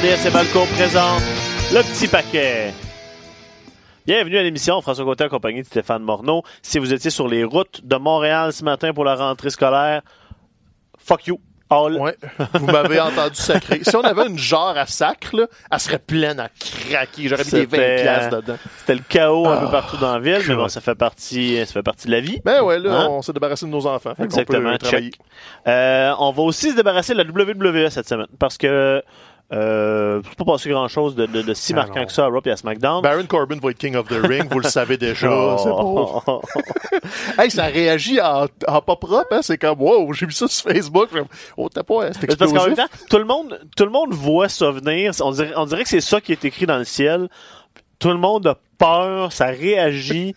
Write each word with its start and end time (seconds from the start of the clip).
RDS 0.00 0.26
et 0.26 0.30
présente 0.76 1.20
le 1.74 1.82
petit 1.82 2.08
paquet. 2.08 2.72
Bienvenue 4.06 4.38
à 4.38 4.42
l'émission, 4.42 4.80
François 4.80 5.04
Côté 5.04 5.24
accompagné 5.24 5.60
de 5.60 5.66
Stéphane 5.66 6.02
Morneau. 6.02 6.42
Si 6.62 6.78
vous 6.78 6.94
étiez 6.94 7.10
sur 7.10 7.28
les 7.28 7.44
routes 7.44 7.84
de 7.84 7.96
Montréal 7.96 8.54
ce 8.54 8.64
matin 8.64 8.94
pour 8.94 9.04
la 9.04 9.14
rentrée 9.14 9.50
scolaire, 9.50 10.00
fuck 10.98 11.26
you. 11.26 11.38
All. 11.72 11.98
Ouais, 12.00 12.16
vous 12.54 12.66
m'avez 12.66 12.98
entendu 13.00 13.36
sacrer. 13.36 13.78
Si 13.84 13.94
on 13.94 14.00
avait 14.00 14.26
une 14.26 14.36
genre 14.38 14.76
à 14.76 14.86
sacre, 14.86 15.36
là, 15.36 15.46
elle 15.70 15.78
serait 15.78 16.00
pleine 16.00 16.40
à 16.40 16.48
craquer. 16.48 17.28
J'aurais 17.28 17.44
mis 17.44 17.50
des 17.50 17.66
20 17.66 17.70
C'était, 17.70 18.02
piastres 18.02 18.34
euh, 18.34 18.40
dedans. 18.40 18.56
C'était 18.78 18.94
le 18.96 19.02
chaos 19.08 19.46
un 19.46 19.56
peu 19.58 19.66
Ah, 19.68 19.70
partout 19.70 19.96
dans 19.98 20.14
la 20.14 20.18
ville, 20.18 20.42
mais 20.48 20.56
bon, 20.56 20.66
ça 20.66 20.80
fait 20.80 20.96
partie, 20.96 21.58
ça 21.64 21.72
fait 21.74 21.84
partie 21.84 22.08
de 22.08 22.12
la 22.12 22.18
vie. 22.20 22.40
Ben 22.44 22.62
ouais, 22.62 22.80
là, 22.80 23.02
Hein? 23.02 23.06
on 23.10 23.22
s'est 23.22 23.32
débarrassé 23.32 23.66
de 23.66 23.70
nos 23.70 23.86
enfants. 23.86 24.14
Exactement, 24.18 24.76
peut 24.78 24.86
check. 24.88 25.14
Euh, 25.68 26.12
on 26.18 26.32
va 26.32 26.42
aussi 26.42 26.72
se 26.72 26.74
débarrasser 26.76 27.14
de 27.14 27.22
la 27.22 27.24
WWE 27.24 27.88
cette 27.90 28.08
semaine 28.08 28.26
parce 28.40 28.58
que 28.58 29.00
euh, 29.52 30.20
c'est 30.28 30.36
pas 30.36 30.44
passé 30.44 30.70
grand 30.70 30.86
chose 30.88 31.14
de, 31.16 31.26
de, 31.26 31.42
de 31.42 31.54
si 31.54 31.72
Ah 31.72 31.76
marquant 31.76 32.00
non. 32.00 32.06
que 32.06 32.12
ça 32.12 32.24
à 32.24 32.28
Raw 32.28 32.40
et 32.44 32.50
à 32.50 32.56
SmackDown. 32.56 33.02
Baron 33.02 33.26
Corbin 33.26 33.56
va 33.60 33.70
être 33.70 33.78
King 33.78 33.96
of 33.96 34.06
the 34.08 34.20
Ring, 34.22 34.44
vous 34.50 34.60
le 34.60 34.68
savez 34.68 34.96
déjà. 34.96 35.28
Oh. 35.30 35.56
C'est 35.58 35.70
beau. 35.70 36.42
Hey, 37.38 37.50
ça 37.50 37.64
réagit 37.64 38.20
en, 38.20 38.46
en 38.68 38.80
pas 38.82 38.96
propre, 38.96 39.26
hein. 39.32 39.40
C'est 39.42 39.58
comme, 39.58 39.80
wow, 39.80 40.12
j'ai 40.12 40.26
vu 40.26 40.32
ça 40.32 40.46
sur 40.48 40.70
Facebook. 40.72 41.08
Oh, 41.56 41.68
t'as 41.68 41.82
pas, 41.82 42.06
hein, 42.06 42.10
c'est 42.18 42.36
parce 42.38 42.52
qu'en 42.52 42.66
même 42.66 42.76
temps, 42.76 42.86
tout 43.08 43.18
le 43.18 43.24
monde, 43.24 43.60
tout 43.76 43.84
le 43.84 43.90
monde 43.90 44.12
voit 44.14 44.48
ça 44.48 44.70
venir. 44.70 45.12
On 45.20 45.32
dirait, 45.32 45.52
on 45.56 45.66
dirait 45.66 45.82
que 45.82 45.88
c'est 45.88 46.00
ça 46.00 46.20
qui 46.20 46.32
est 46.32 46.44
écrit 46.44 46.66
dans 46.66 46.78
le 46.78 46.84
ciel. 46.84 47.28
Tout 48.00 48.08
le 48.08 48.16
monde 48.16 48.46
a 48.48 48.56
peur, 48.80 49.30
ça 49.30 49.46
réagit. 49.46 50.34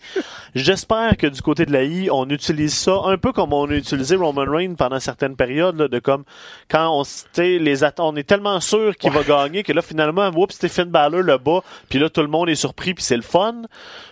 J'espère 0.54 1.16
que 1.16 1.26
du 1.26 1.40
côté 1.40 1.64
de 1.64 1.72
la 1.72 1.82
I, 1.82 2.10
on 2.10 2.28
utilise 2.28 2.74
ça 2.74 3.00
un 3.06 3.16
peu 3.16 3.32
comme 3.32 3.54
on 3.54 3.68
a 3.70 3.74
utilisé 3.74 4.16
Roman 4.16 4.44
Reigns 4.46 4.74
pendant 4.74 5.00
certaines 5.00 5.34
périodes, 5.34 5.76
là, 5.78 5.88
de 5.88 5.98
comme 5.98 6.24
quand 6.70 7.00
on, 7.00 7.02
les 7.38 7.84
on 7.98 8.16
est 8.16 8.28
tellement 8.28 8.60
sûr 8.60 8.94
qu'il 8.96 9.10
va 9.10 9.22
gagner 9.22 9.62
que 9.62 9.72
là 9.72 9.80
finalement, 9.80 10.28
oups, 10.36 10.54
Stephen 10.54 10.90
Balor 10.90 11.22
le 11.22 11.38
bat, 11.38 11.60
puis 11.88 11.98
là 11.98 12.10
tout 12.10 12.20
le 12.20 12.28
monde 12.28 12.50
est 12.50 12.54
surpris, 12.54 12.92
puis 12.92 13.02
c'est 13.02 13.16
le 13.16 13.22
fun. 13.22 13.62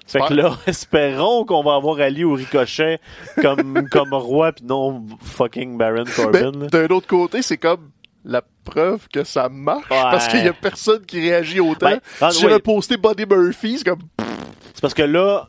Fait 0.07 0.21
que 0.21 0.35
là, 0.35 0.57
espérons 0.67 1.45
qu'on 1.45 1.63
va 1.63 1.75
avoir 1.75 2.01
Ali 2.01 2.25
ou 2.25 2.33
Ricochet 2.33 3.01
comme 3.43 3.87
comme 3.91 4.15
roi, 4.15 4.53
puis 4.53 4.65
non 4.65 5.05
fucking 5.21 5.77
Baron 5.77 6.05
Corbin. 6.17 6.53
Mais 6.53 6.65
là. 6.65 6.87
d'un 6.87 6.95
autre 6.95 7.07
côté, 7.07 7.43
c'est 7.43 7.59
comme 7.59 7.91
la 8.25 8.43
preuve 8.65 9.07
que 9.13 9.25
ça 9.25 9.49
marche 9.49 9.91
Ouais. 9.91 9.97
parce 10.03 10.29
qu'il 10.29 10.45
y 10.45 10.49
a 10.49 10.53
personne 10.53 11.05
qui 11.05 11.21
réagit 11.21 11.61
autant. 11.61 11.91
Ben, 12.21 12.31
si 12.31 12.41
j'avais 12.41 12.55
oui. 12.55 12.61
posté 12.63 12.97
Buddy 12.97 13.25
Murphy, 13.27 13.79
c'est 13.79 13.85
comme, 13.85 14.01
C'est 14.75 14.81
parce 14.81 14.95
que 14.95 15.03
là, 15.03 15.49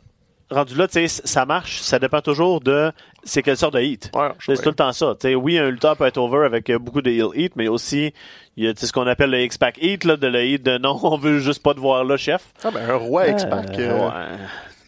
rendu 0.50 0.74
là, 0.74 0.86
tu 0.88 1.06
sais, 1.06 1.22
ça 1.24 1.46
marche, 1.46 1.80
ça 1.80 1.98
dépend 1.98 2.20
toujours 2.20 2.60
de 2.60 2.92
c'est 3.22 3.42
quelle 3.42 3.56
sorte 3.56 3.74
de 3.74 3.80
hit. 3.80 4.10
Ouais, 4.14 4.28
c'est 4.38 4.60
tout 4.62 4.68
le 4.68 4.74
temps 4.74 4.92
ça. 4.92 5.14
Tu 5.18 5.28
sais, 5.28 5.34
oui, 5.34 5.58
un 5.58 5.70
lutteur 5.70 5.96
peut 5.96 6.04
être 6.06 6.18
over 6.18 6.44
avec 6.44 6.68
euh, 6.70 6.78
beaucoup 6.78 7.00
de 7.02 7.10
heel 7.10 7.28
heat, 7.34 7.54
mais 7.56 7.68
aussi 7.68 8.12
il 8.56 8.64
y 8.64 8.68
a 8.68 8.72
ce 8.76 8.92
qu'on 8.92 9.06
appelle 9.06 9.30
le 9.30 9.40
X-Pac 9.40 9.78
heat, 9.82 10.04
là, 10.04 10.16
de 10.16 10.26
le 10.28 10.44
heat 10.44 10.62
de 10.62 10.78
non, 10.78 10.98
on 11.02 11.16
veut 11.16 11.38
juste 11.38 11.62
pas 11.62 11.74
te 11.74 11.80
voir 11.80 12.04
là, 12.04 12.16
chef. 12.16 12.42
ah, 12.62 12.70
ben, 12.70 12.88
un 12.88 12.94
roi 12.96 13.28
X-Pac. 13.28 13.70
Euh, 13.78 13.90
euh, 13.90 14.08
ouais. 14.08 14.36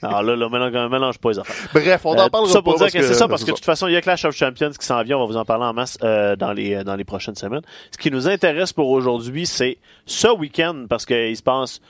Alors 0.07 0.23
là, 0.23 0.37
là, 0.37 0.49
mélange, 0.49 0.91
mélange 0.91 1.19
pas 1.19 1.31
les 1.31 1.39
affaires. 1.39 1.69
Bref, 1.73 2.01
on 2.05 2.11
en 2.15 2.27
Euh, 2.27 2.29
parlera 2.29 2.53
ça 2.53 2.63
pour 2.63 2.77
dire 2.77 2.87
que, 2.93 3.03
c'est 3.03 3.15
ça, 3.15 3.29
parce 3.29 3.45
que 3.45 3.51
de 3.51 3.57
toute 3.57 3.65
façon, 3.65 3.87
il 3.89 3.93
y 3.93 3.97
a 3.97 4.01
Clash 4.01 4.25
of 4.25 4.35
Champions 4.35 4.71
qui 4.71 4.87
s'en 4.87 5.03
vient. 5.03 5.17
On 5.17 5.21
va 5.21 5.27
vous 5.27 5.37
en 5.37 5.45
parler 5.45 5.65
en 5.65 5.73
masse 5.73 5.99
euh, 6.03 6.37
dans 6.37 6.53
les 6.53 6.75
euh, 6.75 6.85
dans 6.85 6.97
les 6.97 7.05
prochaines 7.05 7.35
semaines. 7.37 7.63
Ce 7.91 7.99
qui 7.99 8.11
nous 8.11 8.29
intéresse 8.29 8.73
pour 8.73 8.91
aujourd'hui, 8.91 9.47
c'est 9.47 9.79
ce 10.07 10.29
week-end 10.29 10.87
parce 10.89 11.05
qu'il 11.07 11.37
se 11.37 11.43
passe 11.43 11.81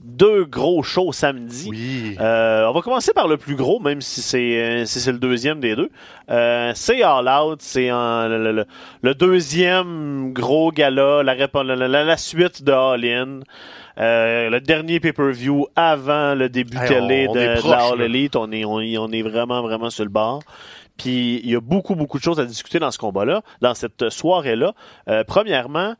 deux 0.00 0.44
gros 0.44 0.82
shows 0.82 1.12
samedi. 1.12 1.66
Oui. 1.70 2.16
Euh, 2.20 2.66
on 2.68 2.72
va 2.72 2.80
commencer 2.82 3.12
par 3.12 3.28
le 3.28 3.36
plus 3.36 3.56
gros, 3.56 3.80
même 3.80 4.00
si 4.00 4.22
c'est 4.22 4.62
euh, 4.62 4.84
si 4.84 5.00
c'est 5.00 5.12
le 5.12 5.18
deuxième 5.18 5.60
des 5.60 5.74
deux. 5.74 5.90
Euh, 6.30 6.72
c'est 6.74 7.02
All 7.02 7.28
Out, 7.28 7.58
c'est 7.62 7.90
en- 7.90 8.28
le, 8.28 8.52
le- 8.52 8.66
le 9.02 9.14
deuxième 9.14 10.32
gros 10.32 10.70
gala, 10.70 11.22
la, 11.22 11.34
répo- 11.34 11.62
la, 11.64 11.76
la- 11.76 12.04
la 12.04 12.16
suite 12.16 12.62
de 12.62 12.72
All 12.72 13.04
In. 13.04 13.40
Euh, 13.98 14.50
le 14.50 14.60
dernier 14.60 15.00
pay-per-view 15.00 15.66
avant 15.74 16.34
le 16.34 16.48
début 16.50 16.76
Hey, 16.76 16.88
télé 16.88 17.26
on- 17.28 17.32
on 17.32 17.34
de, 17.34 17.70
la 17.70 17.84
All. 17.86 18.00
Elite. 18.02 18.36
On 18.36 18.52
est, 18.52 18.64
on 18.64 18.80
est 19.10 19.22
vraiment, 19.22 19.62
vraiment 19.62 19.88
sur 19.90 20.04
le 20.04 20.10
bord. 20.10 20.42
Puis 20.98 21.40
il 21.44 21.50
y 21.50 21.56
a 21.56 21.60
beaucoup, 21.60 21.94
beaucoup 21.94 22.18
de 22.18 22.22
choses 22.22 22.40
à 22.40 22.44
discuter 22.44 22.78
dans 22.78 22.90
ce 22.90 22.98
combat-là, 22.98 23.42
dans 23.60 23.74
cette 23.74 24.08
soirée-là. 24.10 24.72
Euh, 25.08 25.24
premièrement, 25.26 25.94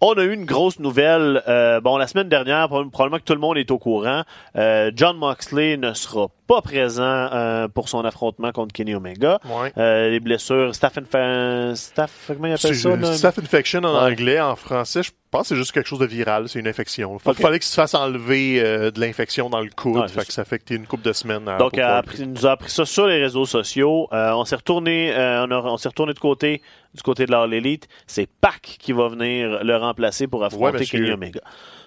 on 0.00 0.12
a 0.12 0.22
eu 0.22 0.32
une 0.32 0.44
grosse 0.44 0.78
nouvelle. 0.78 1.42
euh, 1.48 1.80
bon, 1.80 1.96
la 1.96 2.06
semaine 2.06 2.28
dernière, 2.28 2.68
prob- 2.68 2.90
probablement 2.90 3.18
que 3.18 3.24
tout 3.24 3.34
le 3.34 3.40
monde 3.40 3.58
est 3.58 3.70
au 3.70 3.78
courant. 3.78 4.22
euh, 4.56 4.90
John 4.94 5.16
Moxley 5.16 5.76
ne 5.76 5.92
sera 5.94 6.28
pas 6.46 6.62
présent 6.62 7.02
euh, 7.04 7.68
pour 7.68 7.88
son 7.88 8.04
affrontement 8.04 8.52
contre 8.52 8.72
Kenny 8.72 8.94
Omega. 8.94 9.38
Ouais. 9.44 9.72
Euh, 9.76 10.10
les 10.10 10.20
blessures, 10.20 10.74
staff, 10.74 10.96
infa- 10.96 11.74
staff 11.74 12.10
comment 12.28 12.46
il 12.48 12.52
appelle 12.54 12.74
ça? 12.74 12.96
là? 12.96 13.12
Staph 13.12 13.38
infection 13.38 13.80
en 13.84 13.94
Ouais. 14.04 14.12
anglais, 14.12 14.40
en 14.40 14.56
français, 14.56 15.02
je 15.02 15.10
pense 15.30 15.42
que 15.42 15.48
c'est 15.48 15.56
juste 15.56 15.72
quelque 15.72 15.86
chose 15.88 15.98
de 15.98 16.06
viral, 16.06 16.48
c'est 16.48 16.58
une 16.58 16.68
infection. 16.68 17.18
Il 17.26 17.34
fallait 17.34 17.58
qu'il 17.58 17.66
se 17.68 17.74
fasse 17.74 17.94
enlever 17.94 18.60
euh, 18.60 18.90
de 18.90 19.00
l'infection 19.00 19.50
dans 19.50 19.60
le 19.60 19.70
coude, 19.70 19.96
Ouais, 19.98 20.08
fait 20.08 20.24
que 20.26 20.32
ça 20.32 20.44
fait 20.44 20.58
que 20.58 20.64
t'es 20.64 20.74
une 20.76 20.86
couple 20.86 21.04
de 21.04 21.12
semaines. 21.12 21.46
à- 21.48 21.58
Donc, 21.58 21.76
appris- 21.78 22.26
nous 22.26 22.46
a 22.46 22.52
appris 22.52 22.70
ça 22.70 22.84
sur 22.86 23.06
les 23.06 23.20
réseaux 23.20 23.44
sociaux. 23.46 24.08
Euh, 24.12 24.32
on 24.32 24.44
s'est 24.44 24.56
retourné, 24.56 25.12
euh, 25.14 25.44
on, 25.46 25.50
a- 25.50 25.60
on 25.62 25.76
s'est 25.76 25.88
retourné 25.88 26.14
de 26.14 26.18
côté, 26.18 26.62
du 26.94 27.02
côté 27.02 27.26
de 27.26 27.30
l'All 27.32 27.52
Elite. 27.54 27.88
C'est 28.06 28.28
Pac 28.40 28.60
qui 28.62 28.92
va 28.92 29.08
venir 29.08 29.62
le 29.64 29.76
remplacer 29.76 30.26
pour 30.26 30.44
affronter. 30.44 30.84
Kenny 30.86 31.10
Omega. 31.10 31.40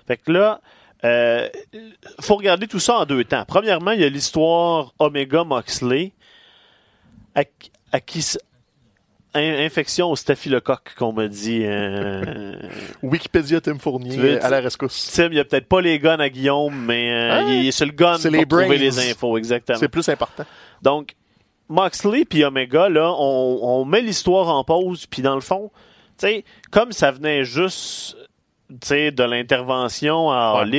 Fait 0.07 0.17
que 0.17 0.31
là, 0.31 0.61
faut 2.19 2.35
regarder 2.35 2.67
tout 2.67 2.79
ça 2.79 2.99
en 2.99 3.05
deux 3.05 3.23
temps. 3.23 3.43
Premièrement, 3.47 3.91
il 3.91 4.01
y 4.01 4.03
a 4.05 4.09
l'histoire 4.09 4.93
Omega 4.99 5.43
Moxley, 5.43 6.11
à, 7.35 7.41
à 7.91 7.99
qui 7.99 8.21
infection 9.33 10.11
au 10.11 10.15
staphylocoque 10.15 10.93
qu'on 10.97 11.13
m'a 11.13 11.27
dit. 11.27 11.61
euh, 11.63 12.53
Wikipédia 13.03 13.61
Tim 13.61 13.77
Fournier 13.79 14.17
veux- 14.17 14.43
à 14.45 14.49
la 14.49 14.59
rescousse. 14.59 15.11
Tim, 15.15 15.27
il 15.31 15.35
y 15.35 15.39
a 15.39 15.45
peut-être 15.45 15.67
pas 15.67 15.81
les 15.81 15.99
guns 15.99 16.19
à 16.19 16.29
Guillaume, 16.29 16.75
mais 16.85 17.11
euh, 17.11 17.29
Ah, 17.31 17.41
il 17.49 17.67
est 17.67 17.71
sur 17.71 17.85
le 17.85 17.91
gun 17.93 18.17
pour 18.29 18.31
les 18.31 18.45
trouver 18.45 18.77
les 18.77 18.99
infos, 19.11 19.37
exactement. 19.37 19.77
C'est 19.79 19.87
plus 19.89 20.07
important. 20.09 20.43
Donc, 20.81 21.15
Moxley 21.69 22.25
puis 22.25 22.43
Omega, 22.43 22.89
là, 22.89 23.13
on, 23.17 23.59
on 23.61 23.85
met 23.85 24.01
l'histoire 24.01 24.49
en 24.49 24.63
pause, 24.65 25.05
puis 25.05 25.21
dans 25.21 25.35
le 25.35 25.41
fond, 25.41 25.71
tu 26.19 26.27
sais, 26.27 26.43
comme 26.69 26.91
ça 26.91 27.11
venait 27.11 27.45
juste, 27.45 28.17
tu 28.69 28.75
sais, 28.83 29.11
de 29.11 29.23
l'intervention 29.23 30.29
à 30.31 30.61
Ouais. 30.63 30.69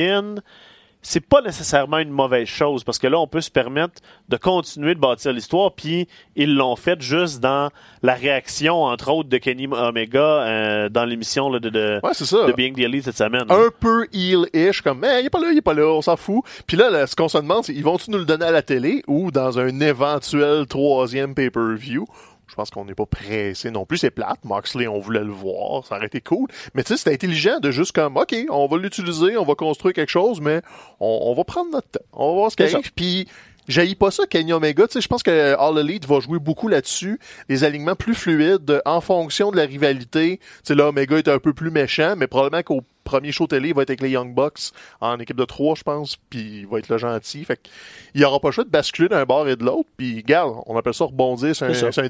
C'est 1.05 1.19
pas 1.19 1.41
nécessairement 1.41 1.97
une 1.99 2.09
mauvaise 2.11 2.47
chose, 2.47 2.83
parce 2.85 2.97
que 2.97 3.07
là, 3.07 3.19
on 3.19 3.27
peut 3.27 3.41
se 3.41 3.51
permettre 3.51 4.01
de 4.29 4.37
continuer 4.37 4.95
de 4.95 4.99
bâtir 4.99 5.33
l'histoire, 5.33 5.73
puis 5.73 6.07
ils 6.35 6.55
l'ont 6.55 6.77
fait 6.77 7.01
juste 7.01 7.41
dans 7.41 7.69
la 8.01 8.13
réaction, 8.13 8.83
entre 8.83 9.11
autres, 9.11 9.27
de 9.29 9.37
Kenny 9.37 9.67
Omega 9.67 10.19
euh, 10.19 10.89
dans 10.89 11.03
l'émission 11.05 11.49
de, 11.49 11.59
de, 11.59 11.99
Ouais, 12.03 12.13
ça. 12.13 12.45
de 12.47 12.53
Being 12.53 12.73
the 12.73 12.79
Elite 12.79 13.03
cette 13.03 13.17
semaine. 13.17 13.43
Un 13.49 13.69
peu 13.79 14.07
heel-ish, 14.13 14.81
comme, 14.81 14.99
mais 14.99 15.19
il 15.21 15.25
est 15.25 15.29
pas 15.29 15.39
là, 15.39 15.51
il 15.51 15.57
est 15.57 15.61
pas 15.61 15.73
là, 15.73 15.85
on 15.87 16.01
s'en 16.01 16.15
fout. 16.15 16.43
Puis 16.67 16.77
là, 16.77 16.89
là, 16.89 17.05
ce 17.05 17.15
qu'on 17.15 17.27
se 17.27 17.37
demande, 17.37 17.65
c'est, 17.65 17.73
ils 17.73 17.83
vont-tu 17.83 18.09
nous 18.09 18.17
le 18.19 18.25
donner 18.25 18.45
à 18.45 18.51
la 18.51 18.61
télé 18.61 19.03
ou 19.07 19.29
dans 19.29 19.59
un 19.59 19.79
éventuel 19.81 20.65
troisième 20.67 21.35
pay-per-view? 21.35 22.05
Je 22.47 22.55
pense 22.55 22.69
qu'on 22.69 22.85
n'est 22.85 22.93
pas 22.93 23.05
pressé 23.05 23.71
non 23.71 23.85
plus. 23.85 23.97
C'est 23.97 24.11
plate. 24.11 24.43
Moxley, 24.43 24.87
on 24.87 24.99
voulait 24.99 25.23
le 25.23 25.31
voir. 25.31 25.85
Ça 25.85 25.95
aurait 25.95 26.05
été 26.07 26.21
cool. 26.21 26.47
Mais 26.75 26.83
tu 26.83 26.89
sais, 26.89 26.97
c'était 26.97 27.13
intelligent 27.13 27.59
de 27.59 27.71
juste 27.71 27.93
comme, 27.93 28.17
OK, 28.17 28.35
on 28.49 28.67
va 28.67 28.77
l'utiliser, 28.77 29.37
on 29.37 29.45
va 29.45 29.55
construire 29.55 29.93
quelque 29.93 30.09
chose, 30.09 30.39
mais 30.41 30.61
on, 30.99 31.19
on 31.23 31.33
va 31.33 31.43
prendre 31.45 31.71
notre 31.71 31.89
temps. 31.89 32.05
On 32.11 32.27
va 32.29 32.33
voir 32.33 32.51
ce 32.51 32.55
qui 32.57 32.63
C'est 32.63 32.69
ça. 32.69 32.77
arrive. 32.77 32.93
Puis, 32.93 33.27
j'haïs 33.67 33.95
pas 33.95 34.11
ça, 34.11 34.25
Kenny 34.25 34.53
Omega. 34.53 34.87
Tu 34.87 34.93
sais, 34.93 35.01
je 35.01 35.07
pense 35.07 35.23
que 35.23 35.55
All 35.57 35.77
Elite 35.77 36.05
va 36.05 36.19
jouer 36.19 36.39
beaucoup 36.39 36.67
là-dessus. 36.67 37.19
Les 37.49 37.63
alignements 37.63 37.95
plus 37.95 38.15
fluides 38.15 38.81
en 38.85 39.01
fonction 39.01 39.51
de 39.51 39.57
la 39.57 39.63
rivalité. 39.63 40.37
Tu 40.39 40.43
sais, 40.63 40.75
là, 40.75 40.87
Omega 40.89 41.17
est 41.17 41.27
un 41.27 41.39
peu 41.39 41.53
plus 41.53 41.71
méchant, 41.71 42.15
mais 42.17 42.27
probablement 42.27 42.63
qu'au 42.63 42.81
premier 43.03 43.33
show 43.33 43.47
télé, 43.47 43.69
il 43.69 43.75
va 43.75 43.81
être 43.81 43.89
avec 43.89 44.01
les 44.01 44.11
Young 44.11 44.33
Bucks 44.33 44.71
en 45.01 45.19
équipe 45.19 45.35
de 45.35 45.43
trois, 45.43 45.75
je 45.75 45.83
pense, 45.83 46.15
puis 46.29 46.59
il 46.61 46.67
va 46.67 46.79
être 46.79 46.87
le 46.87 46.97
gentil. 46.97 47.43
Fait 47.43 47.59
qu'il 47.61 48.21
y 48.21 48.23
aura 48.23 48.39
pas 48.39 48.47
le 48.47 48.53
choix 48.53 48.63
de 48.63 48.69
basculer 48.69 49.09
d'un 49.09 49.25
bord 49.25 49.47
et 49.49 49.57
de 49.57 49.63
l'autre. 49.65 49.89
Puis, 49.97 50.15
regarde, 50.17 50.55
on 50.67 50.77
appelle 50.77 50.93
ça 50.93 51.03
rebondir 51.05 51.53
sur 51.53 51.65
un, 51.65 51.73
sur 51.73 52.03
un 52.03 52.09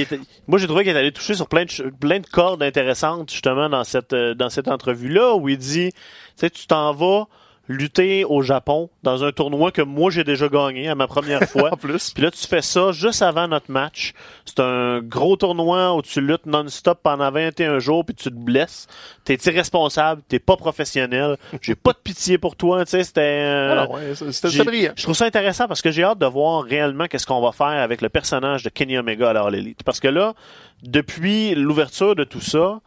était- 0.02 0.18
moi, 0.48 0.58
j'ai 0.58 0.66
trouvé 0.66 0.82
qu'il 0.82 0.94
est 0.94 0.98
allé 0.98 1.12
toucher 1.12 1.34
sur 1.34 1.46
plein 1.48 1.64
de, 1.64 1.90
plein 1.90 2.18
de 2.18 2.26
cordes 2.26 2.62
intéressantes, 2.62 3.30
justement, 3.30 3.68
dans 3.68 3.84
cette, 3.84 4.12
euh, 4.14 4.34
dans 4.34 4.50
cette 4.50 4.66
entrevue-là, 4.68 5.36
où 5.36 5.48
il 5.48 5.58
dit, 5.58 5.92
tu 5.92 6.00
sais, 6.36 6.50
tu 6.50 6.66
t'en 6.66 6.92
vas 6.92 7.26
lutter 7.68 8.24
au 8.24 8.42
Japon 8.42 8.90
dans 9.02 9.24
un 9.24 9.32
tournoi 9.32 9.70
que 9.70 9.82
moi, 9.82 10.10
j'ai 10.10 10.24
déjà 10.24 10.48
gagné 10.48 10.88
à 10.88 10.94
ma 10.94 11.06
première 11.06 11.42
fois. 11.48 11.70
En 11.72 11.76
plus. 11.76 12.10
Puis 12.12 12.22
là, 12.22 12.30
tu 12.30 12.46
fais 12.46 12.60
ça 12.62 12.92
juste 12.92 13.22
avant 13.22 13.46
notre 13.48 13.70
match. 13.70 14.12
C'est 14.44 14.60
un 14.60 15.00
gros 15.00 15.36
tournoi 15.36 15.94
où 15.94 16.02
tu 16.02 16.20
luttes 16.20 16.46
non-stop 16.46 16.98
pendant 17.02 17.30
21 17.30 17.78
jours 17.78 18.04
puis 18.04 18.14
tu 18.14 18.24
te 18.30 18.34
blesses. 18.34 18.88
T'es 19.24 19.36
irresponsable, 19.46 20.22
t'es 20.28 20.38
pas 20.40 20.56
professionnel. 20.56 21.36
J'ai 21.60 21.74
pas 21.76 21.92
de 21.92 21.98
pitié 22.02 22.36
pour 22.38 22.56
toi, 22.56 22.84
tu 22.84 22.90
sais, 22.90 23.04
c'était... 23.04 23.20
euh, 23.22 23.86
Ah 23.86 23.90
ouais, 23.90 24.14
c'était 24.32 24.64
brillant. 24.64 24.92
Je 24.96 25.02
trouve 25.04 25.14
ça 25.14 25.24
intéressant 25.26 25.68
parce 25.68 25.80
que 25.82 25.90
j'ai 25.90 26.02
hâte 26.02 26.18
de 26.18 26.26
voir 26.26 26.64
réellement 26.64 27.06
qu'est-ce 27.06 27.26
qu'on 27.26 27.40
va 27.40 27.52
faire 27.52 27.66
avec 27.66 28.00
le 28.02 28.08
personnage 28.08 28.64
de 28.64 28.68
Kenny 28.68 28.98
Omega 28.98 29.30
à 29.30 29.48
Elite. 29.50 29.82
Parce 29.84 30.00
que 30.00 30.08
là, 30.08 30.34
depuis 30.82 31.54
l'ouverture 31.54 32.16
de 32.16 32.24
tout 32.24 32.40
ça, 32.40 32.80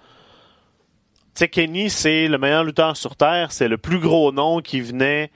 sais, 1.40 1.48
Kenny, 1.48 1.90
c'est 1.90 2.28
le 2.28 2.38
meilleur 2.38 2.64
lutteur 2.64 2.96
sur 2.98 3.16
Terre, 3.16 3.52
c'est 3.52 3.68
le 3.68 3.78
plus 3.78 4.00
gros 4.00 4.32
nom 4.32 4.62
qui 4.62 4.82
venait 4.82 5.32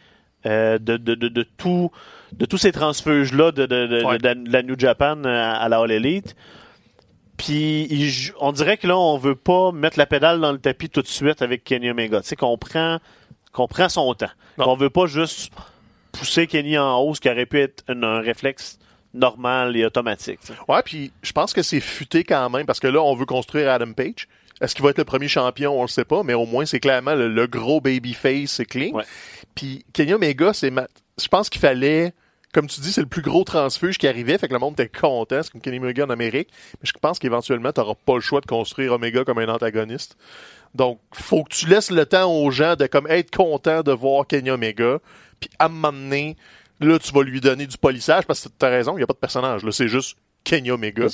euh, 0.46 0.78
de, 0.78 0.98
de, 0.98 1.16
de, 1.16 1.28
de 1.28 1.44
tout 1.44 1.92
de 2.31 2.46
tous 2.46 2.57
ces 2.60 2.72
transfuges-là 2.72 3.51
de, 3.51 3.66
de, 3.66 3.88
de, 3.88 4.04
Ouais. 4.04 4.18
de 4.19 4.51
la- 4.51 4.62
New 4.63 4.78
Japan 4.78 5.24
à, 5.25 5.54
à 5.54 5.68
la 5.68 5.80
All 5.80 5.92
Elite. 5.92 6.36
Puis 7.38 7.88
il 7.90 8.31
on 8.40 8.51
dirait 8.51 8.78
que 8.78 8.86
là, 8.88 8.98
on 8.98 9.18
veut 9.18 9.36
pas 9.36 9.72
mettre 9.72 9.98
la 9.98 10.06
pédale 10.06 10.40
dans 10.42 10.51
le 10.51 10.60
tapis 10.60 10.90
tout 10.90 11.01
de 11.01 11.07
suite 11.07 11.42
avec 11.42 11.63
Kenny 11.63 11.90
Omega. 11.90 12.22
Tu 12.22 12.28
sais, 12.28 12.36
qu'on 12.36 12.57
prend, 12.57 13.00
qu'on 13.54 13.68
prend 13.68 13.88
son 13.90 14.13
temps. 14.13 14.28
Non. 14.57 14.66
Qu'on 14.66 14.75
veut 14.75 14.90
pas 14.90 15.06
juste 15.07 15.51
pousser 16.12 16.48
Kenny 16.48 16.78
en 16.78 16.98
haut, 17.00 17.16
ce 17.16 17.22
qui 17.22 17.30
aurait 17.30 17.46
pu 17.46 17.60
être 17.62 17.84
un, 17.88 18.04
un 18.04 18.19
réflexe 18.19 18.78
normal 19.13 19.75
et 19.78 19.86
automatique. 19.86 20.40
tu 20.42 20.48
sais. 20.48 20.60
Ouais, 20.68 20.81
puis 20.84 21.12
je 21.24 21.31
pense 21.31 21.54
que 21.54 21.62
c'est 21.63 21.80
futé 21.80 22.24
quand 22.24 22.50
même 22.50 22.66
parce 22.66 22.80
que 22.80 22.88
là, 22.88 23.01
on 23.01 23.16
veut 23.16 23.25
construire 23.25 23.72
Adam 23.72 23.94
Page. 23.94 24.28
Est-ce 24.61 24.75
qu'il 24.75 24.83
va 24.83 24.89
être 24.89 24.97
le 24.97 25.06
premier 25.06 25.27
champion? 25.27 25.79
On 25.79 25.83
le 25.83 25.88
sait 25.88 26.06
pas, 26.06 26.23
mais 26.23 26.33
au 26.33 26.45
moins, 26.45 26.65
c'est 26.65 26.79
clairement 26.79 27.15
le, 27.15 27.29
le 27.29 27.47
gros 27.47 27.81
babyface, 27.81 28.51
c'est 28.51 28.65
clean. 28.65 28.91
Ouais. 28.91 29.06
Puis 29.56 29.85
Kenny 29.94 30.13
Omega, 30.13 30.53
c'est 30.53 30.69
ma... 30.69 30.88
je 31.21 31.27
pense 31.27 31.50
qu'il 31.50 31.61
fallait, 31.61 32.13
comme 32.53 32.67
tu 32.67 32.81
dis, 32.81 32.91
c'est 32.91 33.01
le 33.01 33.07
plus 33.07 33.21
gros 33.21 33.44
transfuge 33.44 33.97
qui 33.97 34.07
arrivait, 34.07 34.38
fait 34.38 34.47
que 34.47 34.53
le 34.53 34.59
monde 34.59 34.73
était 34.79 34.89
content, 34.89 35.41
c'est 35.44 35.51
comme 35.51 35.61
Kenny 35.61 35.79
Omega 35.79 36.06
en 36.06 36.09
Amérique. 36.09 36.50
Mais 36.81 36.88
je 36.88 36.94
pense 37.00 37.19
qu'éventuellement, 37.19 37.71
tu 37.71 37.79
n'auras 37.79 37.95
pas 38.06 38.15
le 38.15 38.21
choix 38.21 38.41
de 38.41 38.47
construire 38.47 38.94
Omega 38.94 39.23
comme 39.23 39.39
un 39.39 39.50
antagoniste. 39.50 40.17
Donc, 40.75 41.00
faut 41.13 41.44
que 41.44 41.53
tu 41.53 41.67
laisses 41.67 41.89
le 41.89 42.05
temps 42.05 42.31
aux 42.31 42.51
gens 42.51 42.75
de 42.75 42.85
comme 42.85 43.07
être 43.07 43.35
content 43.35 43.81
de 43.81 43.91
voir 43.91 44.27
Kenny 44.27 44.51
Omega, 44.51 45.00
puis 45.39 45.50
à 45.57 45.65
un 45.65 45.69
moment 45.69 45.94
donné, 45.94 46.38
là, 46.79 47.00
tu 47.00 47.12
vas 47.13 47.23
lui 47.23 47.41
donner 47.41 47.65
du 47.65 47.77
polissage, 47.77 48.25
parce 48.25 48.44
que 48.44 48.50
t'as 48.57 48.69
raison, 48.69 48.94
il 48.94 48.97
n'y 48.97 49.03
a 49.03 49.07
pas 49.07 49.13
de 49.13 49.19
personnage, 49.19 49.63
là, 49.63 49.71
c'est 49.71 49.88
juste 49.88 50.17
Kenny 50.44 50.71
Omega. 50.71 51.07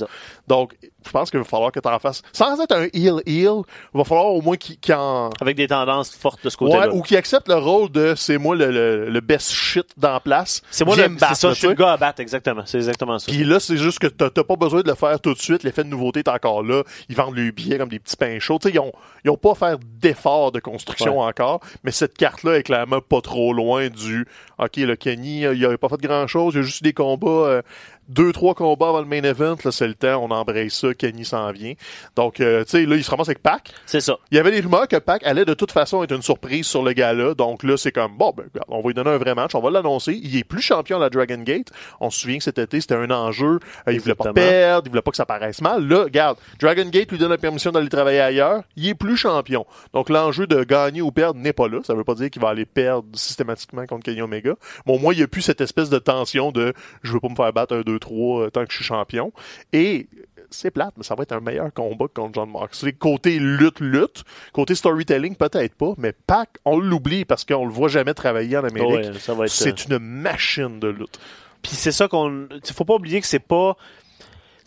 Donc, 0.47 0.75
je 1.05 1.11
pense 1.11 1.29
qu'il 1.29 1.39
va 1.39 1.45
falloir 1.45 1.71
que 1.71 1.79
tu 1.79 1.87
en 1.87 1.99
fasses. 1.99 2.21
Sans 2.31 2.59
être 2.59 2.71
un 2.71 2.87
heel-heel, 2.93 3.61
il 3.93 3.97
va 3.97 4.03
falloir 4.03 4.27
au 4.27 4.41
moins 4.41 4.57
qu'il 4.57 4.93
en. 4.93 5.29
Avec 5.41 5.55
des 5.55 5.67
tendances 5.67 6.15
fortes 6.15 6.43
de 6.43 6.49
ce 6.49 6.57
côté-là. 6.57 6.89
Ouais, 6.89 6.95
ou 6.95 7.01
qu'il 7.01 7.17
accepte 7.17 7.47
le 7.47 7.55
rôle 7.55 7.91
de 7.91 8.15
c'est 8.15 8.37
moi 8.37 8.55
le, 8.55 8.71
le, 8.71 9.09
le 9.09 9.21
best 9.21 9.51
shit 9.51 9.85
dans 9.97 10.13
la 10.13 10.19
place. 10.19 10.61
c'est 10.71 10.85
moi 10.85 10.95
le, 10.95 11.07
battre, 11.07 11.35
c'est 11.35 11.47
ça, 11.47 11.49
je 11.49 11.59
suis 11.59 11.67
le 11.67 11.73
gars 11.73 11.93
à 11.93 11.97
battre, 11.97 12.21
exactement. 12.21 12.63
C'est 12.65 12.77
exactement 12.77 13.19
ça. 13.19 13.31
Puis 13.31 13.43
là, 13.43 13.59
c'est 13.59 13.77
juste 13.77 13.99
que 13.99 14.07
t'as 14.07 14.29
pas 14.29 14.55
besoin 14.55 14.81
de 14.81 14.87
le 14.87 14.95
faire 14.95 15.19
tout 15.19 15.33
de 15.33 15.39
suite. 15.39 15.63
L'effet 15.63 15.83
de 15.83 15.89
nouveauté 15.89 16.19
est 16.19 16.29
encore 16.29 16.63
là. 16.63 16.83
Ils 17.09 17.15
vendent 17.15 17.35
le 17.35 17.51
billet 17.51 17.77
comme 17.77 17.89
des 17.89 17.99
petits 17.99 18.17
pains 18.17 18.39
chauds. 18.39 18.59
Tu 18.59 18.69
sais, 18.69 18.73
ils 18.73 18.79
ont, 18.79 18.93
ils 19.23 19.29
ont 19.29 19.37
pas 19.37 19.51
à 19.51 19.55
faire 19.55 19.77
d'efforts 19.79 20.51
de 20.51 20.59
construction 20.59 21.19
encore. 21.19 21.59
Mais 21.83 21.91
cette 21.91 22.17
carte-là 22.17 22.57
est 22.57 22.63
clairement 22.63 23.01
pas 23.01 23.21
trop 23.21 23.53
loin 23.53 23.89
du 23.89 24.25
OK, 24.57 24.77
le 24.77 24.95
Kenny, 24.95 25.45
euh, 25.45 25.53
il 25.53 25.65
a 25.65 25.77
pas 25.77 25.89
fait 25.89 26.01
grand 26.01 26.27
chose. 26.27 26.53
Il 26.53 26.57
y 26.57 26.59
a 26.59 26.63
juste 26.63 26.81
eu 26.81 26.83
des 26.83 26.93
combats, 26.93 27.27
euh, 27.27 27.61
deux, 28.09 28.31
trois 28.31 28.53
combats 28.53 28.89
avant 28.89 28.99
le 28.99 29.05
main 29.05 29.23
event. 29.23 29.55
Là, 29.63 29.71
c'est 29.71 29.87
le 29.87 29.95
temps. 29.95 30.23
On 30.23 30.31
embraye 30.31 30.69
ça. 30.69 30.93
Kenny 30.93 31.25
s'en 31.25 31.51
vient. 31.51 31.73
Donc, 32.15 32.39
euh, 32.39 32.63
tu 32.63 32.71
sais, 32.71 32.85
là, 32.85 32.95
il 32.95 33.03
se 33.03 33.11
ramasse 33.11 33.29
avec 33.29 33.41
Pac. 33.41 33.73
C'est 33.85 34.01
ça. 34.01 34.17
Il 34.31 34.37
y 34.37 34.39
avait 34.39 34.51
des 34.51 34.59
rumeurs 34.59 34.87
que 34.87 34.97
Pac 34.97 35.25
allait 35.25 35.45
de 35.45 35.53
toute 35.53 35.71
façon 35.71 36.03
être 36.03 36.13
une 36.13 36.21
surprise 36.21 36.67
sur 36.67 36.83
le 36.83 36.93
gars-là. 36.93 37.33
Donc 37.33 37.63
là, 37.63 37.77
c'est 37.77 37.91
comme, 37.91 38.17
bon, 38.17 38.33
ben, 38.35 38.45
on 38.67 38.81
va 38.81 38.87
lui 38.87 38.93
donner 38.93 39.09
un 39.09 39.17
vrai 39.17 39.35
match, 39.35 39.55
on 39.55 39.61
va 39.61 39.69
l'annoncer. 39.69 40.19
Il 40.21 40.35
est 40.37 40.43
plus 40.43 40.61
champion 40.61 40.97
à 40.97 40.99
la 40.99 41.09
Dragon 41.09 41.37
Gate. 41.39 41.71
On 41.99 42.09
se 42.09 42.19
souvient 42.19 42.37
que 42.37 42.43
cet 42.43 42.59
été, 42.59 42.81
c'était 42.81 42.95
un 42.95 43.09
enjeu. 43.11 43.59
Euh, 43.87 43.93
il 43.93 43.99
voulait 43.99 44.15
pas 44.15 44.33
perdre, 44.33 44.83
il 44.87 44.89
voulait 44.89 45.01
pas 45.01 45.11
que 45.11 45.17
ça 45.17 45.25
paraisse 45.25 45.61
mal. 45.61 45.87
Là, 45.87 46.03
regarde, 46.03 46.37
Dragon 46.59 46.85
Gate 46.85 47.11
lui 47.11 47.17
donne 47.17 47.29
la 47.29 47.37
permission 47.37 47.71
d'aller 47.71 47.89
travailler 47.89 48.21
ailleurs. 48.21 48.63
Il 48.75 48.87
est 48.87 48.95
plus 48.95 49.17
champion. 49.17 49.65
Donc 49.93 50.09
l'enjeu 50.09 50.47
de 50.47 50.63
gagner 50.63 51.01
ou 51.01 51.11
perdre 51.11 51.39
n'est 51.39 51.53
pas 51.53 51.67
là. 51.67 51.79
Ça 51.83 51.93
veut 51.93 52.03
pas 52.03 52.15
dire 52.15 52.29
qu'il 52.29 52.41
va 52.41 52.49
aller 52.49 52.65
perdre 52.65 53.07
systématiquement 53.13 53.85
contre 53.85 54.03
Kenny 54.03 54.21
Omega. 54.21 54.55
Mais 54.85 54.93
au 54.93 54.99
moins, 54.99 55.13
il 55.13 55.17
n'y 55.17 55.23
a 55.23 55.27
plus 55.27 55.41
cette 55.41 55.61
espèce 55.61 55.89
de 55.89 55.99
tension 55.99 56.51
de 56.51 56.73
je 57.03 57.11
veux 57.13 57.19
pas 57.19 57.29
me 57.29 57.35
faire 57.35 57.53
battre 57.53 57.75
un, 57.75 57.81
deux, 57.81 57.94
trois 57.99 58.43
euh, 58.45 58.49
tant 58.49 58.63
que 58.65 58.71
je 58.71 58.75
suis 58.77 58.85
champion. 58.85 59.31
Et 59.73 60.07
c'est 60.51 60.71
plate, 60.71 60.93
mais 60.97 61.03
ça 61.03 61.15
va 61.15 61.23
être 61.23 61.31
un 61.33 61.39
meilleur 61.41 61.73
combat 61.73 62.05
contre 62.13 62.35
John 62.35 62.49
Moxley. 62.49 62.93
Côté 62.93 63.39
lutte-lutte, 63.39 64.23
côté 64.53 64.75
storytelling, 64.75 65.35
peut-être 65.35 65.75
pas, 65.75 65.93
mais 65.97 66.13
Pac, 66.27 66.49
on 66.65 66.79
l'oublie 66.79 67.25
parce 67.25 67.43
qu'on 67.43 67.65
le 67.65 67.71
voit 67.71 67.89
jamais 67.89 68.13
travailler 68.13 68.57
en 68.57 68.63
Amérique. 68.63 68.89
Ouais, 68.89 69.05
être, 69.07 69.29
euh, 69.41 69.47
c'est 69.47 69.85
une 69.85 69.97
machine 69.99 70.79
de 70.79 70.87
lutte. 70.87 71.19
Puis 71.61 71.73
c'est 71.73 71.91
ça 71.91 72.07
qu'on. 72.07 72.47
Il 72.51 72.73
faut 72.73 72.85
pas 72.85 72.93
oublier 72.93 73.19
que 73.21 73.27
c'est 73.27 73.39
pas. 73.39 73.75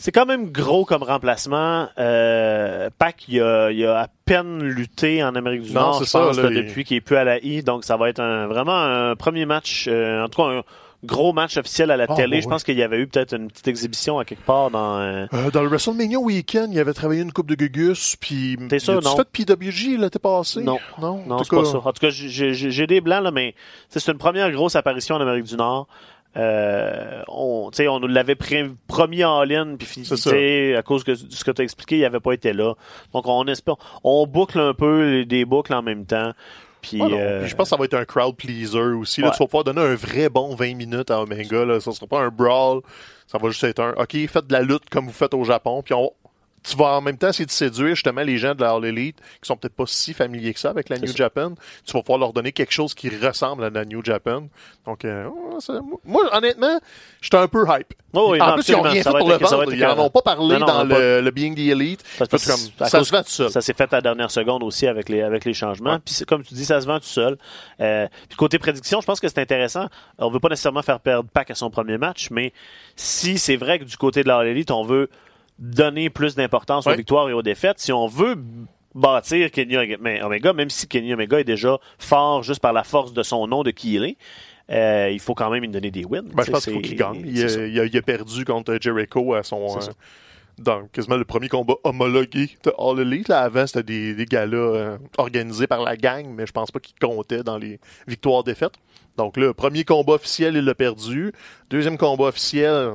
C'est 0.00 0.12
quand 0.12 0.26
même 0.26 0.50
gros 0.52 0.84
comme 0.84 1.02
remplacement. 1.02 1.88
Euh, 1.98 2.88
Pac, 2.98 3.24
il 3.28 3.40
a, 3.40 3.70
il 3.70 3.84
a 3.84 4.00
à 4.02 4.06
peine 4.24 4.62
lutté 4.62 5.24
en 5.24 5.34
Amérique 5.34 5.62
du 5.62 5.72
Non, 5.72 5.80
Nord, 5.80 5.98
c'est 5.98 6.04
je 6.04 6.10
ça, 6.10 6.18
pense, 6.20 6.36
là, 6.36 6.44
là, 6.44 6.50
il- 6.50 6.66
depuis 6.66 6.84
qu'il 6.84 6.96
est 6.96 7.00
plus 7.00 7.16
à 7.16 7.24
la 7.24 7.38
I. 7.38 7.62
Donc 7.64 7.84
ça 7.84 7.96
va 7.96 8.08
être 8.08 8.20
un, 8.20 8.46
vraiment 8.46 8.80
un 8.80 9.16
premier 9.16 9.44
match, 9.46 9.86
euh, 9.88 10.22
en 10.24 10.28
tout 10.28 10.42
cas 10.42 10.48
un 10.48 10.62
gros 11.04 11.32
match 11.32 11.56
officiel 11.56 11.90
à 11.90 11.96
la 11.96 12.06
Ah, 12.08 12.14
télé. 12.14 12.36
bah 12.36 12.40
je 12.40 12.46
oui. 12.46 12.50
pense 12.50 12.64
qu'il 12.64 12.76
y 12.76 12.82
avait 12.82 12.98
eu 12.98 13.06
peut-être 13.06 13.34
une 13.36 13.48
petite 13.48 13.68
exhibition 13.68 14.18
à 14.18 14.24
quelque 14.24 14.44
part 14.44 14.70
dans. 14.70 14.98
euh, 14.98 15.26
Euh, 15.32 15.50
dans 15.50 15.62
le 15.62 15.68
WrestleMania 15.68 16.18
Weekend, 16.18 16.72
il 16.72 16.78
avait 16.80 16.92
travaillé 16.94 17.22
une 17.22 17.32
coupe 17.32 17.48
de 17.48 17.54
Gugus, 17.54 18.16
puis 18.16 18.56
T'es 18.68 18.78
sûr, 18.78 19.00
non? 19.02 19.16
fait 19.16 19.28
PWG 19.30 19.96
l'été 19.98 20.18
passé? 20.18 20.62
Non. 20.62 20.78
Non, 21.00 21.22
Non, 21.26 21.36
En 21.36 21.38
tout 21.38 21.44
c'est 21.44 21.50
pas 21.56 21.62
cas, 21.62 21.70
ça. 21.70 21.78
En 21.78 21.92
tout 21.92 22.00
cas, 22.00 22.10
j'ai 22.10 22.86
des 22.86 23.00
blancs, 23.00 23.22
là, 23.22 23.30
mais 23.30 23.54
tu 23.92 24.00
c'est 24.00 24.10
une 24.12 24.18
première 24.18 24.50
grosse 24.50 24.74
apparition 24.76 25.14
en 25.14 25.20
Amérique 25.20 25.44
du 25.44 25.56
Nord. 25.56 25.86
Euh, 26.36 27.22
on, 27.28 27.70
tu 27.72 27.76
sais, 27.78 27.88
on 27.88 28.00
nous 28.00 28.06
l'avait 28.06 28.36
promis 28.86 29.24
en 29.24 29.42
ligne, 29.42 29.76
puis 29.76 30.02
tu 30.02 30.16
sais, 30.16 30.76
à 30.76 30.82
cause 30.82 31.04
de 31.04 31.14
ce 31.14 31.42
que 31.42 31.50
tu 31.50 31.62
as 31.62 31.64
expliqué, 31.64 31.96
il 31.96 32.02
n'avait 32.02 32.20
pas 32.20 32.32
été 32.32 32.52
là. 32.52 32.74
Donc, 33.12 33.26
on 33.26 33.44
espère, 33.46 33.76
on 34.04 34.26
boucle 34.26 34.60
un 34.60 34.74
peu 34.74 35.10
les- 35.10 35.24
des 35.24 35.44
boucles 35.44 35.74
en 35.74 35.82
même 35.82 36.04
temps. 36.04 36.32
Puis, 36.88 36.98
non, 36.98 37.10
euh, 37.12 37.46
je 37.46 37.54
pense 37.54 37.66
que 37.66 37.70
ça 37.70 37.76
va 37.76 37.84
être 37.84 37.94
un 37.94 38.04
crowd 38.04 38.36
pleaser 38.36 38.78
aussi. 38.78 39.20
Là, 39.20 39.28
Ouais. 39.28 39.32
Tu 39.34 39.38
vas 39.38 39.46
pouvoir 39.46 39.64
donner 39.64 39.80
un 39.82 39.94
vrai 39.94 40.28
bon 40.28 40.54
20 40.54 40.74
minutes 40.74 41.10
à 41.10 41.20
Omega. 41.20 41.64
Là. 41.64 41.80
Ça 41.80 41.92
sera 41.92 42.06
pas 42.06 42.20
un 42.20 42.28
brawl. 42.28 42.80
Ça 43.26 43.38
va 43.38 43.50
juste 43.50 43.64
être 43.64 43.80
un 43.80 43.92
OK, 43.92 44.16
faites 44.26 44.46
de 44.46 44.52
la 44.52 44.62
lutte 44.62 44.88
comme 44.90 45.06
vous 45.06 45.12
faites 45.12 45.34
au 45.34 45.44
Japon. 45.44 45.82
Puis 45.82 45.94
on... 45.94 46.10
tu 46.62 46.76
vas 46.76 46.96
en 46.96 47.00
même 47.00 47.16
temps 47.16 47.28
essayer 47.28 47.46
de 47.46 47.50
séduire 47.50 47.94
justement 47.94 48.22
les 48.22 48.38
gens 48.38 48.54
de 48.54 48.60
la 48.60 48.72
All 48.72 48.84
Elite 48.84 49.18
qui 49.40 49.46
sont 49.46 49.56
peut-être 49.56 49.74
pas 49.74 49.86
si 49.86 50.14
familiers 50.14 50.54
que 50.54 50.60
ça 50.60 50.70
avec 50.70 50.88
la 50.88 50.98
New 50.98 51.08
ça. 51.08 51.14
Japan. 51.14 51.54
Tu 51.84 51.92
vas 51.92 52.02
pouvoir 52.02 52.18
leur 52.18 52.32
donner 52.32 52.52
quelque 52.52 52.72
chose 52.72 52.94
qui 52.94 53.08
ressemble 53.08 53.64
à 53.64 53.70
la 53.70 53.84
New 53.84 54.04
Japan. 54.04 54.48
Donc, 54.86 55.04
euh, 55.04 55.28
moi, 56.04 56.22
honnêtement, 56.36 56.80
j'étais 57.20 57.36
un 57.36 57.48
peu 57.48 57.64
hype. 57.68 57.94
Oh 58.14 58.30
oui, 58.32 58.40
en 58.40 58.48
non, 58.48 58.54
plus, 58.54 58.68
ils 58.68 58.72
n'ont 58.72 58.82
rien 58.82 59.02
fait 59.02 59.10
pour 59.10 59.28
le 59.28 59.36
vendre. 59.36 59.72
Ils 59.72 59.84
en 59.84 59.98
ont 59.98 60.10
pas 60.10 60.22
parlé 60.22 60.54
Non, 60.54 60.60
non, 60.60 60.66
dans 60.66 60.84
le, 60.84 61.20
le 61.20 61.30
Being 61.30 61.54
the 61.54 61.70
Elite. 61.70 62.02
Parce 62.18 62.30
que 62.30 62.50
comme, 62.50 62.88
ça 62.88 63.04
se 63.04 63.10
vend 63.10 63.22
tout 63.22 63.28
seul. 63.28 63.50
Ça 63.50 63.60
s'est 63.60 63.74
fait 63.74 63.92
à 63.92 63.96
la 63.96 64.00
dernière 64.00 64.30
seconde 64.30 64.62
aussi 64.62 64.86
avec 64.86 65.08
les, 65.08 65.20
avec 65.22 65.44
les 65.44 65.52
changements. 65.54 65.94
Ouais. 65.94 65.98
Puis 66.04 66.24
comme 66.26 66.42
tu 66.42 66.54
dis, 66.54 66.64
ça 66.64 66.80
se 66.80 66.86
vend 66.86 66.98
tout 66.98 67.06
seul. 67.06 67.36
Euh, 67.80 68.06
puis 68.28 68.36
côté 68.36 68.58
prédiction, 68.58 69.00
je 69.00 69.06
pense 69.06 69.20
que 69.20 69.28
c'est 69.28 69.40
intéressant. 69.40 69.88
On 70.18 70.30
veut 70.30 70.40
pas 70.40 70.48
nécessairement 70.48 70.82
faire 70.82 71.00
perdre 71.00 71.28
Pac 71.28 71.50
à 71.50 71.54
son 71.54 71.70
premier 71.70 71.98
match, 71.98 72.28
mais 72.30 72.52
si 72.96 73.38
c'est 73.38 73.56
vrai 73.56 73.78
que 73.78 73.84
du 73.84 73.96
côté 73.96 74.22
de 74.22 74.28
la 74.28 74.38
All 74.38 74.46
Elite, 74.46 74.70
on 74.70 74.84
veut 74.84 75.10
donner 75.58 76.10
plus 76.10 76.34
d'importance 76.34 76.86
aux 76.86 76.90
victoires 76.96 77.28
et 77.28 77.32
aux 77.32 77.42
défaites, 77.42 77.78
si 77.80 77.92
on 77.92 78.06
veut 78.06 78.36
bâtir 78.94 79.50
Kenny 79.50 79.76
Omega, 80.22 80.52
même 80.52 80.70
si 80.70 80.86
Kenny 80.88 81.12
Omega 81.14 81.40
est 81.40 81.44
déjà 81.44 81.78
fort 81.98 82.42
juste 82.42 82.60
par 82.60 82.72
la 82.72 82.84
force 82.84 83.12
de 83.12 83.22
son 83.22 83.46
nom, 83.46 83.62
de 83.62 83.70
qui 83.70 83.94
il 83.94 84.04
est, 84.04 84.16
euh, 84.70 85.10
il 85.10 85.20
faut 85.20 85.34
quand 85.34 85.50
même 85.50 85.62
lui 85.62 85.68
donner 85.68 85.90
des 85.90 86.04
wins. 86.04 86.22
Ben, 86.34 86.44
je 86.44 86.50
pense 86.50 86.64
qu'il 86.64 86.74
faut 86.74 86.80
qu'il 86.80 86.96
gagne. 86.96 87.22
Il, 87.24 87.44
a- 87.44 87.48
ça. 87.48 87.66
il 87.66 87.78
a, 87.80 87.84
il 87.84 87.96
a 87.96 88.02
perdu 88.02 88.44
contre 88.44 88.76
Jericho 88.80 89.34
à 89.34 89.42
son. 89.42 89.76
Euh, 89.76 89.92
dans 90.58 90.88
quasiment 90.88 91.16
le 91.16 91.24
premier 91.24 91.48
combat 91.48 91.74
homologué 91.84 92.50
de 92.64 92.72
All 92.78 92.98
Elite. 92.98 93.28
Là, 93.28 93.42
avant, 93.42 93.64
c'était 93.66 93.84
des, 93.84 94.14
des 94.14 94.24
galas 94.26 94.56
euh, 94.56 94.98
organisés 95.16 95.68
par 95.68 95.82
la 95.82 95.96
gang, 95.96 96.26
mais 96.34 96.46
je 96.46 96.52
pense 96.52 96.72
pas 96.72 96.80
qu'ils 96.80 96.98
comptaient 97.00 97.44
dans 97.44 97.58
les 97.58 97.78
victoires-défaites. 98.08 98.72
Donc 99.16 99.36
là, 99.36 99.54
premier 99.54 99.84
combat 99.84 100.14
officiel, 100.14 100.56
il 100.56 100.64
l'a 100.64 100.74
perdu. 100.74 101.32
Deuxième 101.70 101.96
combat 101.96 102.24
officiel, 102.24 102.90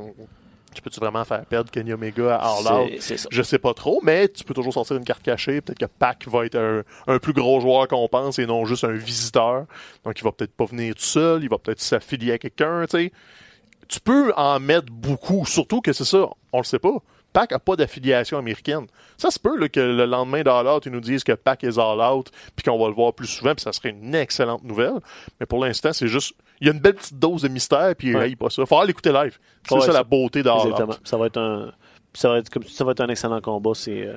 tu 0.73 0.81
peux-tu 0.81 0.99
vraiment 0.99 1.23
faire 1.25 1.45
perdre 1.45 1.71
Kenny 1.71 1.93
Omega 1.93 2.35
à 2.35 2.57
All 2.57 2.83
Out? 2.83 3.13
Je 3.31 3.41
sais 3.43 3.59
pas 3.59 3.73
trop, 3.73 3.99
mais 4.03 4.27
tu 4.27 4.43
peux 4.43 4.53
toujours 4.53 4.73
sortir 4.73 4.97
une 4.97 5.03
carte 5.03 5.23
cachée. 5.23 5.61
Peut-être 5.61 5.79
que 5.79 5.85
Pac 5.85 6.27
va 6.27 6.45
être 6.45 6.55
un, 6.55 6.83
un 7.07 7.19
plus 7.19 7.33
gros 7.33 7.59
joueur 7.59 7.87
qu'on 7.87 8.07
pense 8.07 8.39
et 8.39 8.45
non 8.45 8.65
juste 8.65 8.83
un 8.83 8.91
visiteur. 8.93 9.65
Donc 10.03 10.19
il 10.19 10.23
va 10.23 10.31
peut-être 10.31 10.53
pas 10.53 10.65
venir 10.65 10.95
tout 10.95 11.01
seul, 11.01 11.43
il 11.43 11.49
va 11.49 11.57
peut-être 11.57 11.81
s'affilier 11.81 12.33
à 12.33 12.37
quelqu'un, 12.37 12.85
tu 12.85 12.97
sais. 12.97 13.11
Tu 13.87 13.99
peux 13.99 14.33
en 14.35 14.59
mettre 14.59 14.91
beaucoup, 14.91 15.45
surtout 15.45 15.81
que 15.81 15.93
c'est 15.93 16.05
ça, 16.05 16.27
on 16.51 16.59
le 16.59 16.63
sait 16.63 16.79
pas. 16.79 16.97
Pac 17.33 17.51
a 17.51 17.59
pas 17.59 17.75
d'affiliation 17.75 18.37
américaine. 18.37 18.85
Ça 19.17 19.31
se 19.31 19.39
peut 19.39 19.57
là, 19.57 19.67
que 19.67 19.79
le 19.79 20.05
lendemain 20.05 20.43
d'All 20.43 20.67
Out, 20.67 20.85
ils 20.85 20.91
nous 20.91 20.99
disent 21.01 21.23
que 21.23 21.31
Pac 21.33 21.63
est 21.63 21.77
All 21.77 21.99
Out, 21.99 22.31
puis 22.55 22.63
qu'on 22.63 22.77
va 22.77 22.87
le 22.87 22.93
voir 22.93 23.13
plus 23.13 23.27
souvent, 23.27 23.55
puis 23.55 23.63
ça 23.63 23.73
serait 23.73 23.89
une 23.89 24.13
excellente 24.15 24.63
nouvelle. 24.63 24.99
Mais 25.39 25.45
pour 25.45 25.63
l'instant, 25.63 25.91
c'est 25.93 26.07
juste... 26.07 26.33
Il 26.61 26.67
y 26.67 26.69
a 26.69 26.73
une 26.73 26.79
belle 26.79 26.93
petite 26.95 27.17
dose 27.19 27.41
de 27.41 27.47
mystère, 27.49 27.93
puis 27.97 28.15
Ouais. 28.15 28.29
hey, 28.29 28.35
pas 28.35 28.49
ça. 28.49 28.65
Faut 28.65 28.77
aller 28.77 28.87
l'écouter 28.87 29.11
live. 29.11 29.37
C'est 29.67 29.75
Ouais, 29.75 29.81
ça 29.81 29.91
la 29.91 30.03
beauté 30.03 30.43
d'All 30.43 30.59
Exactement. 30.59 30.93
Out. 30.93 30.99
Ça 31.03 31.17
va 31.17 31.25
être 31.25 31.37
un, 31.37 31.71
ça 32.13 32.29
va 32.29 32.37
être 32.37 32.49
comme 32.49 32.63
ça 32.63 32.83
va 32.85 32.91
être 32.91 33.01
un 33.01 33.09
excellent 33.09 33.41
combat. 33.41 33.71
C'est 33.73 34.05
euh, 34.07 34.15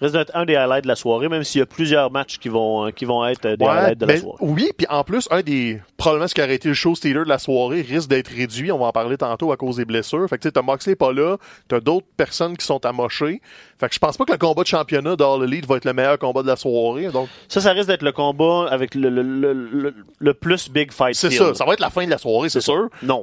risque 0.00 0.14
d'être 0.14 0.30
un 0.34 0.44
des 0.44 0.54
highlights 0.56 0.82
de 0.84 0.88
la 0.88 0.96
soirée, 0.96 1.28
même 1.28 1.42
s'il 1.44 1.60
y 1.60 1.62
a 1.62 1.66
plusieurs 1.66 2.10
matchs 2.10 2.38
qui 2.38 2.48
vont, 2.48 2.86
euh, 2.86 2.90
qui 2.90 3.04
vont 3.04 3.24
être 3.26 3.46
euh, 3.46 3.56
des 3.56 3.64
Ouais, 3.64 3.70
highlights 3.70 3.98
de 3.98 4.06
la 4.06 4.12
ben, 4.14 4.20
soirée. 4.20 4.38
oui, 4.40 4.70
puis 4.76 4.86
en 4.90 5.04
plus, 5.04 5.26
un 5.30 5.40
des 5.42 5.80
probablement 5.96 6.28
ce 6.28 6.34
qui 6.34 6.42
aurait 6.42 6.54
été 6.54 6.68
le 6.68 6.74
show 6.74 6.94
stealer 6.94 7.24
de 7.24 7.28
la 7.28 7.38
soirée 7.38 7.80
risque 7.82 8.08
d'être 8.08 8.28
réduit. 8.28 8.70
On 8.72 8.78
va 8.78 8.86
en 8.86 8.92
parler 8.92 9.16
tantôt 9.16 9.52
à 9.52 9.56
cause 9.56 9.76
des 9.76 9.84
blessures. 9.84 10.28
Fait 10.28 10.36
que 10.36 10.42
tu 10.42 10.48
sais, 10.48 10.52
t'as 10.52 10.62
Moxley 10.62 10.94
pas 10.96 11.12
là, 11.12 11.36
t'as 11.68 11.80
d'autres 11.80 12.06
personnes 12.16 12.56
qui 12.56 12.66
sont 12.66 12.84
amochées. 12.84 13.40
Fait 13.80 13.88
que 13.88 13.94
je 13.94 13.98
pense 13.98 14.16
pas 14.16 14.24
que 14.24 14.32
le 14.32 14.38
combat 14.38 14.62
de 14.62 14.66
championnat 14.68 15.16
d'All 15.16 15.44
Elite 15.44 15.66
va 15.66 15.76
être 15.76 15.84
le 15.84 15.92
meilleur 15.92 16.18
combat 16.18 16.42
de 16.42 16.48
la 16.48 16.56
soirée. 16.56 17.08
Donc 17.08 17.28
Ça, 17.48 17.60
ça 17.60 17.72
risque 17.72 17.88
d'être 17.88 18.02
le 18.02 18.12
combat 18.12 18.66
avec 18.70 18.94
le, 18.94 19.08
le, 19.08 19.22
le, 19.22 19.52
le, 19.52 19.94
le 20.18 20.34
plus 20.34 20.70
big 20.70 20.92
fight. 20.92 21.14
c'est 21.14 21.30
ça, 21.30 21.54
ça 21.54 21.64
va 21.64 21.72
être 21.72 21.80
la 21.80 21.90
fin 21.90 22.04
de 22.04 22.10
la 22.10 22.18
soirée, 22.18 22.48
c'est 22.48 22.60
sûr. 22.60 22.88
Non. 23.02 23.22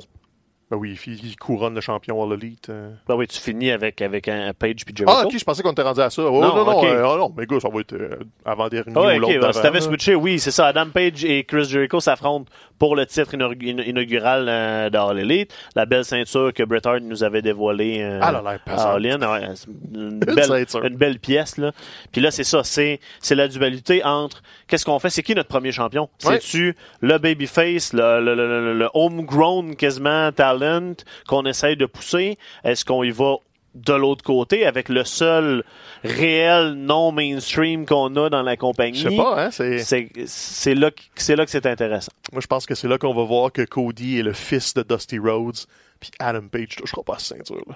Ben 0.72 0.78
oui, 0.78 0.98
il, 1.06 1.36
couronne 1.38 1.76
le 1.76 1.82
champion 1.82 2.24
All 2.24 2.34
Elite. 2.34 2.70
euh. 2.70 2.90
Ben 3.08 3.16
oui, 3.16 3.28
tu 3.28 3.40
finis 3.40 3.70
avec, 3.70 4.02
avec 4.02 4.28
un, 4.28 4.54
Page 4.54 4.86
puis 4.86 4.96
Jericho. 4.96 5.16
Ah, 5.16 5.26
ok, 5.28 5.38
je 5.38 5.44
pensais 5.44 5.62
qu'on 5.62 5.72
était 5.72 5.84
rendu 5.84 6.00
à 6.02 6.10
ça. 6.10 6.24
Oh, 6.24 6.42
Non, 6.42 6.56
non, 6.56 6.66
non, 6.66 6.84
euh, 6.86 7.04
ah 7.06 7.18
non, 7.18 7.32
mais 7.38 7.46
gars, 7.46 7.60
ça 7.60 7.70
va 7.70 7.82
être 7.82 7.94
euh, 7.94 8.10
avant-dernier 8.44 8.92
ouais, 8.98 9.20
ou 9.20 9.24
ok, 9.24 9.30
l'autre 9.34 9.40
ben, 9.48 9.54
si 9.54 9.62
t'avais 9.62 9.80
là. 9.80 9.86
switché, 9.86 10.16
oui, 10.16 10.40
c'est 10.40 10.52
ça. 10.52 10.68
Adam 10.68 10.88
Page 10.92 11.24
et 11.26 11.44
Chris 11.44 11.66
Jericho 11.66 12.00
s'affrontent 12.00 12.52
pour 12.80 12.96
le 12.96 13.06
titre 13.06 13.36
inaug- 13.36 13.62
in- 13.64 13.84
inaugural 13.84 14.46
euh, 14.50 14.90
d'All 14.90 15.20
Elite. 15.20 15.54
La 15.76 15.86
belle 15.86 16.06
ceinture 16.06 16.52
que 16.54 16.64
Bret 16.64 16.82
Hart 16.86 17.02
nous 17.02 17.24
avait 17.24 17.42
dévoilée 17.42 18.02
euh, 18.02 18.20
Ah, 18.22 18.30
a 18.30 18.32
l'air 18.42 18.60
à. 18.66 18.94
All 18.94 19.06
In. 19.06 19.22
Ouais, 19.22 19.48
une, 19.94 20.20
Belle 20.20 20.66
une 20.84 20.96
belle 20.98 21.20
pièce. 21.20 21.58
Là. 21.58 21.72
Puis 22.12 22.22
là, 22.22 22.32
c'est 22.32 22.44
ça. 22.44 22.64
C'est, 22.64 23.00
la 23.32 23.48
dualité 23.48 24.04
entre 24.04 24.42
qu'est-ce 24.68 24.86
qu'on 24.86 24.98
fait? 25.00 25.10
C'est 25.12 25.24
qui 25.24 25.36
notre 25.36 25.50
premier 25.50 25.72
champion? 25.72 26.10
Ouais. 26.26 26.40
C'est-tu 26.40 26.76
le 27.02 27.18
babyface, 27.20 27.94
le, 27.94 28.20
le, 28.22 28.34
le, 28.34 28.48
le- 28.48 28.74
le 28.80 28.90
homegrown 28.94 29.76
quasiment 29.76 30.32
talent 30.60 30.94
qu'on 31.28 31.46
essaye 31.46 31.78
de 31.78 31.86
pousser? 31.86 32.38
Est-ce 32.64 32.86
qu'on 32.86 33.04
y 33.04 33.12
va 33.12 33.36
de 33.76 33.94
l'autre 33.94 34.24
côté 34.24 34.66
avec 34.68 34.88
le 34.88 35.04
seul 35.04 35.64
réel 36.04 36.74
non 36.74 37.12
mainstream 37.12 37.86
qu'on 37.86 38.16
a 38.18 38.30
dans 38.30 38.44
la 38.44 38.56
compagnie? 38.58 39.00
Je 39.00 39.10
sais 39.10 39.16
pas, 39.18 39.46
hein, 39.46 39.50
c'est... 39.52 40.76
Là, 40.76 40.92
que- 40.92 41.02
c'est 41.16 41.36
là 41.36 41.46
que 41.46 41.52
c'est 41.52 41.66
intéressant. 41.66 42.12
Moi, 42.32 42.42
je 42.42 42.48
pense 42.48 42.66
que 42.66 42.76
c'est 42.76 42.88
là 42.88 42.98
qu'on 42.98 43.14
va 43.14 43.24
voir 43.24 43.52
que 43.52 43.64
Cody 43.64 44.20
est 44.20 44.24
le 44.24 44.34
fils 44.34 44.74
de 44.76 44.84
Dusty 44.84 45.18
Rhodes, 45.20 45.58
puis 46.00 46.12
Adam 46.20 46.48
Page 46.52 46.76
touchera 46.78 47.02
pas 47.04 47.16
à 47.16 47.20
cette 47.20 47.38
ceinture-là. 47.38 47.76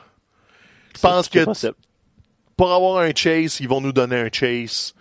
Je 0.96 1.02
pense 1.02 1.30
que 1.30 1.46
possible. 1.46 1.76
pour 2.56 2.72
avoir 2.72 2.98
un 3.02 3.12
chase, 3.16 3.60
ils 3.60 3.68
vont 3.68 3.82
nous 3.82 3.94
donner 3.94 4.18
un 4.20 4.30
chase. 4.32 4.94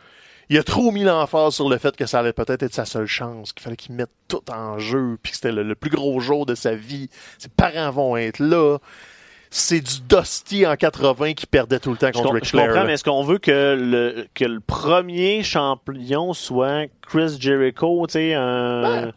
Il 0.48 0.58
a 0.58 0.62
trop 0.62 0.92
mis 0.92 1.02
l'emphase 1.02 1.54
sur 1.54 1.68
le 1.68 1.76
fait 1.78 1.96
que 1.96 2.06
ça 2.06 2.20
allait 2.20 2.32
peut-être 2.32 2.62
être 2.62 2.74
sa 2.74 2.84
seule 2.84 3.06
chance, 3.06 3.52
qu'il 3.52 3.62
fallait 3.64 3.76
qu'il 3.76 3.94
mette 3.96 4.10
tout 4.28 4.48
en 4.50 4.78
jeu, 4.78 5.18
puis 5.22 5.32
que 5.32 5.36
c'était 5.36 5.52
le, 5.52 5.62
le 5.64 5.74
plus 5.74 5.90
gros 5.90 6.20
jour 6.20 6.46
de 6.46 6.54
sa 6.54 6.74
vie. 6.74 7.08
Ses 7.38 7.48
parents 7.48 7.90
vont 7.90 8.16
être 8.16 8.38
là. 8.38 8.78
C'est 9.50 9.80
du 9.80 10.00
Dusty 10.08 10.66
en 10.66 10.76
80 10.76 11.34
qui 11.34 11.46
perdait 11.46 11.78
tout 11.78 11.90
le 11.90 11.96
temps 11.96 12.10
contre 12.12 12.34
Ric 12.34 12.44
je 12.44 12.50
Flair. 12.50 12.66
comprends, 12.66 12.80
là. 12.80 12.86
mais 12.86 12.92
est-ce 12.94 13.04
qu'on 13.04 13.22
veut 13.22 13.38
que 13.38 13.76
le, 13.80 14.26
que 14.34 14.44
le 14.44 14.60
premier 14.60 15.42
champion 15.42 16.32
soit 16.32 16.86
Chris 17.02 17.36
Jericho, 17.40 18.06
tu 18.06 18.12
sais, 18.14 18.34
un... 18.34 19.12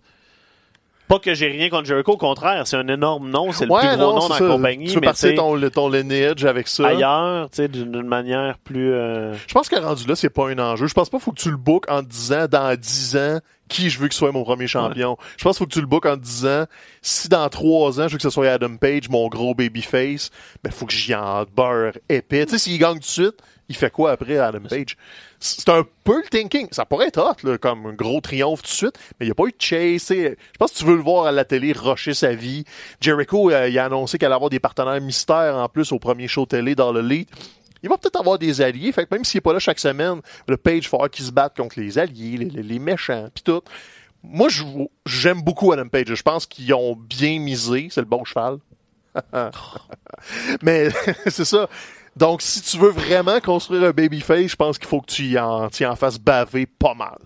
Pas 1.09 1.19
que 1.19 1.33
j'ai 1.33 1.47
rien 1.47 1.69
contre 1.69 1.85
Jericho, 1.85 2.13
au 2.13 2.17
contraire, 2.17 2.65
c'est 2.65 2.77
un 2.77 2.87
énorme 2.87 3.29
nom, 3.29 3.51
c'est 3.51 3.65
le 3.65 3.71
Ouais, 3.71 3.79
plus 3.81 3.97
gros 3.97 3.97
non, 3.97 4.13
nom 4.21 4.27
dans 4.29 4.35
ça. 4.35 4.43
la 4.45 4.49
compagnie, 4.55 4.87
Tu 4.87 5.01
peux 5.01 5.07
mais 5.07 5.13
sais, 5.13 5.35
ton, 5.35 5.59
ton 5.69 5.89
lineage 5.89 6.45
avec 6.45 6.67
ça? 6.69 6.87
ailleurs, 6.87 7.49
tu 7.49 7.57
sais, 7.57 7.67
d'une 7.67 8.03
manière 8.03 8.57
plus... 8.59 8.93
euh, 8.93 9.33
Je 9.47 9.53
pense 9.53 9.67
qu'à 9.67 9.81
rendu 9.81 10.05
là, 10.07 10.15
c'est 10.15 10.29
pas 10.29 10.47
un 10.49 10.57
enjeu. 10.59 10.87
Je 10.87 10.93
pense 10.93 11.09
pas 11.09 11.17
qu'il 11.17 11.25
faut 11.25 11.31
que 11.31 11.41
tu 11.41 11.49
le 11.51 11.57
bookes 11.57 11.89
en 11.91 12.01
disant 12.03 12.45
dans 12.49 12.73
10 12.79 13.17
ans 13.17 13.39
qui 13.67 13.89
je 13.89 13.99
veux 13.99 14.07
que 14.07 14.15
soit 14.15 14.31
mon 14.31 14.43
premier 14.43 14.67
champion. 14.67 15.17
Je 15.37 15.43
pense 15.43 15.57
qu'il 15.57 15.63
faut 15.65 15.67
que 15.67 15.73
tu 15.73 15.81
le 15.81 15.87
bookes 15.87 16.05
en 16.05 16.15
disant 16.17 16.65
si 17.01 17.27
dans 17.27 17.49
3 17.49 17.99
ans 18.01 18.07
je 18.07 18.11
veux 18.13 18.17
que 18.17 18.23
ce 18.23 18.29
soit 18.29 18.47
Adam 18.49 18.77
Page, 18.77 19.09
mon 19.09 19.27
gros 19.27 19.53
babyface, 19.55 20.29
ben 20.63 20.71
faut 20.71 20.85
que 20.85 20.93
j'y 20.93 21.13
en 21.15 21.43
beurre 21.55 21.93
épais. 22.07 22.45
Tu 22.45 22.53
sais, 22.53 22.57
s'il 22.59 22.79
gagne 22.79 22.93
tout 22.93 22.99
de 22.99 23.05
suite, 23.05 23.35
il 23.69 23.75
fait 23.75 23.91
quoi 23.91 24.11
après 24.11 24.37
Adam 24.37 24.59
Page? 24.67 24.97
C'est 25.39 25.69
un 25.69 25.85
peu 26.03 26.17
le 26.21 26.27
thinking. 26.29 26.67
Ça 26.71 26.85
pourrait 26.85 27.07
être 27.07 27.19
hot, 27.21 27.47
là, 27.47 27.57
comme 27.57 27.85
un 27.85 27.93
gros 27.93 28.19
triomphe 28.19 28.61
tout 28.63 28.67
de 28.69 28.73
suite, 28.73 28.99
mais 29.19 29.25
il 29.25 29.29
n'y 29.29 29.31
a 29.31 29.35
pas 29.35 29.45
eu 29.45 29.51
de 29.51 29.55
chase. 29.61 30.07
Je 30.09 30.35
pense 30.57 30.71
que 30.73 30.77
tu 30.79 30.85
veux 30.85 30.95
le 30.95 31.01
voir 31.01 31.27
à 31.27 31.31
la 31.31 31.45
télé 31.45 31.71
rusher 31.71 32.13
sa 32.13 32.33
vie. 32.33 32.65
Jericho, 32.99 33.49
euh, 33.51 33.69
il 33.69 33.79
a 33.79 33.85
annoncé 33.85 34.17
qu'elle 34.17 34.27
allait 34.27 34.35
avoir 34.35 34.49
des 34.49 34.59
partenaires 34.59 34.99
mystères 34.99 35.55
en 35.55 35.69
plus 35.69 35.91
au 35.93 35.99
premier 35.99 36.27
show 36.27 36.45
télé 36.45 36.75
dans 36.75 36.91
le 36.91 37.01
lead. 37.01 37.27
Il 37.81 37.87
va 37.89 37.97
peut-être 37.97 38.19
avoir 38.19 38.37
des 38.37 38.59
alliés, 38.59 38.91
fait 38.91 39.05
que 39.05 39.15
même 39.15 39.23
s'il 39.23 39.37
n'est 39.37 39.41
pas 39.41 39.53
là 39.53 39.59
chaque 39.59 39.79
semaine, 39.79 40.19
le 40.49 40.57
Page 40.57 40.89
faut 40.89 40.97
qui 41.07 41.23
se 41.23 41.31
battent 41.31 41.55
contre 41.55 41.79
les 41.79 41.97
alliés, 41.97 42.35
les, 42.37 42.45
les- 42.45 42.63
les 42.63 42.79
méchants, 42.79 43.29
puis 43.33 43.43
tout. 43.43 43.61
Moi, 44.21 44.49
j'aime 45.05 45.41
beaucoup 45.41 45.71
Adam 45.71 45.87
Page. 45.87 46.13
Je 46.13 46.21
pense 46.21 46.45
qu'ils 46.45 46.73
ont 46.73 46.97
bien 46.97 47.39
misé. 47.39 47.87
C'est 47.89 48.01
le 48.01 48.07
bon 48.07 48.25
cheval. 48.25 48.57
Mais 50.61 50.89
c'est 51.27 51.45
ça. 51.45 51.69
Donc, 52.15 52.41
si 52.41 52.61
tu 52.61 52.77
veux 52.77 52.91
vraiment 52.91 53.39
construire 53.39 53.83
un 53.83 53.91
babyface, 53.91 54.47
je 54.47 54.55
pense 54.55 54.77
qu'il 54.77 54.87
faut 54.87 55.01
que 55.01 55.11
tu 55.11 55.23
y 55.23 55.39
en, 55.39 55.69
tu 55.69 55.83
y 55.83 55.85
en 55.85 55.95
fasses 55.95 56.19
baver 56.19 56.65
pas 56.65 56.93
mal. 56.93 57.19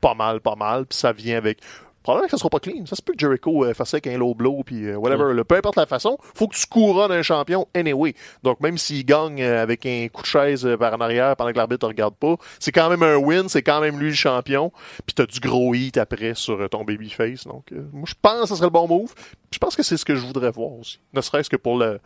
Pas 0.00 0.14
mal, 0.14 0.40
pas 0.40 0.56
mal. 0.56 0.86
Puis 0.86 0.98
ça 0.98 1.12
vient 1.12 1.38
avec... 1.38 1.60
Probablement 2.02 2.26
que 2.26 2.30
ça 2.30 2.38
sera 2.38 2.50
pas 2.50 2.60
clean. 2.60 2.86
Ça 2.86 2.94
se 2.94 3.02
peut 3.02 3.14
que 3.14 3.18
Jericho 3.18 3.64
euh, 3.64 3.74
fasse 3.74 3.94
avec 3.94 4.06
un 4.06 4.16
low 4.16 4.32
blow, 4.32 4.62
puis 4.64 4.86
euh, 4.86 4.94
whatever. 4.94 5.34
Là, 5.34 5.42
peu 5.42 5.56
importe 5.56 5.74
la 5.74 5.86
façon, 5.86 6.18
faut 6.34 6.46
que 6.46 6.54
tu 6.54 6.64
couronnes 6.66 7.10
un 7.10 7.22
champion 7.22 7.66
anyway. 7.74 8.14
Donc, 8.44 8.60
même 8.60 8.78
s'il 8.78 9.04
gagne 9.04 9.42
euh, 9.42 9.60
avec 9.60 9.84
un 9.86 10.06
coup 10.12 10.22
de 10.22 10.26
chaise 10.26 10.68
par 10.78 10.94
en 10.94 11.00
arrière 11.00 11.34
pendant 11.34 11.50
que 11.50 11.56
l'arbitre 11.56 11.84
ne 11.84 11.88
regarde 11.90 12.14
pas, 12.14 12.36
c'est 12.60 12.70
quand 12.70 12.88
même 12.90 13.02
un 13.02 13.16
win, 13.16 13.48
c'est 13.48 13.64
quand 13.64 13.80
même 13.80 13.98
lui 13.98 14.10
le 14.10 14.14
champion. 14.14 14.70
Puis 15.04 15.14
t'as 15.16 15.26
du 15.26 15.40
gros 15.40 15.74
hit 15.74 15.96
après 15.96 16.34
sur 16.36 16.68
ton 16.70 16.84
babyface. 16.84 17.44
Donc, 17.44 17.72
moi, 17.92 18.04
je 18.06 18.14
pense 18.22 18.42
que 18.42 18.46
ce 18.46 18.54
serait 18.54 18.66
le 18.66 18.70
bon 18.70 18.86
move. 18.86 19.12
Puis 19.12 19.54
je 19.54 19.58
pense 19.58 19.74
que 19.74 19.82
c'est 19.82 19.96
ce 19.96 20.04
que 20.04 20.14
je 20.14 20.24
voudrais 20.24 20.52
voir 20.52 20.74
aussi. 20.74 21.00
Ne 21.12 21.20
serait-ce 21.20 21.50
que 21.50 21.56
pour 21.56 21.76
le, 21.76 21.98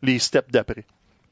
les 0.00 0.18
steps 0.18 0.50
d'après. 0.50 0.86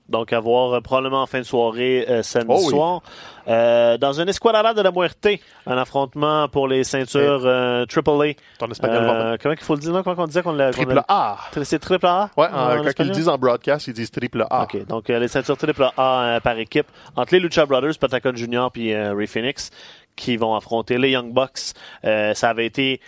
Donc, 0.08 0.32
à 0.32 0.40
voir 0.40 0.74
euh, 0.74 0.80
probablement 0.80 1.22
en 1.22 1.26
fin 1.26 1.38
de 1.38 1.44
soirée 1.44 2.04
euh, 2.08 2.22
samedi 2.22 2.48
Oh 2.50 2.60
oui. 2.64 2.70
soir. 2.70 3.00
Euh, 3.48 3.96
dans 3.96 4.20
un 4.20 4.26
Esquadrilla 4.26 4.74
de 4.74 4.82
la 4.82 4.90
Muerte, 4.90 5.26
un 5.66 5.78
affrontement 5.78 6.48
pour 6.48 6.68
les 6.68 6.84
ceintures 6.84 7.42
euh, 7.46 7.84
AAA. 7.86 8.34
Ton 8.58 8.68
espagnol 8.70 9.04
va 9.04 9.38
comment 9.38 9.54
il 9.58 9.64
faut 9.64 9.74
le 9.74 9.80
dire? 9.80 9.92
là, 9.92 10.02
Comment 10.02 10.22
on 10.22 10.26
disait 10.26 10.42
qu'on 10.42 10.52
l'a... 10.52 10.70
Triple 10.70 10.98
a- 10.98 11.04
A. 11.08 11.38
C'est 11.64 11.78
triple 11.78 12.06
A? 12.06 12.30
Ouais, 12.36 12.46
en- 12.48 12.82
quand 12.84 12.92
ils 13.04 13.06
le 13.08 13.12
disent 13.12 13.28
en 13.28 13.38
broadcast, 13.38 13.86
ils 13.86 13.94
disent 13.94 14.10
triple 14.10 14.44
A. 14.50 14.64
OK, 14.64 14.86
donc 14.86 15.08
les 15.08 15.28
ceintures 15.28 15.56
triple 15.56 15.84
A 15.96 16.40
par 16.42 16.58
équipe 16.58 16.86
entre 17.16 17.34
les 17.34 17.40
Lucha 17.40 17.64
Brothers, 17.64 17.98
Patagon 17.98 18.34
Junior 18.34 18.70
puis 18.70 18.94
Ray 18.94 19.26
Phoenix 19.26 19.70
qui 20.14 20.36
vont 20.36 20.54
affronter 20.54 20.98
les 20.98 21.10
Young 21.10 21.32
Bucks. 21.32 21.72
Ça 22.02 22.50
avait 22.50 22.66
été 22.66 23.00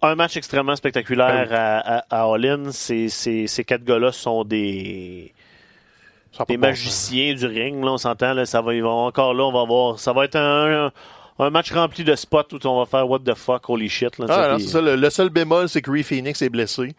un 0.00 0.14
match 0.16 0.36
extrêmement 0.36 0.74
spectaculaire 0.74 1.48
Ben 1.48 1.54
à, 1.56 1.98
à, 1.98 2.22
à 2.22 2.32
All 2.34 2.44
In. 2.46 2.72
Ces, 2.72 3.08
ces, 3.08 3.46
ces 3.46 3.62
quatre 3.64 3.84
gars-là 3.84 4.10
sont 4.10 4.42
des, 4.42 5.32
a 5.32 5.41
des 6.48 6.56
magiciens 6.56 7.34
du 7.34 7.46
ring. 7.46 7.84
Là, 7.84 7.92
on 7.92 7.98
s'entend. 7.98 8.34
Là, 8.34 8.46
ça 8.46 8.60
va, 8.62 8.74
ils 8.74 8.82
vont 8.82 9.06
encore 9.06 9.34
là, 9.34 9.44
on 9.44 9.52
va 9.52 9.64
voir. 9.64 9.98
Ça 9.98 10.12
va 10.12 10.24
être 10.24 10.36
un, 10.36 10.86
un, 10.86 10.92
un 11.38 11.50
match 11.50 11.72
rempli 11.72 12.04
de 12.04 12.14
spots 12.14 12.52
où 12.52 12.58
on 12.66 12.78
va 12.78 12.86
faire 12.86 13.08
what 13.08 13.20
the 13.20 13.34
fuck, 13.34 13.68
holy 13.68 13.88
shit. 13.88 14.18
Là, 14.18 14.26
Ah, 14.28 14.52
non, 14.52 14.58
ça. 14.58 14.80
Le, 14.80 14.96
le 14.96 15.10
seul 15.10 15.28
bémol, 15.28 15.68
c'est 15.68 15.82
que 15.82 15.90
Ree 15.90 16.02
Phoenix 16.02 16.40
est 16.42 16.48
blessé. 16.50 16.94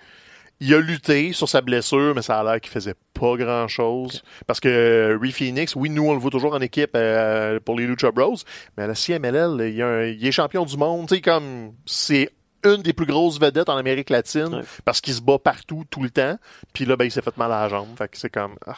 Il 0.59 0.73
a 0.73 0.79
lutté 0.79 1.33
sur 1.33 1.49
sa 1.49 1.59
blessure, 1.61 2.13
mais 2.15 2.21
ça 2.21 2.39
a 2.39 2.43
l'air 2.43 2.61
qu'il 2.61 2.71
faisait 2.71 2.93
pas 3.19 3.35
grand 3.35 3.67
chose. 3.67 4.23
Parce 4.47 4.59
que 4.61 4.69
euh, 4.69 5.17
Ree 5.19 5.31
Phoenix, 5.31 5.75
oui, 5.75 5.89
nous, 5.89 6.07
on 6.07 6.13
le 6.13 6.19
voit 6.19 6.29
toujours 6.31 6.53
en 6.53 6.61
équipe 6.61 6.91
euh, 6.95 7.59
pour 7.59 7.75
les 7.75 7.85
Lucha 7.85 8.11
Bros, 8.11 8.35
mais 8.77 8.83
à 8.83 8.87
la 8.87 8.95
CMLL, 8.95 9.57
il, 9.67 9.75
y 9.75 9.81
a 9.81 9.87
un- 9.87 10.03
il 10.05 10.25
est 10.25 10.31
champion 10.31 10.63
du 10.63 10.77
monde. 10.77 11.07
Tu 11.09 11.15
sais, 11.15 11.21
comme, 11.21 11.73
c'est 11.85 12.29
une 12.65 12.81
des 12.81 12.93
plus 12.93 13.05
grosses 13.05 13.39
vedettes 13.39 13.69
en 13.69 13.77
Amérique 13.77 14.09
latine 14.09 14.53
Ouais. 14.55 14.61
parce 14.85 15.01
qu'il 15.01 15.13
se 15.13 15.21
bat 15.21 15.37
partout, 15.39 15.83
tout 15.89 16.03
le 16.03 16.09
temps. 16.09 16.37
Puis 16.73 16.85
là, 16.85 16.95
ben, 16.95 17.05
il 17.05 17.11
s'est 17.11 17.21
fait 17.21 17.35
mal 17.37 17.51
à 17.51 17.63
la 17.63 17.69
jambe. 17.69 17.87
Fait 17.97 18.07
que 18.07 18.17
c'est 18.17 18.29
comme, 18.29 18.55
ah. 18.67 18.73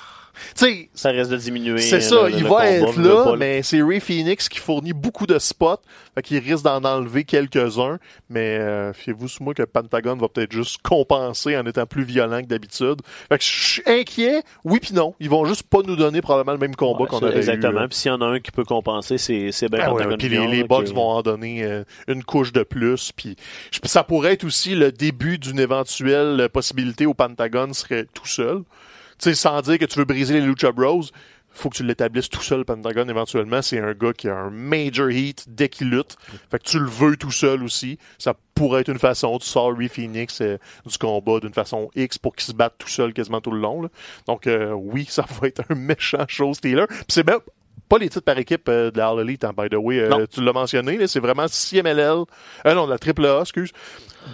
tu 0.56 0.66
sais, 0.66 0.90
ça 0.94 1.10
risque 1.10 1.32
de 1.32 1.38
diminuer. 1.38 1.80
c'est 1.80 2.02
ça, 2.02 2.24
le- 2.24 2.32
il 2.32 2.44
le 2.44 2.50
va 2.50 2.50
combat, 2.50 2.68
être 2.72 3.00
là, 3.00 3.36
mais 3.38 3.64
c'est 3.64 3.82
Ray 3.82 4.00
Phoenix 4.00 4.50
qui 4.50 4.60
fournit 4.60 4.94
beaucoup 4.94 5.26
de 5.28 5.40
spots, 5.40 5.78
fait 6.16 6.22
qu'il 6.22 6.38
risque 6.40 6.64
d'en 6.64 6.84
enlever 6.84 7.24
quelques-uns, 7.24 8.00
mais 8.30 8.58
euh, 8.60 8.94
fiez-vous 8.94 9.28
sur 9.28 9.44
moi 9.44 9.54
que 9.54 9.64
Pentagon 9.64 10.16
va 10.16 10.28
peut-être 10.28 10.52
juste 10.52 10.80
compenser 10.82 11.56
en 11.58 11.66
étant 11.66 11.86
plus 11.86 12.04
violent 12.04 12.42
que 12.42 12.48
d'habitude. 12.48 13.02
Fait 13.30 13.38
que 13.38 13.44
je 13.44 13.50
suis 13.50 13.84
inquiet, 13.86 14.44
oui 14.64 14.80
puis 14.82 14.94
non, 14.94 15.16
ils 15.20 15.30
vont 15.30 15.46
juste 15.46 15.64
pas 15.64 15.80
nous 15.86 15.96
donner 15.96 16.22
probablement 16.22 16.54
le 16.54 16.60
même 16.60 16.76
combat 16.76 17.04
Ouais, 17.04 17.08
qu'on 17.08 17.20
avait 17.20 17.38
Exactement. 17.38 17.88
Puis 17.88 17.98
s'il 17.98 18.12
y 18.12 18.14
en 18.14 18.22
a 18.22 18.26
un 18.26 18.40
qui 18.40 18.52
peut 18.52 18.64
compenser, 18.64 19.18
c'est 19.18 19.70
bien 19.70 19.80
Ah 19.84 19.90
Pentagon 19.90 20.16
puis 20.18 20.30
les, 20.30 20.48
les 20.48 20.64
Bucks 20.64 20.90
vont 20.90 21.10
en 21.10 21.22
donner 21.22 21.64
euh, 21.64 21.84
une 22.08 22.24
couche 22.24 22.52
de 22.52 22.64
plus. 22.64 23.12
Puis 23.16 23.36
ça 23.84 24.04
pourrait 24.04 24.34
être 24.34 24.44
aussi 24.44 24.76
le 24.76 24.92
début 24.92 25.38
d'une 25.38 25.60
éventuelle 25.60 26.50
possibilité 26.52 27.06
où 27.06 27.14
Pentagon 27.14 27.74
serait 27.74 28.06
tout 28.14 28.28
seul. 28.28 28.64
Tu 29.18 29.30
sais, 29.30 29.36
sans 29.36 29.62
dire 29.62 29.78
que 29.78 29.86
tu 29.86 30.00
veux 30.00 30.06
briser 30.06 30.34
les 30.34 30.46
Lucha 30.46 30.72
Bros, 30.72 31.04
faut 31.56 31.70
que 31.70 31.78
tu 31.78 31.84
l'établisses 31.84 32.30
tout 32.30 32.42
seul, 32.42 32.66
Pentagon, 32.66 33.08
éventuellement. 33.08 33.62
C'est 33.62 33.80
un 33.80 33.94
gars 33.94 34.14
qui 34.14 34.28
a 34.28 34.36
un 34.36 34.50
major 34.50 35.10
heat 35.10 35.46
dès 35.48 35.70
qu'il 35.70 35.90
lutte. 35.90 36.18
Fait 36.52 36.60
que 36.60 36.64
tu 36.64 36.80
le 36.80 36.90
veux 36.90 37.16
tout 37.16 37.32
seul 37.32 37.64
aussi. 37.64 37.98
Ça 38.18 38.34
pourrait 38.54 38.82
être 38.82 38.90
une 38.90 39.00
façon. 39.00 39.38
Tu 39.40 39.48
sors 39.48 39.76
Ree 39.76 39.88
Phoenix 39.88 40.42
euh, 40.42 40.58
du 40.86 40.98
combat 40.98 41.40
d'une 41.40 41.54
façon 41.54 41.90
X 41.96 42.18
pour 42.18 42.36
qu'il 42.36 42.46
se 42.46 42.54
batte 42.54 42.76
tout 42.78 42.90
seul 42.90 43.14
quasiment 43.14 43.40
tout 43.40 43.52
le 43.52 43.60
long. 43.60 43.90
Donc 44.28 44.48
euh, 44.48 44.72
oui, 44.74 45.06
ça 45.10 45.26
va 45.40 45.48
être 45.48 45.64
un 45.70 45.76
méchant 45.76 46.26
show 46.28 46.54
Steeler. 46.54 46.86
Puis 46.88 47.06
c'est 47.10 47.26
même 47.26 47.40
pas 47.88 47.98
les 47.98 48.10
titres 48.10 48.26
par 48.26 48.38
équipe 48.38 48.68
euh, 48.70 48.92
de 48.92 48.98
la 48.98 49.10
All 49.10 49.20
Elite, 49.20 49.44
hein, 49.44 49.54
by 49.56 49.70
the 49.70 49.76
way. 49.76 50.00
Euh, 50.00 50.26
tu 50.32 50.42
l'as 50.44 50.54
mentionné, 50.54 51.06
c'est 51.08 51.20
vraiment 51.20 51.46
CMLL. 51.48 52.24
Euh, 52.66 52.74
non, 52.74 52.88
la 52.88 52.98
triple 52.98 53.26
A, 53.26 53.42
excuse. 53.42 53.72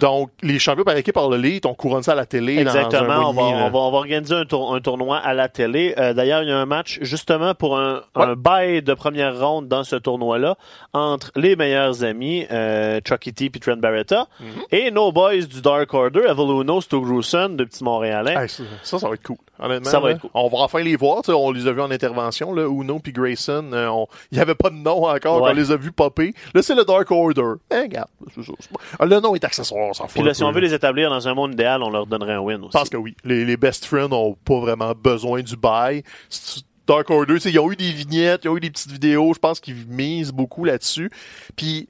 Donc, 0.00 0.30
les 0.42 0.58
champions 0.58 0.84
par 0.84 0.96
équipe 0.96 1.16
All 1.16 1.34
Elite, 1.34 1.66
on 1.66 1.74
couronne 1.74 2.02
ça 2.02 2.12
à 2.12 2.14
la 2.14 2.26
télé 2.26 2.64
dans 2.64 2.70
un 2.70 2.84
Exactement, 2.84 3.28
on 3.30 3.32
va, 3.32 3.42
demi, 3.42 3.52
là. 3.52 3.66
on, 3.66 3.70
va, 3.70 3.78
on 3.78 3.90
va 3.90 3.98
organiser 3.98 4.34
un, 4.34 4.44
tour- 4.44 4.74
un 4.74 4.80
tournoi 4.80 5.18
à 5.18 5.34
la 5.34 5.48
télé. 5.48 5.94
Euh, 5.98 6.12
D'ailleurs, 6.14 6.42
il 6.42 6.48
y 6.48 6.52
a 6.52 6.58
un 6.58 6.66
match 6.66 6.98
justement 7.02 7.54
pour 7.54 7.78
un, 7.78 8.02
Ouais. 8.16 8.24
un 8.24 8.34
bail 8.34 8.82
de 8.82 8.94
première 8.94 9.38
ronde 9.38 9.68
dans 9.68 9.84
ce 9.84 9.96
tournoi-là 9.96 10.56
entre 10.92 11.30
les 11.36 11.56
meilleurs 11.56 12.04
amis, 12.04 12.46
euh, 12.50 13.00
Chucky 13.06 13.32
T 13.32 13.44
et 13.46 13.50
Trent 13.60 13.76
Barretta, 13.76 14.26
Mhm. 14.40 14.46
et 14.70 14.90
nos 14.90 15.12
boys 15.12 15.36
du 15.42 15.60
Dark 15.62 15.92
Order, 15.94 16.22
Evoluno, 16.28 16.80
Stu 16.80 17.00
Gruson, 17.00 17.50
deux 17.50 17.66
petits 17.66 17.84
Montréalais. 17.84 18.34
Hey, 18.36 18.48
ça, 18.48 18.62
ça, 18.82 18.98
ça 18.98 19.08
va 19.08 19.14
être 19.14 19.22
cool. 19.22 19.36
Honnêtement, 19.58 19.90
Ça 19.90 20.00
va 20.00 20.08
là. 20.08 20.14
être 20.14 20.20
cool. 20.22 20.30
On 20.34 20.48
va 20.48 20.58
enfin 20.58 20.80
les 20.80 20.96
voir. 20.96 21.22
On 21.28 21.52
les 21.52 21.68
a 21.68 21.72
vus 21.72 21.80
en 21.82 21.90
intervention. 21.90 22.52
Là, 22.52 22.62
Uno 22.66 22.98
puis 22.98 23.12
Grayson. 23.12 23.70
euh, 23.72 23.90
Il 24.32 24.36
n'y 24.38 24.42
avait 24.42 24.54
pas 24.56 24.70
de 24.70 24.74
nom 24.76 25.04
encore. 25.06 25.40
Ouais. 25.42 25.50
On 25.52 25.54
les 25.54 25.70
a 25.70 25.76
vus 25.76 25.92
popper. 25.92 26.32
Là, 26.54 26.62
c'est 26.62 26.74
le 26.74 26.84
Dark 26.84 27.08
Order. 27.10 27.52
Eh, 27.70 27.80
regarde. 27.82 28.08
Ah, 28.98 29.04
Le 29.04 29.20
nom 29.20 29.34
est 29.34 29.44
accessoire. 29.44 29.81
On 29.90 29.92
s'en 29.92 30.04
fout. 30.04 30.14
Puis 30.14 30.22
là, 30.22 30.30
un 30.30 30.34
si 30.34 30.44
on 30.44 30.52
veut 30.52 30.60
les 30.60 30.74
établir 30.74 31.10
dans 31.10 31.28
un 31.28 31.34
monde 31.34 31.52
idéal, 31.52 31.82
on 31.82 31.90
leur 31.90 32.06
donnerait 32.06 32.34
un 32.34 32.40
win 32.40 32.60
aussi. 32.60 32.70
Je 32.72 32.78
pense 32.78 32.88
que 32.88 32.96
oui. 32.96 33.16
Les, 33.24 33.44
les 33.44 33.56
best 33.56 33.84
friends 33.84 34.12
ont 34.12 34.36
pas 34.44 34.60
vraiment 34.60 34.92
besoin 34.92 35.42
du 35.42 35.56
bail. 35.56 36.02
Dark 36.86 37.10
Order, 37.10 37.36
ils 37.44 37.58
ont 37.58 37.70
eu 37.70 37.76
des 37.76 37.92
vignettes, 37.92 38.44
ils 38.44 38.48
ont 38.48 38.56
eu 38.56 38.60
des 38.60 38.70
petites 38.70 38.90
vidéos. 38.90 39.32
Je 39.34 39.38
pense 39.38 39.60
qu'ils 39.60 39.86
misent 39.86 40.32
beaucoup 40.32 40.64
là-dessus. 40.64 41.10
Puis 41.56 41.88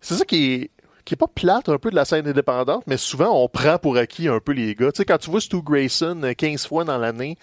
c'est 0.00 0.14
ça 0.14 0.24
qui 0.24 0.52
est 0.52 0.70
qui 1.06 1.14
est 1.14 1.16
pas 1.16 1.28
plate 1.32 1.68
un 1.68 1.78
peu 1.78 1.90
de 1.90 1.94
la 1.94 2.04
scène 2.04 2.26
indépendante, 2.26 2.82
mais 2.88 2.96
souvent 2.96 3.30
on 3.40 3.48
prend 3.48 3.78
pour 3.78 3.96
acquis 3.96 4.26
un 4.26 4.40
peu 4.40 4.52
les 4.52 4.74
gars. 4.74 4.90
Tu 4.90 4.98
sais, 4.98 5.04
quand 5.04 5.18
tu 5.18 5.30
vois 5.30 5.40
Stu 5.40 5.62
Grayson 5.62 6.20
euh, 6.24 6.32
15 6.32 6.66
fois 6.66 6.84
dans 6.84 6.98
l'année, 6.98 7.38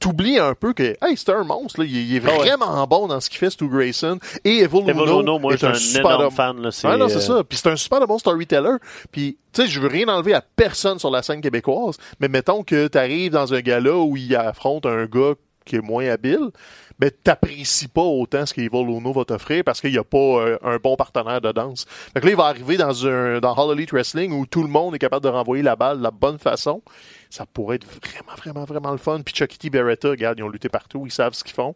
t'oublies 0.00 0.38
un 0.38 0.54
peu 0.54 0.72
que 0.72 0.96
hey, 1.02 1.16
c'est 1.16 1.30
un 1.30 1.44
monstre, 1.44 1.80
là. 1.80 1.86
Il, 1.86 1.96
est- 1.96 2.02
il 2.04 2.16
est 2.16 2.22
Ah 2.26 2.30
ouais. 2.32 2.38
vraiment 2.38 2.86
bon 2.86 3.06
dans 3.06 3.20
ce 3.20 3.28
qu'il 3.30 3.38
fait, 3.38 3.50
Stu 3.50 3.68
Grayson. 3.68 4.18
Et 4.44 4.58
Evil 4.58 4.78
Evil 4.88 4.90
Uno 4.92 5.20
Uno, 5.22 5.38
moi, 5.38 5.54
est 5.54 5.56
suis 5.58 5.66
un 5.66 5.74
super 5.74 6.06
énorme 6.12 6.24
homme. 6.24 6.30
fan. 6.30 6.60
Là, 6.62 6.70
c'est, 6.70 6.86
Ah 6.88 6.96
non, 6.96 7.08
c'est 7.08 7.16
euh, 7.16 7.20
ça. 7.38 7.44
Puis 7.44 7.58
c'est 7.62 7.70
un 7.70 7.76
super 7.76 8.06
bon 8.06 8.18
storyteller. 8.18 8.76
Puis, 9.10 9.38
tu 9.52 9.62
sais, 9.62 9.68
je 9.68 9.80
veux 9.80 9.88
rien 9.88 10.08
enlever 10.08 10.34
à 10.34 10.42
personne 10.42 10.98
sur 10.98 11.10
la 11.10 11.22
scène 11.22 11.40
québécoise, 11.40 11.96
mais 12.20 12.28
mettons 12.28 12.62
que 12.62 12.88
t'arrives 12.88 13.32
dans 13.32 13.54
un 13.54 13.60
gala 13.60 13.94
où 13.96 14.16
il 14.16 14.34
affronte 14.36 14.84
un 14.86 15.06
gars 15.06 15.32
qui 15.66 15.76
est 15.76 15.82
moins 15.82 16.08
habile, 16.08 16.50
ben 16.98 17.10
t'apprécies 17.22 17.88
pas 17.88 18.02
autant 18.02 18.46
ce 18.46 18.54
qu'Evil 18.54 18.88
Uno 18.88 19.12
va 19.12 19.24
t'offrir 19.24 19.64
parce 19.64 19.80
qu'il 19.80 19.92
y 19.92 19.98
a 19.98 20.04
pas 20.04 20.16
euh, 20.16 20.58
un 20.62 20.76
bon 20.78 20.96
partenaire 20.96 21.40
de 21.42 21.52
danse. 21.52 21.84
Fait 22.14 22.20
que 22.20 22.26
là, 22.26 22.32
il 22.32 22.36
va 22.36 22.46
arriver 22.46 22.78
dans 22.78 23.06
un 23.06 23.40
dans 23.40 23.52
All 23.52 23.76
Elite 23.76 23.92
Wrestling 23.92 24.32
où 24.32 24.46
tout 24.46 24.62
le 24.62 24.68
monde 24.68 24.94
est 24.94 24.98
capable 24.98 25.24
de 25.24 25.28
renvoyer 25.28 25.62
la 25.62 25.76
balle 25.76 25.98
de 25.98 26.02
la 26.02 26.10
bonne 26.10 26.38
façon. 26.38 26.82
Ça 27.28 27.44
pourrait 27.44 27.76
être 27.76 27.86
vraiment, 27.86 28.36
vraiment, 28.36 28.64
vraiment 28.64 28.92
le 28.92 28.98
fun. 28.98 29.20
Puis 29.20 29.34
Chucky 29.34 29.58
T. 29.58 29.70
Beretta, 29.70 30.10
regarde, 30.10 30.38
ils 30.38 30.42
ont 30.42 30.48
lutté 30.48 30.68
partout, 30.68 31.02
ils 31.04 31.12
savent 31.12 31.34
ce 31.34 31.44
qu'ils 31.44 31.54
font. 31.54 31.74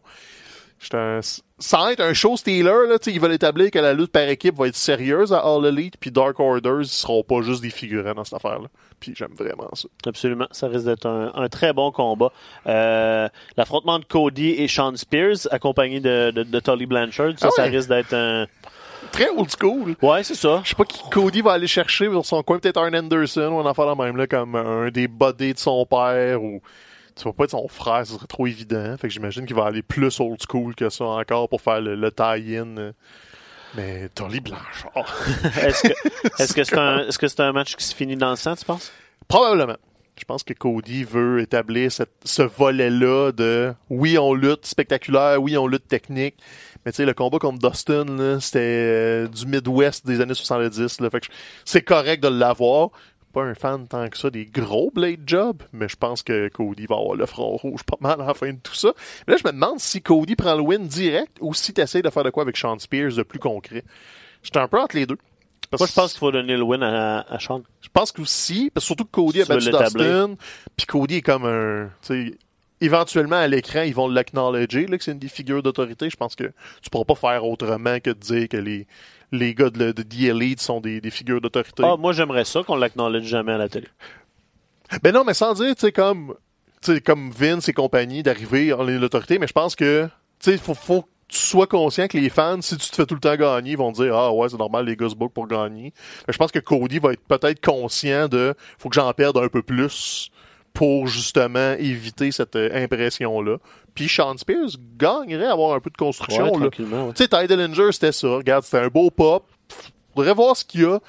Un- 0.93 1.19
Sans 1.59 1.89
être 1.89 1.99
un 2.01 2.13
show 2.13 2.35
stealer, 2.37 2.87
là, 2.89 2.97
tu 2.97 3.05
sais, 3.11 3.15
ils 3.15 3.21
veulent 3.21 3.33
établir 3.33 3.69
que 3.69 3.77
la 3.79 3.93
lutte 3.93 4.11
par 4.11 4.23
équipe 4.27 4.55
va 4.57 4.67
être 4.67 4.75
sérieuse 4.75 5.31
à 5.31 5.39
All 5.39 5.65
Elite, 5.65 5.95
puis 5.99 6.09
Dark 6.11 6.39
Orders, 6.39 6.81
ils 6.81 6.87
seront 6.87 7.23
pas 7.23 7.41
juste 7.41 7.61
des 7.61 7.69
figurants 7.69 8.13
dans 8.15 8.23
cette 8.23 8.33
affaire-là. 8.33 8.67
Puis 8.99 9.13
j'aime 9.15 9.33
vraiment 9.37 9.69
ça. 9.73 9.87
Absolument, 10.07 10.47
ça 10.51 10.67
risque 10.67 10.85
d'être 10.85 11.05
un, 11.05 11.31
un 11.35 11.49
très 11.49 11.71
bon 11.73 11.91
combat. 11.91 12.31
Euh, 12.67 13.29
L'affrontement 13.57 13.99
de 13.99 14.05
Cody 14.05 14.49
et 14.49 14.67
Sean 14.67 14.95
Spears, 14.95 15.47
accompagné 15.51 15.99
de, 15.99 16.31
de, 16.31 16.43
de 16.43 16.59
Tully 16.59 16.85
Blanchard, 16.87 17.33
ça, 17.37 17.47
Ah 17.49 17.51
ça 17.55 17.63
risque 17.63 17.89
d'être 17.89 18.13
un... 18.13 18.47
Très 19.11 19.29
old 19.29 19.49
school. 19.49 19.95
Ouais, 20.01 20.23
c'est 20.23 20.35
ça. 20.35 20.61
Je 20.63 20.69
sais 20.69 20.75
pas 20.75 20.85
qui 20.85 21.01
Cody 21.09 21.41
va 21.41 21.53
aller 21.53 21.67
chercher 21.67 22.05
sur 22.05 22.25
son 22.25 22.43
coin, 22.43 22.59
peut-être 22.59 22.77
Arn 22.77 22.95
Anderson 22.95 23.49
ou 23.51 23.59
un 23.59 23.65
enfant 23.69 23.85
la 23.85 23.95
même, 23.95 24.15
là, 24.15 24.25
comme 24.27 24.55
un 24.55 24.89
des 24.89 25.07
buddies 25.07 25.53
de 25.53 25.59
son 25.59 25.85
père 25.85 26.41
ou. 26.41 26.61
Tu 27.21 27.27
vas 27.27 27.33
pas 27.33 27.43
être 27.43 27.51
son 27.51 27.67
frère, 27.67 28.05
ce 28.07 28.13
serait 28.15 28.25
trop 28.25 28.47
évident. 28.47 28.95
Fait 28.97 29.07
que 29.07 29.13
j'imagine 29.13 29.45
qu'il 29.45 29.55
va 29.55 29.65
aller 29.65 29.83
plus 29.83 30.19
old 30.19 30.39
school 30.41 30.73
que 30.73 30.89
ça 30.89 31.03
encore 31.05 31.47
pour 31.49 31.61
faire 31.61 31.79
le, 31.79 31.93
le 31.95 32.11
tie-in. 32.11 32.93
Mais 33.75 34.09
Tolly 34.09 34.39
Blanchard. 34.39 35.15
Est-ce 36.39 36.53
que 36.53 36.63
c'est 36.63 36.77
un, 36.77 37.05
que 37.07 37.27
c'est 37.27 37.39
un 37.39 37.51
match 37.51 37.75
qui 37.75 37.83
se 37.85 37.95
finit 37.95 38.15
dans 38.17 38.31
le 38.31 38.35
sang, 38.35 38.55
tu 38.55 38.65
penses? 38.65 38.91
Probablement. 39.27 39.77
Je 40.19 40.25
pense 40.25 40.43
que 40.43 40.53
Cody 40.53 41.03
veut 41.03 41.39
établir 41.39 41.91
cette- 41.91 42.11
ce 42.25 42.41
volet-là 42.41 43.31
de 43.31 43.73
oui, 43.89 44.17
on 44.17 44.33
lutte 44.33 44.65
spectaculaire, 44.65 45.41
oui, 45.41 45.57
on 45.57 45.67
lutte 45.67 45.87
technique. 45.87 46.35
Mais 46.85 46.91
tu 46.91 46.97
sais, 46.97 47.05
le 47.05 47.13
combat 47.13 47.39
contre 47.39 47.59
Dustin, 47.69 48.39
c'était 48.39 48.59
euh, 48.59 49.27
du 49.27 49.45
Midwest 49.45 50.05
des 50.05 50.19
années 50.21 50.33
70. 50.33 50.99
Là, 50.99 51.09
fait 51.09 51.19
que 51.21 51.27
je- 51.27 51.31
c'est 51.65 51.81
correct 51.83 52.21
de 52.21 52.27
l'avoir. 52.27 52.89
Pas 53.33 53.43
un 53.43 53.55
fan 53.55 53.87
tant 53.87 54.09
que 54.09 54.17
ça 54.17 54.29
des 54.29 54.45
gros 54.45 54.91
blade 54.91 55.21
jobs, 55.25 55.63
mais 55.71 55.87
je 55.87 55.95
pense 55.95 56.21
que 56.21 56.49
Cody 56.49 56.85
va 56.85 56.97
avoir 56.97 57.15
le 57.15 57.25
front 57.25 57.55
rouge 57.55 57.83
pas 57.83 57.97
mal 57.99 58.21
à 58.21 58.27
la 58.27 58.33
fin 58.33 58.51
de 58.51 58.59
tout 58.61 58.73
ça. 58.73 58.93
Mais 59.25 59.33
là, 59.33 59.39
je 59.41 59.47
me 59.47 59.53
demande 59.53 59.79
si 59.79 60.01
Cody 60.01 60.35
prend 60.35 60.55
le 60.55 60.61
win 60.61 60.87
direct 60.87 61.37
ou 61.39 61.53
si 61.53 61.73
tu 61.73 61.81
essaies 61.81 62.01
de 62.01 62.09
faire 62.09 62.23
de 62.23 62.29
quoi 62.29 62.43
avec 62.43 62.57
Sean 62.57 62.77
Spears 62.79 63.13
de 63.13 63.23
plus 63.23 63.39
concret. 63.39 63.83
J'étais 64.43 64.59
un 64.59 64.67
peu 64.67 64.79
entre 64.79 64.95
les 64.95 65.05
deux. 65.05 65.17
Parce 65.69 65.79
Moi, 65.79 65.87
je 65.87 65.93
pense 65.93 66.11
qu'il 66.11 66.19
faut 66.19 66.31
donner 66.31 66.57
le 66.57 66.63
win 66.63 66.83
à, 66.83 67.21
à 67.21 67.39
Sean. 67.39 67.61
je 67.81 67.87
pense 67.93 68.11
qu'aussi, 68.11 68.69
parce 68.73 68.83
que 68.83 68.87
surtout 68.87 69.05
que 69.05 69.11
Cody 69.11 69.41
a 69.41 69.45
Tu 69.45 69.53
veux 69.53 69.71
battu. 69.71 69.97
Dustin, 69.97 70.35
puis 70.75 70.85
Cody 70.85 71.15
est 71.15 71.21
comme 71.21 71.45
un, 71.45 71.89
tu 72.01 72.29
sais, 72.29 72.37
éventuellement 72.81 73.37
à 73.37 73.47
l'écran, 73.47 73.83
ils 73.83 73.93
vont 73.93 74.09
l'acknowledger, 74.09 74.87
là, 74.87 74.97
que 74.97 75.03
c'est 75.03 75.13
une 75.13 75.19
des 75.19 75.29
figures 75.29 75.63
d'autorité. 75.63 76.09
Je 76.09 76.17
pense 76.17 76.35
que 76.35 76.51
tu 76.81 76.89
pourras 76.89 77.05
pas 77.05 77.15
faire 77.15 77.45
autrement 77.45 77.99
que 77.99 78.09
de 78.09 78.19
dire 78.19 78.49
que 78.49 78.57
les, 78.57 78.87
les 79.31 79.53
gars 79.53 79.69
de, 79.69 79.91
de 79.91 80.03
The 80.03 80.21
Elite 80.23 80.61
sont 80.61 80.81
des, 80.81 81.01
des 81.01 81.11
figures 81.11 81.41
d'autorité. 81.41 81.83
Ah, 81.85 81.95
moi, 81.97 82.13
j'aimerais 82.13 82.45
ça 82.45 82.63
qu'on 82.63 82.75
l'acknowledge 82.75 83.25
jamais 83.25 83.53
à 83.53 83.57
la 83.57 83.69
télé. 83.69 83.87
Ben 85.03 85.13
non, 85.13 85.23
mais 85.23 85.33
sans 85.33 85.53
dire, 85.53 85.73
tu 85.73 85.81
sais, 85.81 85.91
comme, 85.91 86.35
comme 87.05 87.31
Vince 87.31 87.69
et 87.69 87.73
compagnie, 87.73 88.23
d'arriver 88.23 88.73
en 88.73 88.83
l'autorité, 88.83 89.39
mais 89.39 89.47
je 89.47 89.53
pense 89.53 89.75
que, 89.75 90.09
tu 90.39 90.51
sais, 90.51 90.57
faut, 90.57 90.73
faut 90.73 91.03
que 91.03 91.07
tu 91.29 91.37
sois 91.37 91.67
conscient 91.67 92.07
que 92.07 92.17
les 92.17 92.29
fans, 92.29 92.61
si 92.61 92.75
tu 92.75 92.89
te 92.89 92.95
fais 92.95 93.05
tout 93.05 93.13
le 93.13 93.21
temps 93.21 93.37
gagner, 93.37 93.71
ils 93.71 93.77
vont 93.77 93.93
dire, 93.93 94.13
ah 94.13 94.33
ouais, 94.33 94.49
c'est 94.49 94.57
normal, 94.57 94.85
les 94.85 94.97
gars 94.97 95.07
se 95.07 95.15
bookent 95.15 95.33
pour 95.33 95.47
gagner. 95.47 95.93
Je 96.27 96.37
pense 96.37 96.51
que 96.51 96.59
Cody 96.59 96.99
va 96.99 97.13
être 97.13 97.23
peut-être 97.25 97.65
conscient 97.65 98.27
de, 98.27 98.53
faut 98.77 98.89
que 98.89 98.95
j'en 98.95 99.13
perde 99.13 99.37
un 99.37 99.47
peu 99.47 99.61
plus 99.61 100.29
pour 100.73 101.07
justement 101.07 101.73
éviter 101.73 102.31
cette 102.31 102.55
euh, 102.55 102.83
impression-là. 102.83 103.57
Puis 103.93 104.07
Sean 104.07 104.37
Spears 104.37 104.77
gagnerait 104.97 105.47
à 105.47 105.51
avoir 105.51 105.75
un 105.75 105.79
peu 105.79 105.89
de 105.89 105.97
construction, 105.97 106.53
Ouais. 106.53 106.69
Tu 106.69 106.83
sais, 107.15 107.27
Ty 107.27 107.47
Dillinger, 107.47 107.91
c'était 107.91 108.11
ça. 108.11 108.27
Regarde, 108.27 108.63
c'était 108.63 108.85
un 108.85 108.87
beau 108.87 109.09
pop. 109.09 109.45
Faudrait 110.15 110.33
voir 110.33 110.55
ce 110.55 110.65
qu'il 110.65 110.81
y 110.81 110.85
a. 110.85 110.99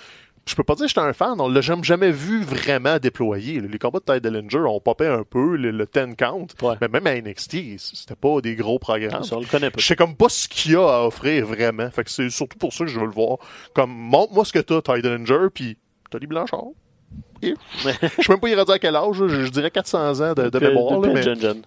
Je 0.45 0.57
peux 0.57 0.65
pas 0.65 0.75
dire 0.75 0.87
que 0.87 0.89
j'étais 0.89 1.01
un 1.01 1.13
fan. 1.13 1.41
On 1.41 1.49
l'a 1.49 1.61
jamais, 1.61 1.85
jamais 1.85 2.11
vu 2.11 2.43
vraiment 2.43 2.99
déployer. 2.99 3.61
Les 3.61 3.79
combats 3.79 4.01
de 4.01 4.13
Ty 4.13 4.21
Dillinger 4.21 4.67
ont 4.67 4.81
popé 4.81 5.07
un 5.07 5.23
peu, 5.23 5.57
le, 5.57 5.71
le 5.71 5.87
10 5.87 6.17
count. 6.17 6.49
Ouais. 6.63 6.75
Mais 6.81 6.89
même 6.89 7.07
à 7.07 7.15
NXT, 7.15 7.79
c'était 7.79 8.17
pas 8.17 8.41
des 8.41 8.57
gros 8.57 8.81
programmes. 8.81 9.23
Ça, 9.23 9.37
on 9.37 9.41
le 9.41 9.47
connaît 9.47 9.71
pas. 9.71 9.81
Je 9.81 9.87
sais 9.87 9.95
comme 9.95 10.17
pas 10.17 10.29
ce 10.29 10.49
qu'il 10.49 10.73
y 10.73 10.77
a 10.77 10.85
à 10.85 11.07
offrir 11.07 11.47
vraiment. 11.47 11.89
Fait 11.91 12.03
que 12.03 12.11
c'est 12.11 12.29
surtout 12.31 12.59
pour 12.59 12.73
ça 12.73 12.85
que 12.85 12.91
je 12.91 12.99
veux 12.99 13.07
le 13.07 13.13
voir. 13.13 13.39
Comme, 13.73 13.93
montre-moi 13.93 14.45
ce 14.45 14.53
que 14.53 14.59
t'as, 14.59 14.83
Ty 14.83 15.01
Dillinger, 15.01 15.49
puis 15.55 15.77
Tony 16.11 16.27
Blanchard. 16.27 16.71
Je 17.43 17.49
sais 18.23 18.29
même 18.29 18.41
pas 18.41 18.49
il 18.49 18.59
à 18.59 18.79
quel 18.79 18.97
âge, 18.97 19.17
je, 19.17 19.29
je 19.29 19.51
dirais 19.51 19.71
400 19.71 20.21
ans 20.21 20.35
de, 20.35 20.59
mémoire. 20.59 21.01
là, 21.01 21.09
mais... 21.13 21.23
jeune, 21.23 21.41
jeune. 21.41 21.63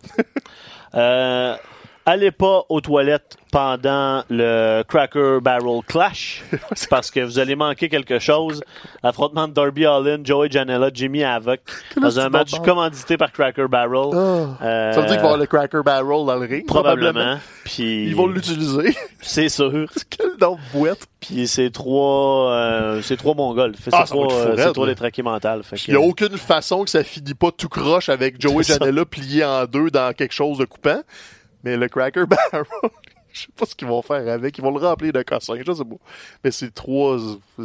Euh, 0.93 1.57
allez 2.05 2.31
pas 2.31 2.63
aux 2.69 2.81
toilettes 2.81 3.37
pendant 3.51 4.23
le 4.29 4.83
Cracker 4.87 5.39
Barrel 5.41 5.81
Clash 5.87 6.43
parce 6.89 7.09
que 7.09 7.21
vous 7.21 7.39
allez 7.39 7.55
manquer 7.55 7.89
quelque 7.89 8.19
chose. 8.19 8.61
Affrontement 9.01 9.47
de 9.47 9.53
Darby 9.53 9.85
Allin, 9.85 10.19
Joey 10.23 10.49
Janela, 10.51 10.89
Jimmy 10.93 11.23
Havoc 11.23 11.61
dans 11.99 12.19
un 12.19 12.29
match 12.29 12.51
commandité 12.63 13.17
par 13.17 13.31
Cracker 13.31 13.67
Barrel. 13.69 14.09
Ah. 14.13 14.17
Euh, 14.63 14.91
Ça 14.93 15.01
veut 15.01 15.07
dire 15.07 15.15
qu'il 15.15 15.23
va 15.23 15.29
y 15.29 15.33
avoir 15.33 15.37
le 15.37 15.45
Cracker 15.45 15.81
Barrel 15.83 16.25
dans 16.25 16.35
le 16.35 16.45
ring? 16.45 16.65
probablement. 16.65 17.37
Puis 17.63 18.05
Ils 18.07 18.15
vont 18.15 18.27
l'utiliser. 18.27 18.95
c'est 19.21 19.49
sûr. 19.49 19.87
Quelle 20.09 20.31
autre 20.31 20.59
boîte. 20.73 21.07
Puis 21.19 21.47
c'est 21.47 21.71
trois, 21.71 22.51
euh, 22.51 23.01
c'est 23.01 23.17
trois 23.17 23.33
mongols. 23.33 23.73
Ah, 23.75 23.79
c'est 23.83 23.91
va 23.91 24.03
trois, 24.03 24.33
euh, 24.33 24.73
trois 24.73 24.85
là. 24.85 24.91
des 24.91 24.97
traqués 24.97 25.23
mentales. 25.23 25.61
Il 25.87 25.95
n'y 25.95 26.03
a 26.03 26.05
aucune 26.05 26.37
façon 26.37 26.83
que 26.83 26.89
ça 26.89 27.03
finit 27.03 27.33
pas 27.33 27.51
tout 27.51 27.69
croche 27.69 28.09
avec 28.09 28.39
Joey. 28.39 28.63
Janela 28.63 29.05
plié 29.05 29.43
en 29.43 29.65
deux 29.65 29.89
dans 29.89 30.13
quelque 30.13 30.33
chose 30.33 30.59
de 30.59 30.65
coupant. 30.65 31.01
Mais 31.65 31.75
le 31.75 31.87
Cracker 31.89 32.25
Barrel, 32.27 32.63
je 33.33 33.41
sais 33.41 33.47
pas 33.57 33.65
ce 33.65 33.75
qu'ils 33.75 33.87
vont 33.87 34.01
faire 34.01 34.27
avec. 34.31 34.57
Ils 34.57 34.61
vont 34.63 34.71
le 34.71 34.79
remplir 34.85 35.11
de 35.11 35.21
cossins, 35.23 35.55
je 35.57 35.71
sais 35.73 35.83
pas. 35.83 35.95
Mais 36.43 36.51
c'est 36.51 36.73
trois 36.73 37.17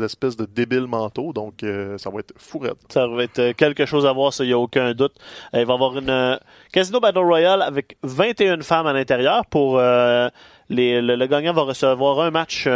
espèces 0.02 0.36
de 0.36 0.46
débiles 0.46 0.86
mentaux, 0.88 1.32
donc 1.32 1.62
euh, 1.62 1.96
ça 1.98 2.10
va 2.10 2.20
être 2.20 2.32
fou 2.36 2.58
raide. 2.58 2.74
Ça 2.88 3.06
va 3.06 3.22
être 3.22 3.38
euh, 3.38 3.52
quelque 3.52 3.86
chose 3.86 4.06
à 4.06 4.12
voir, 4.12 4.32
ça, 4.32 4.42
il 4.42 4.48
n'y 4.48 4.52
a 4.52 4.58
aucun 4.58 4.92
doute. 4.94 5.14
Euh, 5.54 5.60
il 5.60 5.66
va 5.66 5.72
y 5.74 5.76
avoir 5.76 5.96
une 5.96 6.10
euh, 6.10 6.36
Casino 6.72 6.98
Battle 6.98 7.18
Royale 7.18 7.62
avec 7.62 7.96
21 8.02 8.62
femmes 8.62 8.86
à 8.88 8.92
l'intérieur. 8.92 9.46
Pour 9.46 9.78
euh, 9.78 10.28
les, 10.70 11.00
le, 11.02 11.14
le 11.14 11.26
gagnant 11.26 11.52
va 11.52 11.62
recevoir 11.62 12.18
un 12.20 12.30
match 12.30 12.66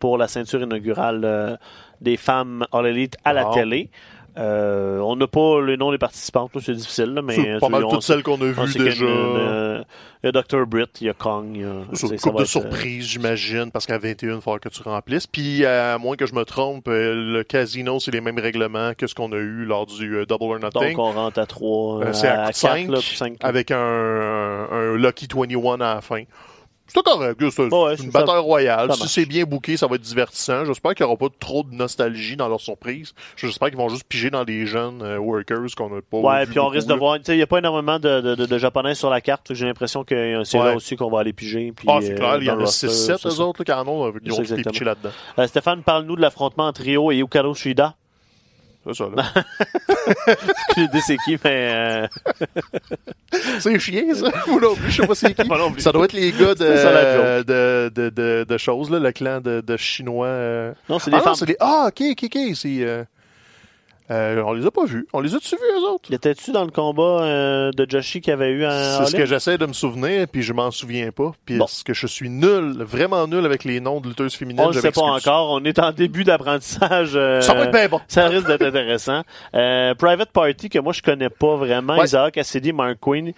pour 0.00 0.18
la 0.18 0.28
ceinture 0.28 0.60
inaugurale 0.62 1.58
des 2.00 2.16
femmes 2.16 2.66
All 2.72 2.86
Elite 2.86 3.16
à 3.24 3.32
la 3.32 3.46
Wow. 3.48 3.54
télé. 3.54 3.90
Euh, 4.36 4.98
on 4.98 5.14
n'a 5.14 5.28
pas 5.28 5.60
les 5.62 5.76
noms 5.76 5.92
des 5.92 5.98
participantes, 5.98 6.50
c'est 6.60 6.72
difficile, 6.74 7.14
là, 7.14 7.22
mais 7.22 7.36
C'est 7.36 7.48
euh, 7.52 7.58
pas 7.60 7.68
mal 7.68 7.84
toutes 7.88 8.02
celles 8.02 8.22
qu'on 8.24 8.34
a 8.40 8.46
vues 8.46 8.72
déjà. 8.78 9.04
euh, 9.04 9.82
Il 10.24 10.26
y 10.26 10.28
a 10.28 10.32
Dr. 10.32 10.66
Britt, 10.66 11.00
il 11.00 11.06
y 11.06 11.10
a 11.10 11.12
Kong, 11.12 11.50
il 11.54 11.60
y 11.60 11.64
a 11.64 11.68
c'est- 11.92 12.08
une 12.08 12.18
couple 12.18 12.38
de 12.38 12.42
être, 12.42 12.56
euh, 12.56 12.60
surprises, 12.60 13.06
j'imagine, 13.06 13.70
parce 13.70 13.86
qu'à 13.86 13.98
21, 13.98 14.34
il 14.36 14.40
falloir 14.40 14.58
que 14.60 14.68
tu 14.68 14.82
remplisses. 14.82 15.26
Puis, 15.28 15.64
à 15.64 15.98
moins 15.98 16.16
que 16.16 16.26
je 16.26 16.34
me 16.34 16.44
trompe, 16.44 16.86
le 16.88 17.42
casino, 17.44 18.00
c'est 18.00 18.10
les 18.10 18.20
mêmes 18.20 18.38
règlements 18.40 18.92
que 18.98 19.06
ce 19.06 19.14
qu'on 19.14 19.30
a 19.32 19.36
eu 19.36 19.64
lors 19.64 19.86
du 19.86 20.24
Double 20.28 20.44
or 20.44 20.58
Nothing. 20.58 20.96
Donc 20.96 20.98
on 20.98 21.12
rentre 21.12 21.38
à 21.38 21.46
3, 21.46 22.00
Euh, 22.02 22.12
c'est 22.12 22.26
à, 22.26 22.46
à 22.46 22.52
4, 22.52 22.52
coup 22.52 22.52
de 22.52 22.56
5, 22.56 22.88
là, 22.90 22.98
puis 22.98 23.16
cinq, 23.16 23.42
là. 23.42 23.48
avec 23.48 23.70
un, 23.70 23.76
un, 23.78 24.68
un 24.72 24.96
Lucky 24.96 25.28
21 25.32 25.74
à 25.80 25.94
la 25.96 26.00
fin. 26.00 26.22
C'est 26.86 27.02
correct, 27.02 27.42
c'est 27.50 27.72
Ouais, 27.72 27.94
une 27.96 28.10
bataille 28.10 28.38
royale. 28.40 28.92
Si 28.94 29.08
c'est 29.08 29.24
bien 29.26 29.44
booké, 29.44 29.76
ça 29.76 29.86
va 29.86 29.96
être 29.96 30.02
divertissant. 30.02 30.64
J'espère 30.66 30.94
qu'il 30.94 31.04
n'y 31.06 31.10
aura 31.12 31.18
pas 31.18 31.34
trop 31.40 31.62
de 31.62 31.74
nostalgie 31.74 32.36
dans 32.36 32.46
leur 32.48 32.60
surprise. 32.60 33.12
J'espère 33.36 33.68
qu'ils 33.68 33.78
vont 33.78 33.88
juste 33.88 34.04
piger 34.06 34.30
dans 34.30 34.44
des 34.44 34.66
jeunes 34.66 35.00
euh, 35.02 35.18
workers 35.18 35.66
qu'on 35.76 35.88
n'a 35.88 36.02
pas 36.02 36.18
Ouais, 36.18 36.44
vu 36.44 36.50
puis 36.50 36.58
on 36.60 36.64
beaucoup, 36.64 36.74
risque 36.74 36.88
de 36.88 36.94
voir. 36.94 37.16
tu 37.18 37.24
sais, 37.24 37.34
Il 37.34 37.38
n'y 37.38 37.42
a 37.42 37.46
pas 37.46 37.58
énormément 37.58 37.98
de, 37.98 38.20
de, 38.20 38.34
de, 38.34 38.46
de 38.46 38.58
japonais 38.58 38.94
sur 38.94 39.08
la 39.10 39.20
carte. 39.22 39.54
J'ai 39.54 39.64
l'impression 39.66 40.04
que 40.04 40.14
euh, 40.14 40.44
c'est 40.44 40.58
Ouais. 40.58 40.64
là 40.66 40.76
aussi 40.76 40.94
qu'on 40.96 41.10
va 41.10 41.20
aller 41.20 41.32
piger. 41.32 41.72
Puis, 41.74 41.88
Ah, 41.90 41.98
c'est 42.02 42.12
euh, 42.12 42.16
clair, 42.16 42.36
il 42.38 42.44
y 42.44 42.50
en 42.50 42.58
a 42.58 42.64
roster, 42.64 42.88
6-7 42.88 43.16
c'est 43.18 43.28
eux 43.28 43.40
autres 43.40 43.60
là, 43.60 43.64
qui 43.64 43.72
en 43.72 43.88
ont, 43.88 44.12
ils 44.22 44.32
ont 44.32 44.38
là-dedans. 44.84 45.10
Euh, 45.38 45.46
Stéphane, 45.46 45.82
parle-nous 45.82 46.16
de 46.16 46.20
l'affrontement 46.20 46.66
entre 46.66 46.82
Rio 46.82 47.10
et 47.10 47.16
Yukaro 47.16 47.54
Shida. 47.54 47.94
C'est 48.86 48.94
ça, 48.94 49.04
là. 49.14 49.24
Aucune 50.70 50.84
idée 50.84 51.00
c'est 51.00 51.16
qui, 51.24 51.38
mais. 51.42 51.70
euh, 51.72 52.06
c'est 53.60 53.78
chiant, 53.78 54.02
ça. 54.14 54.30
Moi 54.46 54.60
non 54.60 54.74
plus, 54.74 54.90
je 54.90 55.00
sais 55.02 55.06
pas 55.06 55.14
c'est 55.14 55.34
qui. 55.34 55.44
Pas 55.48 55.58
non. 55.58 55.72
Ça 55.78 55.92
doit 55.92 56.04
être 56.04 56.12
les 56.12 56.32
gars 56.32 56.54
de, 56.54 57.42
de, 57.42 57.88
de, 57.94 58.08
de, 58.10 58.44
de 58.48 58.58
choses, 58.58 58.90
là, 58.90 58.98
le 58.98 59.12
clan 59.12 59.40
de, 59.40 59.60
de 59.62 59.76
Chinois. 59.76 60.26
euh. 60.26 60.72
Non, 60.88 60.98
c'est 60.98 61.10
des 61.10 61.16
Ah 61.16 61.20
non, 61.20 61.24
femmes. 61.24 61.34
c'est 61.34 61.46
les... 61.46 61.56
Ah, 61.60 61.86
ok, 61.88 62.02
ok, 62.12 62.24
ok. 62.24 62.56
C'est. 62.56 63.06
Euh, 64.10 64.42
on 64.44 64.52
les 64.52 64.66
a 64.66 64.70
pas 64.70 64.84
vus. 64.84 65.06
On 65.12 65.20
les 65.20 65.34
a-tu 65.34 65.54
vus, 65.56 65.62
eux 65.80 65.88
autres? 65.90 66.12
Étais-tu 66.12 66.52
dans 66.52 66.64
le 66.64 66.70
combat 66.70 67.22
euh, 67.22 67.70
de 67.72 67.86
Joshi 67.88 68.20
qu'il 68.20 68.32
avait 68.32 68.50
eu 68.50 68.64
à 68.64 68.98
C'est 68.98 69.12
ce 69.12 69.16
que 69.16 69.24
j'essaie 69.24 69.56
de 69.56 69.64
me 69.66 69.72
souvenir, 69.72 70.26
puis 70.28 70.42
je 70.42 70.52
m'en 70.52 70.70
souviens 70.70 71.10
pas. 71.10 71.32
Puis 71.46 71.56
Bon. 71.56 71.66
que 71.84 71.94
je 71.94 72.06
suis 72.06 72.28
nul, 72.28 72.76
vraiment 72.82 73.26
nul 73.26 73.44
avec 73.46 73.64
les 73.64 73.80
noms 73.80 74.00
de 74.00 74.08
lutteuses 74.08 74.34
féminines? 74.34 74.62
On 74.64 74.68
ne 74.68 74.72
je 74.74 74.80
sait 74.80 74.92
pas 74.92 75.00
encore. 75.02 75.50
On 75.52 75.64
est 75.64 75.78
en 75.78 75.92
début 75.92 76.24
d'apprentissage. 76.24 77.12
euh, 77.14 77.40
Ça 77.40 77.54
va 77.54 77.64
être 77.64 77.72
bien 77.72 77.88
bon. 77.88 78.00
Ça 78.08 78.26
risque 78.28 78.46
d'être 78.46 78.62
intéressant. 78.66 79.22
Euh, 79.54 79.94
Private 79.94 80.30
Party, 80.30 80.68
que 80.68 80.78
moi 80.78 80.92
je 80.92 81.00
connais 81.02 81.30
pas 81.30 81.56
vraiment. 81.56 81.96
Ouais. 81.96 82.04
Isaac 82.04 82.34
Cassidy, 82.34 82.72
Mark 82.72 82.98
Quinn, 83.00 83.32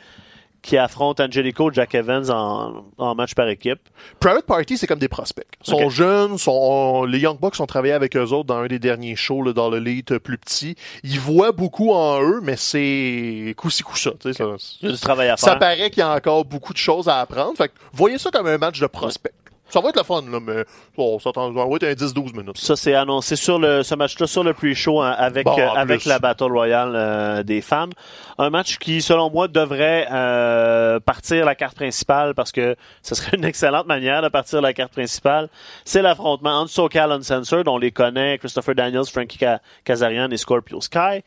qui 0.67 0.77
affrontent 0.77 1.23
Angelico, 1.23 1.71
Jack 1.73 1.95
Evans 1.95 2.29
en, 2.29 2.85
en 2.99 3.15
match 3.15 3.35
par 3.37 3.49
équipe. 3.49 3.79
Private 4.19 4.47
Party, 4.47 4.77
c'est 4.77 4.89
comme 4.89 4.99
des 4.99 5.07
prospects. 5.09 5.47
Ils 5.65 5.71
sont 5.71 5.77
Ok. 5.85 5.91
jeunes, 5.91 6.39
sont, 6.39 7.05
les 7.05 7.21
Young 7.21 7.39
Bucks 7.39 7.61
ont 7.61 7.67
travaillé 7.67 7.95
avec 7.95 8.17
eux 8.17 8.33
autres 8.33 8.47
dans 8.47 8.57
un 8.57 8.67
des 8.67 8.81
derniers 8.81 9.15
shows 9.15 9.43
là, 9.45 9.53
dans 9.53 9.71
le 9.71 9.79
lead 9.79 10.19
plus 10.19 10.39
petit. 10.39 10.75
Ils 11.05 11.21
voient 11.21 11.53
beaucoup 11.53 11.93
en 11.93 12.21
eux, 12.21 12.41
mais 12.43 12.57
c'est 12.57 13.55
coup-ci 13.57 13.85
coup-ça. 13.85 14.11
tu 14.21 14.33
sais, 14.33 14.43
ça- 14.43 14.89
du 14.89 14.99
travail 14.99 15.29
à 15.29 15.37
Ça 15.37 15.55
paraît 15.55 15.89
qu'il 15.91 16.01
y 16.01 16.03
a 16.03 16.13
encore 16.13 16.45
beaucoup 16.45 16.73
de 16.73 16.79
choses 16.79 17.09
à 17.09 17.21
apprendre. 17.21 17.57
Fait 17.57 17.69
que 17.69 17.75
voyez 17.93 18.19
ça 18.19 18.31
comme 18.33 18.49
un 18.49 18.59
match 18.59 18.81
de 18.81 18.87
prospect. 18.89 19.33
Ça 19.69 19.81
va 19.81 19.89
être 19.89 19.97
le 19.97 20.05
fun, 20.05 20.23
là, 20.31 20.39
mais 20.41 20.65
on 20.97 21.19
s'attend, 21.19 21.53
ça 21.53 21.65
va 21.65 21.75
être 21.75 21.83
un 21.85 21.93
10-12 22.07 22.37
minutes. 22.37 22.57
Ça, 22.59 22.77
c'est 22.77 22.95
annoncé 22.95 23.35
sur 23.35 23.59
le, 23.59 23.83
ce 23.83 23.95
match-là, 23.97 24.27
sur 24.29 24.45
le 24.45 24.53
pre-show, 24.55 25.01
hein, 25.01 25.11
avec, 25.19 25.45
Bon, 25.45 25.59
euh, 25.59 25.69
avec 25.71 26.05
la 26.05 26.19
Battle 26.21 26.53
Royale 26.53 26.93
euh, 26.95 27.43
des 27.43 27.61
femmes. 27.61 27.91
Un 28.39 28.51
match 28.51 28.79
qui, 28.79 29.03
selon 29.03 29.29
moi, 29.31 29.49
devrait 29.49 30.07
euh, 30.13 31.01
partir 31.01 31.45
la 31.45 31.55
carte 31.57 31.75
principale 31.77 32.35
parce 32.35 32.53
que 32.53 32.77
ce 33.03 33.15
serait 33.17 33.37
une 33.37 33.45
excellente 33.45 33.87
manière 33.87 34.23
de 34.23 34.29
partir 34.29 34.61
la 34.61 34.73
carte 34.73 34.93
principale. 34.93 35.49
C'est 35.85 36.03
l'affrontement 36.03 36.61
entre 36.61 36.71
SoCal 36.71 37.11
Uncensored, 37.11 37.67
on 37.67 37.79
les 37.79 37.91
connaît, 37.91 38.39
Christopher 38.39 38.75
Daniels, 38.77 39.07
Frankie 39.07 39.39
Ka- 39.39 39.61
Kazarian 39.85 40.31
et 40.31 40.37
Scorpio 40.37 40.81
Sky. 40.81 41.23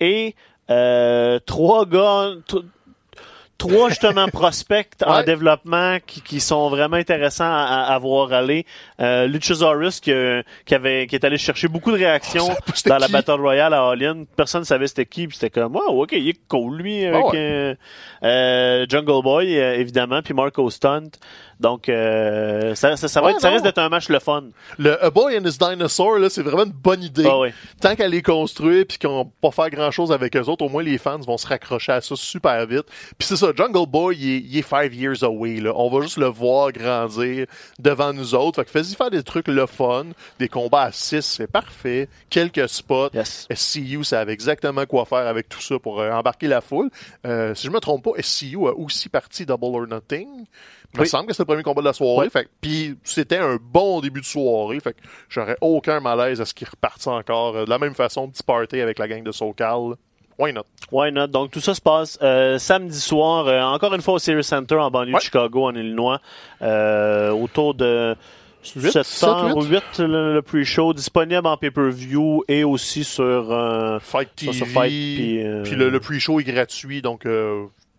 Et 0.00 0.34
euh, 0.70 1.38
trois 1.44 1.84
gars... 1.84 2.30
Trois 3.58 3.90
justement 3.90 4.26
prospects 4.26 4.88
en 5.06 5.18
Ouais. 5.18 5.24
développement 5.24 5.98
qui, 6.04 6.20
qui 6.20 6.40
sont 6.40 6.68
vraiment 6.68 6.96
intéressants 6.96 7.44
à, 7.44 7.86
à, 7.94 7.98
voir 8.00 8.32
aller. 8.32 8.66
Euh, 8.98 9.28
Luchasaurus 9.28 10.00
qui, 10.00 10.10
a- 10.12 10.42
qui 10.66 10.74
avait 10.74 11.06
qui 11.06 11.14
est 11.14 11.24
allé 11.24 11.38
chercher 11.38 11.68
beaucoup 11.68 11.92
de 11.92 11.96
réactions 11.98 12.48
c'était 12.74 12.90
dans 12.90 12.98
la. 12.98 13.06
Battle 13.06 13.40
Royale 13.40 13.72
à 13.74 13.88
All 13.88 14.02
In. 14.02 14.24
Personne 14.36 14.62
ne 14.62 14.66
savait 14.66 14.88
c'était 14.88 15.06
qui, 15.06 15.28
puis 15.28 15.36
c'était 15.36 15.60
comme 15.60 15.76
wow, 15.76 16.02
ok, 16.02 16.10
il 16.12 16.30
est 16.30 16.40
cool 16.48 16.76
lui 16.78 17.04
avec 17.04 17.24
ouais. 17.26 17.30
euh, 17.38 17.74
euh, 18.24 18.86
Jungle 18.88 19.22
Boy 19.22 19.56
euh, 19.58 19.74
évidemment, 19.76 20.22
puis 20.22 20.34
Marco 20.34 20.68
Stunt. 20.70 21.10
Donc 21.60 21.88
euh, 21.88 22.74
ça, 22.74 22.96
ça, 22.96 23.06
ça 23.06 23.20
va 23.20 23.26
Ouais, 23.28 23.32
être, 23.34 23.40
ça 23.40 23.50
risque 23.50 23.62
d'être 23.62 23.78
un 23.78 23.88
match 23.88 24.08
le 24.08 24.18
fun. 24.18 24.44
Le 24.78 25.00
A 25.04 25.10
Boy 25.10 25.38
and 25.38 25.44
His 25.44 25.58
Dinosaur, 25.58 26.18
là, 26.18 26.28
c'est 26.28 26.42
vraiment 26.42 26.64
une 26.64 26.72
bonne 26.72 27.02
idée. 27.04 27.28
Ah. 27.30 27.48
Tant 27.80 27.94
qu'elle 27.94 28.14
est 28.14 28.22
construite 28.22 28.88
puis 28.88 28.98
qu'on 28.98 29.26
pas 29.40 29.52
faire 29.52 29.70
grand 29.70 29.92
chose 29.92 30.10
avec 30.10 30.36
eux 30.36 30.40
autres, 30.48 30.64
au 30.64 30.68
moins 30.68 30.82
les 30.82 30.98
fans 30.98 31.18
vont 31.20 31.36
se 31.36 31.46
raccrocher 31.46 31.92
à 31.92 32.00
ça 32.00 32.16
super 32.16 32.66
vite. 32.66 32.86
Puis 33.16 33.28
c'est 33.28 33.36
ça, 33.42 33.52
Jungle 33.56 33.88
Boy, 33.88 34.16
il 34.18 34.30
est, 34.30 34.38
il 34.38 34.58
est 34.58 34.62
five 34.62 34.94
years 34.94 35.24
away, 35.24 35.60
là. 35.60 35.72
On 35.74 35.90
va 35.90 36.02
juste 36.02 36.16
le 36.16 36.26
voir 36.26 36.70
grandir 36.70 37.46
devant 37.78 38.12
nous 38.12 38.34
autres. 38.34 38.56
Fait 38.56 38.64
que 38.64 38.70
fais-y 38.70 38.94
faire 38.94 39.10
des 39.10 39.22
trucs 39.22 39.48
le 39.48 39.66
fun, 39.66 40.06
des 40.38 40.48
combats 40.48 40.82
à 40.82 40.92
6, 40.92 41.22
c'est 41.22 41.50
parfait. 41.50 42.08
Quelques 42.30 42.68
spots. 42.68 43.10
Yes. 43.14 43.48
SCU 43.52 44.04
savait 44.04 44.32
exactement 44.32 44.86
quoi 44.86 45.04
faire 45.04 45.26
avec 45.26 45.48
tout 45.48 45.60
ça 45.60 45.78
pour 45.78 46.00
euh, 46.00 46.12
embarquer 46.12 46.46
la 46.46 46.60
foule. 46.60 46.90
Euh, 47.26 47.54
si 47.54 47.66
je 47.66 47.72
me 47.72 47.80
trompe 47.80 48.04
pas, 48.04 48.22
SCU 48.22 48.68
a 48.68 48.72
aussi 48.72 49.08
parti 49.08 49.44
Double 49.44 49.64
or 49.64 49.86
Nothing. 49.88 50.46
Il 50.94 51.00
me 51.00 51.04
semble 51.06 51.26
que 51.26 51.32
c'était 51.32 51.42
le 51.42 51.46
premier 51.46 51.62
combat 51.62 51.80
de 51.80 51.86
la 51.86 51.92
soirée. 51.94 52.30
Fait 52.30 52.48
puis 52.60 52.96
c'était 53.02 53.38
un 53.38 53.56
bon 53.60 54.00
début 54.00 54.20
de 54.20 54.26
soirée. 54.26 54.78
Fait 54.78 54.92
que 54.92 55.00
j'aurais 55.28 55.56
aucun 55.60 56.00
malaise 56.00 56.40
à 56.40 56.44
ce 56.44 56.54
qu'il 56.54 56.68
repartisse 56.68 57.06
encore 57.08 57.56
euh, 57.56 57.64
de 57.64 57.70
la 57.70 57.78
même 57.78 57.94
façon, 57.94 58.28
petit 58.28 58.42
party 58.42 58.80
avec 58.80 58.98
la 58.98 59.08
gang 59.08 59.22
de 59.22 59.32
SoCal. 59.32 59.96
Why 60.38 60.52
not? 60.52 60.64
Why 60.90 61.12
not? 61.12 61.28
Donc 61.28 61.50
tout 61.50 61.60
ça 61.60 61.74
se 61.74 61.80
passe 61.80 62.18
euh, 62.22 62.58
samedi 62.58 62.98
soir, 63.00 63.46
euh, 63.46 63.60
encore 63.62 63.94
une 63.94 64.02
fois 64.02 64.14
au 64.14 64.18
Series 64.18 64.44
Center 64.44 64.76
en 64.76 64.90
banlieue 64.90 65.12
Ouais. 65.12 65.18
de 65.18 65.24
Chicago, 65.24 65.66
en 65.66 65.74
Illinois, 65.74 66.20
euh, 66.62 67.30
autour 67.30 67.74
de 67.74 68.14
Huit, 68.76 68.90
7 68.92 69.02
sept, 69.04 69.28
heures, 69.28 69.56
huit? 69.56 69.70
8 69.98 69.98
le, 70.00 70.34
le 70.34 70.42
pre-show, 70.42 70.92
disponible 70.94 71.46
en 71.46 71.56
pay-per-view 71.56 72.44
et 72.48 72.62
aussi 72.64 73.02
sur 73.04 73.50
euh, 73.52 73.98
Fight 74.00 74.28
TV. 74.36 74.52
sur 74.52 74.66
Fight, 74.68 74.90
puis, 74.90 75.44
puis 75.64 75.74
le, 75.76 75.90
le 75.90 76.00
pre-show 76.00 76.38
est 76.40 76.44
gratuit, 76.44 77.02
donc 77.02 77.26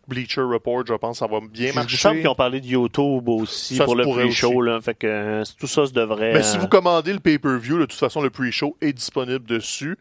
Bleacher 0.07 0.41
Report, 0.41 0.83
je 0.87 0.93
pense, 0.95 1.19
ça 1.19 1.27
va 1.27 1.39
bien 1.39 1.67
Il 1.67 1.69
me 1.71 1.75
marcher. 1.75 1.97
semble 1.97 2.17
qu'ils 2.19 2.27
ont 2.29 2.35
parlé 2.35 2.59
de 2.61 2.65
YouTube 2.67 3.27
aussi 3.29 3.75
Ça 3.75 3.85
pour 3.85 3.95
le 3.95 4.03
pre-show. 4.05 4.61
Là. 4.61 4.79
Fait 4.81 4.93
que 4.93 5.07
euh, 5.07 5.43
tout 5.59 5.67
ça 5.67 5.85
se 5.85 5.93
devrait. 5.93 6.33
Mais 6.33 6.43
si 6.43 6.57
vous 6.57 6.67
commandez 6.67 7.13
le 7.13 7.19
pay-per-view, 7.19 7.77
de 7.79 7.85
toute 7.85 7.99
façon, 7.99 8.21
le 8.21 8.29
pre-show 8.29 8.75
est 8.81 8.91
disponible 8.93 9.45
dessus. 9.45 9.97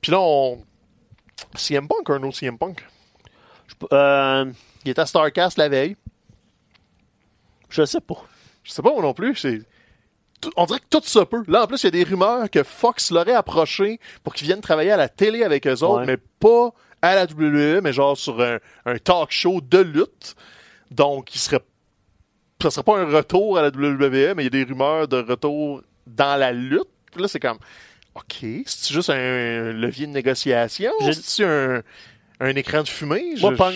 Puis 0.00 0.10
là, 0.12 0.18
on... 0.20 0.58
CM 1.54 1.86
Punk, 1.88 2.08
un 2.10 2.22
autre 2.22 2.36
CM 2.36 2.58
Punk? 2.58 2.84
euh, 3.92 4.50
Il 4.84 4.90
est 4.90 4.98
à 4.98 5.06
StarCast 5.06 5.58
la 5.58 5.68
veille. 5.68 5.96
je 7.68 7.84
sais 7.84 8.00
pas. 8.00 8.22
Je 8.62 8.72
sais 8.72 8.82
pas 8.82 8.92
moi 8.92 9.02
non 9.02 9.14
plus. 9.14 9.34
C'est... 9.36 9.60
On 10.56 10.66
dirait 10.66 10.80
que 10.80 10.86
tout 10.90 11.00
ça 11.04 11.24
peut. 11.24 11.42
Là, 11.46 11.62
en 11.64 11.66
plus, 11.66 11.82
il 11.82 11.86
y 11.86 11.88
a 11.88 11.90
des 11.90 12.02
rumeurs 12.04 12.50
que 12.50 12.62
Fox 12.64 13.10
l'aurait 13.12 13.32
approché 13.34 14.00
pour 14.24 14.34
qu'il 14.34 14.46
vienne 14.48 14.60
travailler 14.60 14.90
à 14.90 14.96
la 14.96 15.08
télé 15.08 15.44
avec 15.44 15.66
eux 15.66 15.82
autres, 15.84 16.00
Ouais. 16.00 16.06
mais 16.06 16.16
pas 16.16 16.72
à 17.00 17.14
la 17.14 17.24
WWE, 17.24 17.80
mais 17.82 17.92
genre 17.92 18.16
sur 18.16 18.40
un, 18.40 18.58
un 18.84 18.98
talk 18.98 19.30
show 19.30 19.60
de 19.60 19.78
lutte. 19.78 20.34
Donc, 20.90 21.34
il 21.34 21.38
serait. 21.38 21.60
Ça 22.60 22.70
serait 22.70 22.82
pas 22.84 22.98
un 22.98 23.04
retour 23.06 23.56
à 23.58 23.62
la 23.62 23.68
WWE, 23.68 24.34
mais 24.36 24.42
il 24.42 24.44
y 24.44 24.46
a 24.46 24.50
des 24.50 24.64
rumeurs 24.64 25.06
de 25.08 25.16
retour 25.18 25.82
dans 26.06 26.38
la 26.38 26.52
lutte. 26.52 26.88
Là, 27.16 27.28
c'est 27.28 27.40
comme. 27.40 27.58
OK, 28.14 28.44
c'est 28.66 28.92
juste 28.92 29.10
un 29.10 29.72
levier 29.72 30.06
de 30.06 30.12
négociation? 30.12 30.92
C'est 31.12 31.44
un, 31.44 31.82
un 32.40 32.54
écran 32.56 32.82
de 32.82 32.88
fumée? 32.88 33.34
Moi, 33.40 33.52
Je- 33.52 33.56
Punk, 33.56 33.74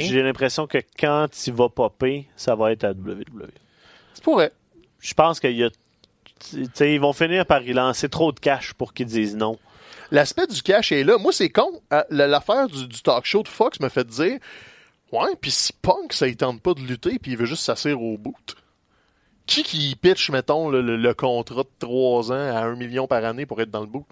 j'ai 0.00 0.22
l'impression 0.22 0.66
que 0.66 0.78
quand 0.98 1.28
il 1.46 1.52
va 1.54 1.68
popper, 1.68 2.26
ça 2.36 2.54
va 2.54 2.72
être 2.72 2.84
à 2.84 2.90
WWE. 2.92 3.48
C'est 4.14 4.22
pourrait. 4.24 4.52
Je 5.00 5.14
pense 5.14 5.40
qu'il 5.40 5.56
y 5.56 5.64
a. 5.64 5.70
tu 6.50 6.66
sais, 6.74 6.94
ils 6.94 7.00
vont 7.00 7.12
finir 7.14 7.46
par 7.46 7.62
y 7.62 7.72
lancer 7.72 8.08
trop 8.10 8.32
de 8.32 8.40
cash 8.40 8.74
pour 8.74 8.92
qu'ils 8.92 9.06
disent 9.06 9.34
non. 9.36 9.58
L'aspect 10.10 10.46
du 10.48 10.60
cash 10.62 10.92
est 10.92 11.04
là. 11.04 11.16
Moi, 11.18 11.32
c'est 11.32 11.48
con. 11.50 11.80
Euh, 11.92 12.02
L'affaire 12.10 12.66
du, 12.68 12.86
du 12.86 13.00
talk 13.00 13.24
show 13.24 13.42
de 13.42 13.48
Fox 13.48 13.80
me 13.80 13.88
fait 13.88 14.06
dire 14.06 14.38
Ouais, 15.12 15.30
puis 15.40 15.50
si 15.50 15.72
Punk, 15.72 16.12
ça 16.12 16.26
ne 16.26 16.32
tente 16.34 16.60
pas 16.60 16.74
de 16.74 16.80
lutter, 16.80 17.18
puis 17.18 17.32
il 17.32 17.36
veut 17.38 17.46
juste 17.46 17.62
s'asseoir 17.64 18.00
au 18.02 18.18
bout. 18.18 18.36
Qui 19.50 19.62
qui 19.64 19.96
pitch, 19.96 20.30
mettons, 20.30 20.68
le, 20.68 20.80
le- 20.80 20.96
le 20.96 21.12
contrat 21.14 21.62
de 21.64 21.68
3 21.80 22.30
ans 22.30 22.34
à 22.56 22.60
1 22.66 22.76
million 22.76 23.06
par 23.08 23.24
année 23.24 23.46
pour 23.46 23.60
être 23.60 23.70
dans 23.70 23.80
le 23.80 23.86
boot? 23.86 24.06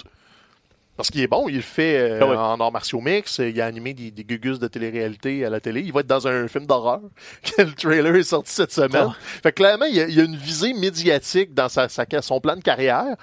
Parce 0.97 1.11
qu'il 1.11 1.21
est 1.21 1.29
bon, 1.29 1.49
il 1.49 1.55
le 1.57 1.61
fait 1.63 1.97
euh, 1.97 2.19
Ah 2.37 2.55
en 2.55 2.59
arts 2.61 2.73
martiaux 2.73 3.01
mix, 3.01 3.39
il 3.39 3.61
a 3.61 3.67
animé 3.67 3.95
des, 3.95 4.11
des 4.11 4.25
gugus 4.25 4.59
de 4.59 4.67
télé-réalité 4.67 5.45
à 5.45 5.51
la 5.51 5.61
télé. 5.61 5.81
Il 5.83 5.93
va 5.93 6.01
être 6.01 6.09
dans 6.09 6.27
un 6.27 6.49
film 6.49 6.67
d'horreur. 6.67 7.01
le 7.59 7.73
trailer 7.73 8.17
est 8.17 8.25
sorti 8.25 8.51
cette 8.53 8.73
semaine. 8.73 9.07
Ah. 9.11 9.17
Fait 9.21 9.53
que 9.53 9.57
clairement, 9.63 9.85
il 9.85 9.95
y, 9.95 10.01
a, 10.01 10.09
il 10.09 10.15
y 10.17 10.21
a 10.21 10.25
une 10.25 10.35
visée 10.37 10.73
médiatique 10.73 11.55
dans 11.55 11.69
sa, 11.69 11.89
sa- 11.89 12.05
son 12.21 12.41
plan 12.41 12.57
de 12.57 12.63
carrière. 12.63 13.15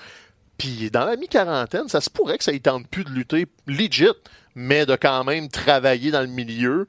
Puis 0.58 0.89
dans 0.89 1.04
la 1.04 1.17
mi-quarantaine, 1.17 1.89
ça 1.89 1.99
se 1.99 2.10
pourrait 2.10 2.38
que 2.38 2.45
ça 2.45 2.54
ne 2.54 2.58
tente 2.60 2.88
plus 2.88 3.04
de 3.04 3.10
lutter 3.10 3.45
legit, 3.67 4.08
mais 4.56 4.86
de 4.86 4.95
quand 4.95 5.25
même 5.25 5.49
travailler 5.49 6.12
dans 6.12 6.21
le 6.21 6.28
milieu. 6.28 6.88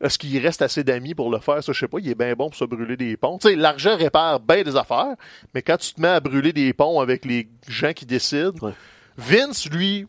Est-ce 0.00 0.16
qu'il 0.18 0.38
reste 0.38 0.62
assez 0.62 0.84
d'amis 0.84 1.14
pour 1.14 1.30
le 1.30 1.38
faire? 1.40 1.62
Ça, 1.64 1.72
je 1.72 1.78
sais 1.80 1.88
pas. 1.88 1.98
Il 1.98 2.08
est 2.08 2.14
bien 2.14 2.32
bon 2.34 2.46
pour 2.50 2.54
se 2.56 2.64
brûler 2.64 2.96
des 2.96 3.16
ponts. 3.16 3.38
Tu 3.38 3.48
sais, 3.48 3.56
l'argent 3.56 3.96
répare 3.96 4.38
bien 4.38 4.62
des 4.62 4.76
affaires, 4.76 5.16
mais 5.54 5.62
quand 5.62 5.76
tu 5.76 5.92
te 5.94 6.00
mets 6.00 6.08
à 6.08 6.20
brûler 6.20 6.52
des 6.52 6.72
ponts 6.72 7.00
avec 7.00 7.24
les 7.24 7.48
gens 7.66 7.92
qui 7.92 8.06
décident, 8.06 8.52
Ouais. 8.62 8.72
Vince, 9.16 9.68
lui, 9.68 10.06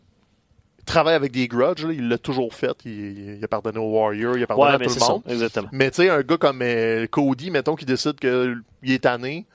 travaille 0.86 1.14
avec 1.16 1.32
des 1.32 1.48
grudges. 1.48 1.84
là. 1.84 1.92
Il 1.92 2.08
l'a 2.08 2.18
toujours 2.18 2.54
fait. 2.54 2.76
Il, 2.84 3.36
il 3.38 3.44
a 3.44 3.48
pardonné 3.48 3.78
aux 3.78 3.90
Warriors, 3.90 4.36
il 4.36 4.42
a 4.44 4.46
pardonné 4.46 4.68
Ouais, 4.68 4.74
à 4.76 4.78
tout 4.78 4.94
le 4.94 5.00
ça. 5.00 5.08
monde. 5.12 5.22
Exactement. 5.28 5.68
Mais 5.72 5.90
tu 5.90 5.96
sais, 6.02 6.08
un 6.10 6.22
gars 6.22 6.36
comme 6.36 6.60
euh, 6.62 7.06
Cody, 7.08 7.50
mettons, 7.50 7.74
qui 7.74 7.84
décide 7.84 8.14
qu'il 8.20 8.62
est 8.84 8.98
tanné, 9.02 9.46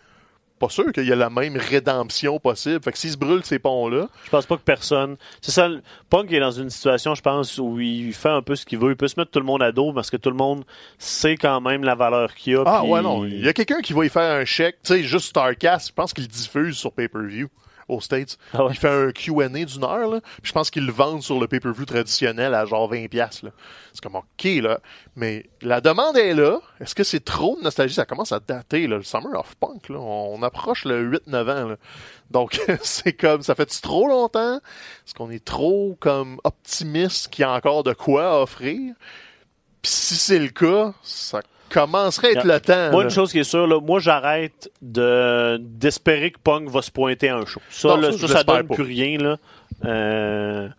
pas 0.60 0.70
sûr 0.70 0.92
qu'il 0.94 1.06
y 1.06 1.12
a 1.12 1.16
la 1.16 1.30
même 1.30 1.58
rédemption 1.58 2.40
possible. 2.40 2.82
Fait 2.84 2.92
que 2.92 2.98
s'il 2.98 3.12
se 3.12 3.18
brûle 3.18 3.44
ces 3.44 3.60
ponts-là, 3.60 4.08
Je 4.24 4.30
pense 4.30 4.46
pas 4.46 4.56
que 4.56 4.62
personne. 4.62 5.18
C'est 5.42 5.52
ça. 5.52 5.70
Punk 6.10 6.32
est 6.32 6.40
dans 6.40 6.52
une 6.52 6.70
situation, 6.70 7.14
je 7.16 7.22
pense, 7.22 7.58
où 7.58 7.80
il 7.80 8.14
fait 8.14 8.30
un 8.30 8.42
peu 8.42 8.56
ce 8.56 8.66
qu'il 8.66 8.80
veut. 8.80 8.92
Il 8.92 8.96
peut 8.96 9.08
se 9.08 9.20
mettre 9.20 9.32
tout 9.32 9.40
le 9.40 9.46
monde 9.46 9.62
à 9.62 9.72
dos 9.72 9.92
parce 9.94 10.10
que 10.10 10.18
tout 10.18 10.30
le 10.30 10.38
monde 10.38 10.64
sait 10.98 11.36
quand 11.36 11.60
même 11.62 11.84
la 11.84 11.96
valeur 11.96 12.34
qu'il 12.36 12.56
a. 12.58 12.64
Ah 12.66 12.84
ouais, 12.86 13.02
non. 13.02 13.26
Il 13.26 13.44
y 13.44 13.48
a 13.50 13.54
quelqu'un 13.54 13.82
qui 13.82 13.94
va 13.94 14.06
y 14.06 14.10
faire 14.10 14.40
un 14.40 14.46
chèque. 14.46 14.78
Tu 14.84 14.94
sais, 14.94 15.04
juste 15.04 15.28
Starcast, 15.28 15.90
je 15.90 15.94
pense 15.94 16.14
qu'il 16.14 16.28
diffuse 16.28 16.78
sur 16.78 16.92
pay-per-view 16.92 17.50
aux 17.88 18.02
States. 18.02 18.38
Ah 18.54 18.66
ouais. 18.66 18.72
Il 18.72 18.78
fait 18.78 18.90
un 18.90 19.12
Q&A 19.12 19.48
d'une 19.50 19.84
heure, 19.84 20.10
là. 20.10 20.22
Puis 20.22 20.50
je 20.50 20.52
pense 20.52 20.70
qu'il 20.70 20.86
le 20.86 20.92
vend 20.92 21.22
sur 21.22 21.40
le 21.40 21.48
pay-per-view 21.48 21.86
traditionnel 21.86 22.54
à 22.54 22.66
genre 22.66 22.92
20$. 22.92 23.08
piastres, 23.10 23.46
là. 23.46 23.52
C'est 23.94 24.02
comme 24.02 24.16
OK, 24.16 24.44
là. 24.44 24.80
Mais 25.16 25.50
la 25.62 25.82
demande 25.82 26.18
est 26.18 26.34
là. 26.34 26.60
Est-ce 26.80 26.96
que 26.96 27.04
c'est 27.04 27.24
trop 27.24 27.58
de 27.58 27.64
nostalgie? 27.64 27.96
Ça 27.96 28.06
commence 28.06 28.32
à 28.32 28.40
dater, 28.40 28.88
là. 28.88 28.98
Le 28.98 29.04
Summer 29.04 29.40
of 29.40 29.56
Punk, 29.56 29.90
là. 29.90 30.00
On 30.00 30.42
approche 30.44 30.86
le 30.86 31.20
8-9 31.28 31.42
ans, 31.42 31.68
là. 31.70 31.76
Donc, 32.32 32.60
c'est 32.82 33.14
comme, 33.14 33.42
ça 33.42 33.56
fait 33.56 33.66
trop 33.82 34.08
longtemps? 34.08 34.58
Est-ce 34.58 35.14
qu'on 35.14 35.30
est 35.30 35.44
trop, 35.44 35.96
comme, 36.00 36.40
optimiste 36.44 37.30
qu'il 37.30 37.44
y 37.44 37.46
a 37.46 37.52
encore 37.52 37.84
de 37.84 37.94
quoi 37.94 38.42
offrir? 38.42 38.96
Puis 39.82 39.92
si 39.92 40.16
c'est 40.16 40.40
le 40.40 40.50
cas, 40.50 40.94
ça 41.04 41.42
commencerait 41.70 42.28
à 42.28 42.32
être 42.32 42.46
Yeah. 42.46 42.54
le 42.56 42.60
temps. 42.62 42.92
Moi, 42.92 43.04
là. 43.04 43.10
une 43.10 43.14
chose 43.16 43.32
qui 43.32 43.40
est 43.40 43.44
sûre, 43.44 43.68
là, 43.68 43.80
moi, 43.80 44.00
j'arrête 44.00 44.72
de, 44.82 45.58
d'espérer 45.62 46.32
que 46.32 46.40
Punk 46.44 46.70
va 46.70 46.82
se 46.82 46.92
pointer 46.92 47.30
à 47.30 47.38
un 47.38 47.46
show. 47.46 47.62
Ça, 47.70 47.90
Non, 47.90 47.98
là, 47.98 48.12
ça, 48.12 48.28
ça, 48.28 48.44
donne 48.44 48.68
pas. 48.68 48.76
plus 48.76 48.84
rien, 48.84 49.18
là. 49.18 49.38
Euh, 49.86 50.70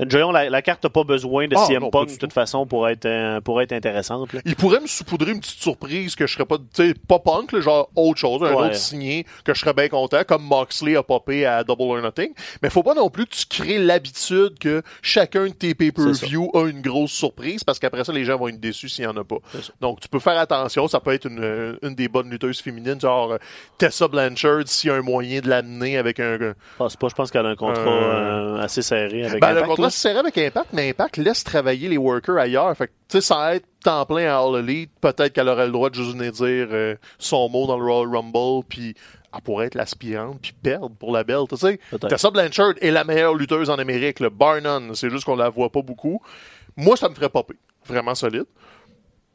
Enjoyons, 0.00 0.30
la, 0.30 0.48
la 0.48 0.62
carte 0.62 0.84
n'a 0.84 0.90
pas 0.90 1.02
besoin 1.04 1.48
de 1.48 1.56
Ah, 1.56 1.64
CM 1.66 1.82
non, 1.82 1.90
Punk 1.90 2.10
de 2.10 2.16
toute 2.16 2.32
façon 2.32 2.66
pour 2.66 2.88
être, 2.88 3.06
euh, 3.06 3.40
pour 3.40 3.60
être 3.60 3.72
intéressante. 3.72 4.32
là. 4.32 4.40
Il 4.44 4.54
pourrait 4.54 4.80
me 4.80 4.86
saupoudrer 4.86 5.32
une 5.32 5.40
petite 5.40 5.60
surprise 5.60 6.14
que 6.14 6.26
je 6.26 6.34
serais 6.34 6.44
pas, 6.46 6.56
tu 6.58 6.64
sais, 6.88 6.94
pas 6.94 7.18
punk, 7.18 7.52
là, 7.52 7.60
genre 7.60 7.90
autre 7.96 8.18
chose, 8.18 8.42
un 8.44 8.50
Ouais. 8.54 8.66
autre 8.66 8.74
signé 8.76 9.26
que 9.44 9.54
je 9.54 9.60
serais 9.60 9.72
bien 9.74 9.88
content, 9.88 10.22
comme 10.26 10.42
Moxley 10.44 10.94
a 10.96 11.02
popé 11.02 11.46
à 11.46 11.64
Double 11.64 11.82
or 11.82 12.00
Nothing. 12.00 12.32
Mais 12.62 12.70
faut 12.70 12.82
pas 12.82 12.94
non 12.94 13.10
plus 13.10 13.26
que 13.26 13.34
tu 13.34 13.46
crées 13.46 13.78
l'habitude 13.78 14.58
que 14.60 14.82
chacun 15.02 15.46
de 15.46 15.52
tes 15.52 15.74
pay-per-view 15.74 16.50
a 16.54 16.68
une 16.68 16.80
grosse 16.80 17.10
surprise 17.12 17.64
parce 17.64 17.78
qu'après 17.78 18.04
ça, 18.04 18.12
les 18.12 18.24
gens 18.24 18.36
vont 18.38 18.48
être 18.48 18.60
déçus 18.60 18.88
s'il 18.88 19.04
y 19.04 19.06
en 19.06 19.16
a 19.16 19.24
pas. 19.24 19.38
Donc, 19.80 20.00
tu 20.00 20.08
peux 20.08 20.20
faire 20.20 20.38
attention. 20.38 20.86
Ça 20.88 21.00
peut 21.00 21.12
être 21.12 21.26
une, 21.26 21.40
euh, 21.42 21.76
une 21.82 21.94
des 21.94 22.08
bonnes 22.08 22.30
lutteuses 22.30 22.60
féminines, 22.60 23.00
genre 23.00 23.32
euh, 23.32 23.38
Tessa 23.78 24.06
Blanchard, 24.08 24.62
s'il 24.66 24.88
y 24.88 24.92
a 24.92 24.96
un 24.96 25.02
moyen 25.02 25.40
de 25.40 25.48
l'amener 25.48 25.98
avec 25.98 26.20
un, 26.20 26.38
Je 26.38 26.52
pense 26.78 26.96
pas, 26.96 27.08
je 27.08 27.14
pense 27.14 27.30
qu'elle 27.30 27.46
a 27.46 27.50
un 27.50 27.56
contrat 27.56 27.82
Euh, 27.82 28.56
euh, 28.58 28.60
assez 28.62 28.82
serré 28.82 29.24
avec 29.24 29.40
ben, 29.40 29.48
le 29.52 29.56
Impact, 29.58 29.66
contrat 29.68 29.87
serrait 29.90 30.18
avec 30.18 30.36
Impact, 30.38 30.68
mais 30.72 30.90
Impact 30.90 31.16
laisse 31.16 31.44
travailler 31.44 31.88
les 31.88 31.96
workers 31.96 32.36
ailleurs. 32.36 32.76
Fait 32.76 32.88
que, 32.88 32.92
tu 33.08 33.18
sais, 33.18 33.20
sans 33.20 33.48
être 33.48 33.66
temps 33.82 34.04
plein 34.06 34.28
à 34.28 34.38
All 34.38 34.60
Elite, 34.60 34.90
peut-être 35.00 35.32
qu'elle 35.32 35.48
aurait 35.48 35.66
le 35.66 35.72
droit 35.72 35.90
de 35.90 35.94
juste 35.94 36.16
venir 36.16 36.32
dire 36.32 36.68
euh, 36.70 36.96
son 37.18 37.48
mot 37.48 37.66
dans 37.66 37.78
le 37.78 37.84
Royal 37.84 38.14
Rumble, 38.14 38.64
puis 38.68 38.94
elle 39.34 39.40
pourrait 39.42 39.66
être 39.66 39.74
l'aspirante, 39.74 40.40
puis 40.40 40.52
perdre 40.52 40.90
pour 40.90 41.12
la 41.12 41.24
belle. 41.24 41.44
Tu 41.48 41.56
sais. 41.56 41.80
Tessa 42.08 42.30
Blanchard 42.30 42.74
est 42.80 42.90
la 42.90 43.04
meilleure 43.04 43.34
lutteuse 43.34 43.70
en 43.70 43.76
Amérique, 43.78 44.20
le 44.20 44.30
bar 44.30 44.60
none. 44.60 44.94
C'est 44.94 45.10
juste 45.10 45.24
qu'on 45.24 45.36
la 45.36 45.48
voit 45.48 45.70
pas 45.70 45.82
beaucoup. 45.82 46.20
Moi, 46.76 46.96
ça 46.96 47.08
me 47.08 47.14
ferait 47.14 47.28
popper. 47.28 47.56
Vraiment 47.86 48.14
solide. 48.14 48.46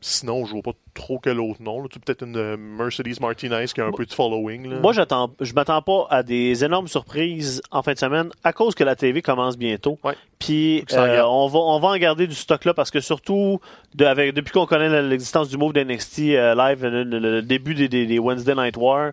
Sinon, 0.02 0.46
je 0.46 0.52
vois 0.52 0.62
pas 0.62 0.74
trop 0.94 1.20
quel 1.20 1.40
autre 1.40 1.62
nom. 1.62 1.84
Peut-être 1.84 2.24
une 2.26 2.38
euh, 2.38 2.58
Mercedes 2.58 3.20
Martinez 3.20 3.66
qui 3.74 3.82
a 3.82 3.86
un 3.86 3.92
peu 3.92 4.06
de 4.06 4.14
following. 4.14 4.70
Là. 4.70 4.80
Moi, 4.80 4.94
j'attends, 4.94 5.32
je 5.40 5.54
m'attends 5.54 5.82
pas 5.82 6.08
à 6.10 6.24
des 6.24 6.64
énormes 6.64 6.88
surprises 6.88 7.62
en 7.72 7.82
fin 7.82 7.94
de 7.94 7.98
semaine 8.00 8.30
à 8.44 8.54
cause 8.54 8.76
que 8.76 8.84
la 8.84 8.96
TV 8.96 9.22
commence 9.22 9.58
bientôt. 9.58 9.98
Ouais. 10.04 10.16
Puis 10.40 10.84
que 10.88 10.96
euh, 10.96 11.26
on 11.26 11.48
va 11.48 11.60
on 11.60 11.80
va 11.80 11.88
en 11.90 11.98
garder 11.98 12.28
du 12.28 12.36
stock 12.36 12.66
là 12.66 12.74
parce 12.74 12.92
que 12.92 13.00
surtout 13.00 13.60
de- 13.96 14.04
avec, 14.06 14.34
depuis 14.34 14.52
qu'on 14.52 14.66
connaît 14.66 15.02
l'existence 15.02 15.48
du 15.50 15.58
move 15.58 15.72
d'NXT 15.74 16.20
euh, 16.32 16.54
live, 16.56 16.86
le, 16.86 17.42
début 17.42 17.74
des, 17.76 17.88
des, 17.88 18.06
des 18.06 18.20
Wednesday 18.20 18.54
Night 18.54 18.76
War, 18.76 19.12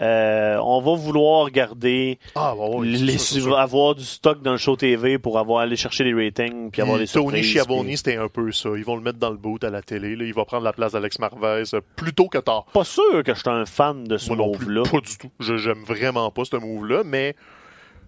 euh, 0.00 0.56
on 0.62 0.80
va 0.80 0.94
vouloir 0.94 1.50
garder 1.50 2.18
ah, 2.34 2.54
ouais, 2.56 2.86
c'est 2.96 3.04
les, 3.04 3.18
sûr, 3.18 3.20
c'est 3.20 3.40
sûr. 3.42 3.58
avoir 3.58 3.94
du 3.94 4.04
stock 4.04 4.40
dans 4.40 4.52
le 4.52 4.56
show 4.56 4.74
TV 4.74 5.18
pour 5.18 5.38
avoir 5.38 5.60
aller 5.60 5.76
chercher 5.76 6.04
les 6.04 6.14
ratings 6.14 6.70
puis 6.70 6.80
avoir 6.80 6.96
les 6.96 7.06
Tony 7.06 7.26
surprises. 7.26 7.46
Schiavone, 7.50 7.86
puis- 7.86 7.96
c'était 7.98 8.16
un 8.16 8.28
peu 8.28 8.50
ça. 8.50 8.70
Ils 8.76 8.84
vont 8.84 8.96
le 8.96 9.02
mettre 9.02 9.18
dans 9.18 9.28
le 9.28 9.36
boot 9.36 9.62
à 9.62 9.68
la 9.68 9.82
télé. 9.82 10.16
Là. 10.16 10.24
Il 10.24 10.32
va 10.32 10.46
prendre 10.46 10.64
la 10.64 10.72
place 10.72 10.92
d'Alex 10.92 11.18
Marvez 11.20 11.62
euh, 11.74 11.80
plus 11.96 12.12
tôt 12.12 12.28
que 12.28 12.38
tard. 12.38 12.64
Pas 12.72 12.84
sûr 12.84 13.22
que 13.24 13.34
je 13.34 13.38
suis 13.40 13.48
un 13.48 13.64
fan 13.66 14.04
de 14.04 14.16
ce 14.16 14.28
Moi 14.32 14.38
non 14.38 14.52
plus, 14.52 14.66
move 14.66 14.74
là. 14.74 14.82
pas 14.90 15.00
du 15.00 15.16
tout. 15.18 15.30
Je 15.38 15.56
j'aime 15.56 15.84
vraiment 15.84 16.30
pas 16.30 16.44
ce 16.44 16.56
move-là, 16.56 17.02
mais 17.04 17.36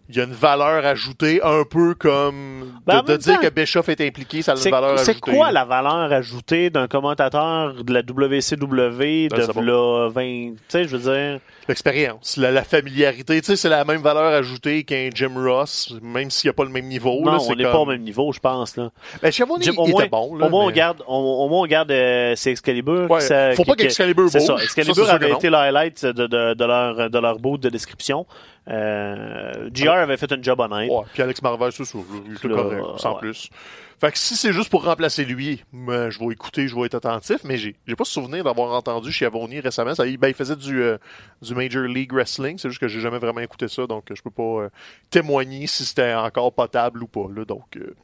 il 0.08 0.16
y 0.16 0.20
a 0.20 0.24
une 0.24 0.32
valeur 0.32 0.84
ajoutée, 0.84 1.40
un 1.42 1.62
peu 1.64 1.94
comme 1.94 2.72
Ben, 2.86 2.98
en 2.98 3.02
de, 3.02 3.16
dire 3.16 3.36
temps, 3.36 3.40
que 3.40 3.48
Bischoff 3.50 3.88
est 3.88 4.00
impliqué, 4.00 4.42
ça 4.42 4.52
a 4.52 4.54
une 4.56 4.60
C'est 4.60 4.70
valeur 4.70 4.98
c'est 4.98 5.12
ajoutée. 5.12 5.32
quoi 5.32 5.46
là. 5.46 5.52
la 5.52 5.64
valeur 5.64 6.12
ajoutée 6.12 6.70
d'un 6.70 6.88
commentateur 6.88 7.84
de 7.84 7.92
la 7.94 8.00
WCW 8.00 9.28
Ben, 9.28 9.40
c'est 9.40 9.54
de 9.54 9.60
là 9.60 10.08
20, 10.08 10.22
tu 10.22 10.56
sais, 10.68 10.84
je 10.84 10.96
veux 10.96 11.12
dire, 11.12 11.40
L'expérience, 11.68 12.36
la, 12.36 12.50
la 12.50 12.64
familiarité, 12.64 13.40
tu 13.40 13.46
sais, 13.46 13.56
c'est 13.56 13.68
la 13.68 13.84
même 13.84 14.00
valeur 14.02 14.32
ajoutée 14.32 14.82
qu'un 14.82 15.10
Jim 15.14 15.32
Ross, 15.36 15.94
même 16.02 16.30
s'il 16.30 16.48
n'y 16.48 16.50
a 16.50 16.54
pas 16.54 16.64
le 16.64 16.70
même 16.70 16.86
niveau. 16.86 17.20
non, 17.20 17.30
là, 17.32 17.36
on 17.36 17.40
c'est 17.40 17.54
n'est 17.54 17.62
comme... 17.62 17.72
pas 17.72 17.78
au 17.78 17.86
même 17.86 18.02
niveau, 18.02 18.32
je 18.32 18.40
pense 18.40 18.76
là. 18.76 18.90
Ben, 19.22 19.30
Jim, 19.30 19.44
au 19.44 19.86
moins, 19.86 20.00
était 20.00 20.08
bon. 20.08 20.34
Là, 20.34 20.46
au 20.46 20.50
moins 20.50 20.64
on 20.64 20.66
mais- 20.68 20.72
garde, 20.72 21.02
on- 21.06 21.14
au 21.14 21.48
moins 21.48 21.60
on 21.62 21.66
garde 21.66 21.90
euh, 21.92 22.34
c'est 22.36 22.50
Excalibur. 22.50 23.08
Ouais, 23.10 23.20
ça- 23.20 23.52
faut 23.54 23.64
pas 23.64 23.74
qu'Excalibur 23.76 24.28
C'est 24.28 24.38
bouge. 24.38 24.46
ça, 24.48 24.56
Ça, 24.58 24.64
Excalibur 24.64 24.94
c'est 24.96 25.04
sûr 25.04 25.10
avait 25.14 25.30
été 25.30 25.50
le 25.50 25.56
highlight 25.56 26.04
de, 26.04 26.26
de, 26.26 26.54
de 26.54 26.64
leur 26.64 27.10
de 27.10 27.18
leur 27.18 27.38
boot 27.38 27.60
de 27.62 27.68
description. 27.68 28.26
Euh, 28.68 29.68
JR 29.74 29.90
avait 29.92 30.16
fait 30.16 30.30
un 30.32 30.42
job 30.42 30.60
honnête. 30.60 30.90
Ouais, 30.90 31.02
puis 31.12 31.22
Alex 31.22 31.42
Marvez, 31.42 31.70
c'est 31.72 31.84
ça. 31.84 31.98
Il 32.26 32.34
était 32.36 32.48
Là, 32.48 32.54
correct, 32.56 32.84
sans 32.98 33.12
ouais. 33.14 33.20
plus. 33.20 33.50
Fait 34.02 34.10
que 34.10 34.18
si 34.18 34.34
c'est 34.34 34.52
juste 34.52 34.68
pour 34.68 34.82
remplacer 34.84 35.24
lui, 35.24 35.62
ben, 35.72 36.10
je 36.10 36.18
vais 36.18 36.32
écouter, 36.32 36.66
je 36.66 36.74
vais 36.74 36.86
être 36.86 36.96
attentif, 36.96 37.44
mais 37.44 37.56
j'ai, 37.56 37.76
j'ai 37.86 37.94
pas 37.94 38.04
souvenir 38.04 38.42
d'avoir 38.42 38.72
entendu 38.72 39.12
Schiavone 39.12 39.56
récemment. 39.60 39.94
Ça, 39.94 40.02
ben, 40.18 40.26
il 40.26 40.34
faisait 40.34 40.56
du, 40.56 40.82
euh, 40.82 40.98
du 41.40 41.54
Major 41.54 41.84
League 41.84 42.12
Wrestling, 42.12 42.58
c'est 42.58 42.68
juste 42.68 42.80
que 42.80 42.88
j'ai 42.88 42.98
jamais 42.98 43.20
vraiment 43.20 43.42
écouté 43.42 43.68
ça, 43.68 43.86
donc 43.86 44.06
je 44.12 44.20
peux 44.20 44.32
pas 44.32 44.42
euh, 44.42 44.70
témoigner 45.08 45.68
si 45.68 45.84
c'était 45.84 46.14
encore 46.14 46.52
potable 46.52 47.04
ou 47.04 47.06
pas. 47.06 47.28
Là, 47.32 47.44
donc, 47.44 47.76
euh, 47.76 47.94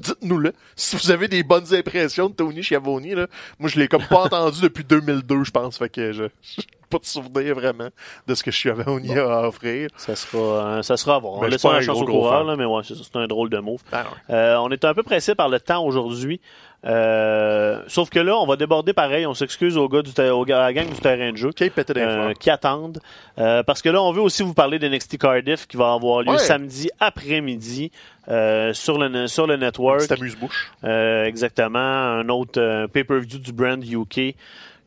dites-nous-le. 0.00 0.52
Si 0.76 0.96
vous 0.96 1.10
avez 1.10 1.28
des 1.28 1.42
bonnes 1.42 1.74
impressions 1.74 2.28
de 2.28 2.34
Tony 2.34 2.62
Schiavone, 2.62 3.06
là, 3.14 3.26
moi 3.58 3.68
je 3.68 3.78
l'ai 3.78 3.88
comme 3.88 4.04
pas 4.04 4.24
entendu 4.24 4.60
depuis 4.60 4.84
2002, 4.84 5.44
je 5.44 5.50
pense. 5.50 5.78
Fait 5.78 5.88
que 5.88 6.12
je, 6.12 6.24
j'ai 6.42 6.62
pas 6.88 6.98
de 6.98 7.04
souvenir 7.04 7.54
vraiment 7.54 7.88
de 8.26 8.34
ce 8.34 8.42
que 8.42 8.50
Schiavone 8.50 9.10
a 9.10 9.38
à 9.38 9.48
offrir. 9.48 9.90
Ça 9.96 10.16
sera, 10.16 10.38
euh, 10.38 10.82
ça 10.82 10.96
sera 10.96 11.16
à 11.16 11.18
voir. 11.18 11.34
On 11.34 11.42
je 11.44 11.48
laisse 11.48 11.64
la 11.64 11.80
chance 11.80 12.00
au 12.00 12.04
coureur, 12.04 12.44
là, 12.44 12.56
mais 12.56 12.64
ouais, 12.64 12.82
c'est 12.84 13.16
un 13.16 13.26
drôle 13.26 13.50
de 13.50 13.58
move. 13.58 13.82
Ben, 13.90 14.02
ouais. 14.02 14.34
Euh, 14.34 14.56
on 14.58 14.70
est 14.70 14.84
un 14.84 14.94
peu 14.94 15.02
pressé 15.02 15.34
par 15.34 15.48
le 15.48 15.60
temps 15.60 15.84
aujourd'hui. 15.84 16.40
Euh, 16.84 17.82
sauf 17.88 18.08
que 18.08 18.18
là, 18.20 18.36
on 18.38 18.46
va 18.46 18.56
déborder 18.56 18.92
pareil. 18.92 19.26
On 19.26 19.34
s'excuse 19.34 19.76
aux 19.76 19.88
gars 19.88 20.02
du 20.02 20.12
ter- 20.12 20.36
aux 20.36 20.44
gars, 20.44 20.58
à 20.62 20.66
la 20.66 20.72
gang 20.72 20.88
du 20.88 21.00
terrain 21.00 21.32
de 21.32 21.36
jeu 21.36 21.50
des 21.58 21.72
euh, 21.96 22.32
qui 22.34 22.50
attendent. 22.50 23.00
Euh, 23.38 23.62
parce 23.64 23.82
que 23.82 23.88
là, 23.88 24.00
on 24.02 24.12
veut 24.12 24.20
aussi 24.22 24.42
vous 24.42 24.54
parler 24.54 24.78
d'NXT 24.78 25.18
Cardiff 25.18 25.66
qui 25.66 25.76
va 25.76 25.92
avoir 25.92 26.22
lieu 26.22 26.30
Ouais. 26.30 26.38
samedi 26.38 26.90
après-midi 27.00 27.90
sur, 28.28 28.98
le, 28.98 29.26
sur 29.26 29.46
le 29.46 29.56
network. 29.56 30.02
C'est 30.02 30.12
amuse-bouche. 30.12 30.72
Exactement. 30.84 31.78
Un 31.78 32.28
autre 32.28 32.86
pay-per-view 32.86 33.38
du 33.38 33.52
brand 33.52 33.82
UK 33.84 34.34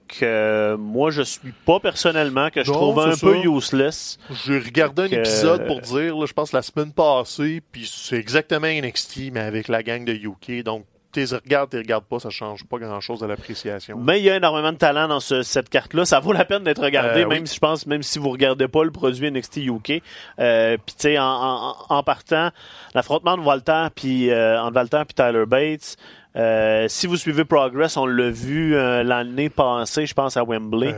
que 0.08 0.75
moi, 0.75 1.10
je 1.10 1.21
suis 1.21 1.54
pas 1.65 1.80
personnellement, 1.80 2.49
que 2.49 2.63
je 2.63 2.71
Non, 2.71 2.77
trouve 2.77 2.99
un 2.99 3.15
peu 3.15 3.38
useless. 3.45 4.17
J'ai 4.45 4.60
regardé 4.60 5.04
un 5.04 5.06
épisode 5.06 5.65
pour 5.67 5.80
dire, 5.80 6.17
là, 6.17 6.25
je 6.25 6.34
pense 6.34 6.51
la 6.51 6.62
semaine 6.62 6.91
passée, 6.91 7.62
puis 7.71 7.89
c'est 7.89 8.17
exactement 8.17 8.67
NXT, 8.67 9.32
mais 9.32 9.39
avec 9.39 9.67
la 9.69 9.84
gang 9.84 10.04
de 10.04 10.12
UK. 10.13 10.63
Donc, 10.63 10.84
t'es 11.12 11.26
regardes, 11.26 11.69
t'es 11.69 11.78
regardes 11.78 12.06
pas, 12.06 12.19
ça 12.19 12.30
change 12.30 12.63
pas 12.65 12.78
grand-chose 12.78 13.24
à 13.24 13.28
l'appréciation. 13.28 13.97
Mais 14.00 14.19
il 14.19 14.24
y 14.26 14.30
a 14.30 14.36
énormément 14.38 14.71
de 14.71 14.78
talent 14.78 15.08
dans 15.08 15.19
ce- 15.19 15.43
cette 15.43 15.69
carte-là. 15.69 16.06
Ça 16.06 16.19
vaut 16.19 16.32
la 16.34 16.45
peine 16.45 16.63
d'être 16.63 16.82
regardé, 16.82 17.21
Euh, 17.21 17.28
oui. 17.28 17.36
même 17.36 17.45
si 17.45 17.56
je 17.56 17.60
pense, 17.60 17.86
même 17.86 18.04
si 18.04 18.19
vous 18.19 18.30
regardez 18.30 18.67
pas 18.67 18.84
le 18.84 18.91
produit 18.91 19.28
NXT 19.30 19.58
UK. 19.58 20.02
Euh, 20.39 20.78
puis 20.78 20.95
tu 20.95 21.02
sais, 21.02 21.19
en, 21.19 21.24
en, 21.26 21.76
en 21.89 22.04
partant, 22.04 22.50
l'affrontement 22.95 23.38
de 23.38 23.41
Walter 23.43 23.88
puis 23.95 24.30
euh, 24.32 24.60
entre 24.62 24.76
Walter 24.76 25.02
puis 25.08 25.13
Tyler 25.15 25.45
Bates. 25.45 25.97
Euh, 26.37 26.85
si 26.87 27.07
vous 27.07 27.17
suivez 27.17 27.43
Progress, 27.45 27.97
on 27.97 28.05
l'a 28.05 28.29
vu 28.29 28.75
euh, 28.75 29.03
l'année 29.03 29.49
passée, 29.49 30.05
je 30.05 30.13
pense 30.13 30.37
à 30.37 30.43
Wembley. 30.43 30.95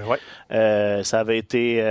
Euh, 0.52 0.98
ouais, 0.98 1.04
ça 1.04 1.20
avait 1.22 1.38
été 1.40 1.84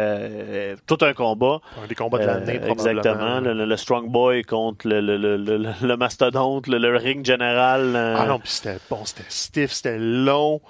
tout 0.87 0.98
un 1.00 1.12
combat. 1.12 1.61
un 1.83 1.87
des 1.87 1.94
combats 1.94 2.18
de 2.18 2.24
l'année, 2.26 2.59
probablement. 2.61 2.72
exactement. 3.00 3.40
Le, 3.40 3.52
le- 3.55 3.64
le 3.66 3.76
Strong 3.76 4.09
Boy 4.11 4.42
contre 4.44 4.87
le, 4.88 5.00
le, 5.00 5.16
le, 5.16 5.37
le, 5.37 5.68
le 5.83 5.96
mastodonte, 5.96 6.66
le, 6.68 6.96
ring 6.96 7.24
général. 7.26 7.96
Ah 7.96 8.26
non, 8.26 8.38
puis 8.38 8.50
c'était 8.50 8.78
bon, 8.88 9.05
c'était 9.05 9.24
stiff, 9.28 9.72
c'était 9.72 9.98
long. 9.98 10.61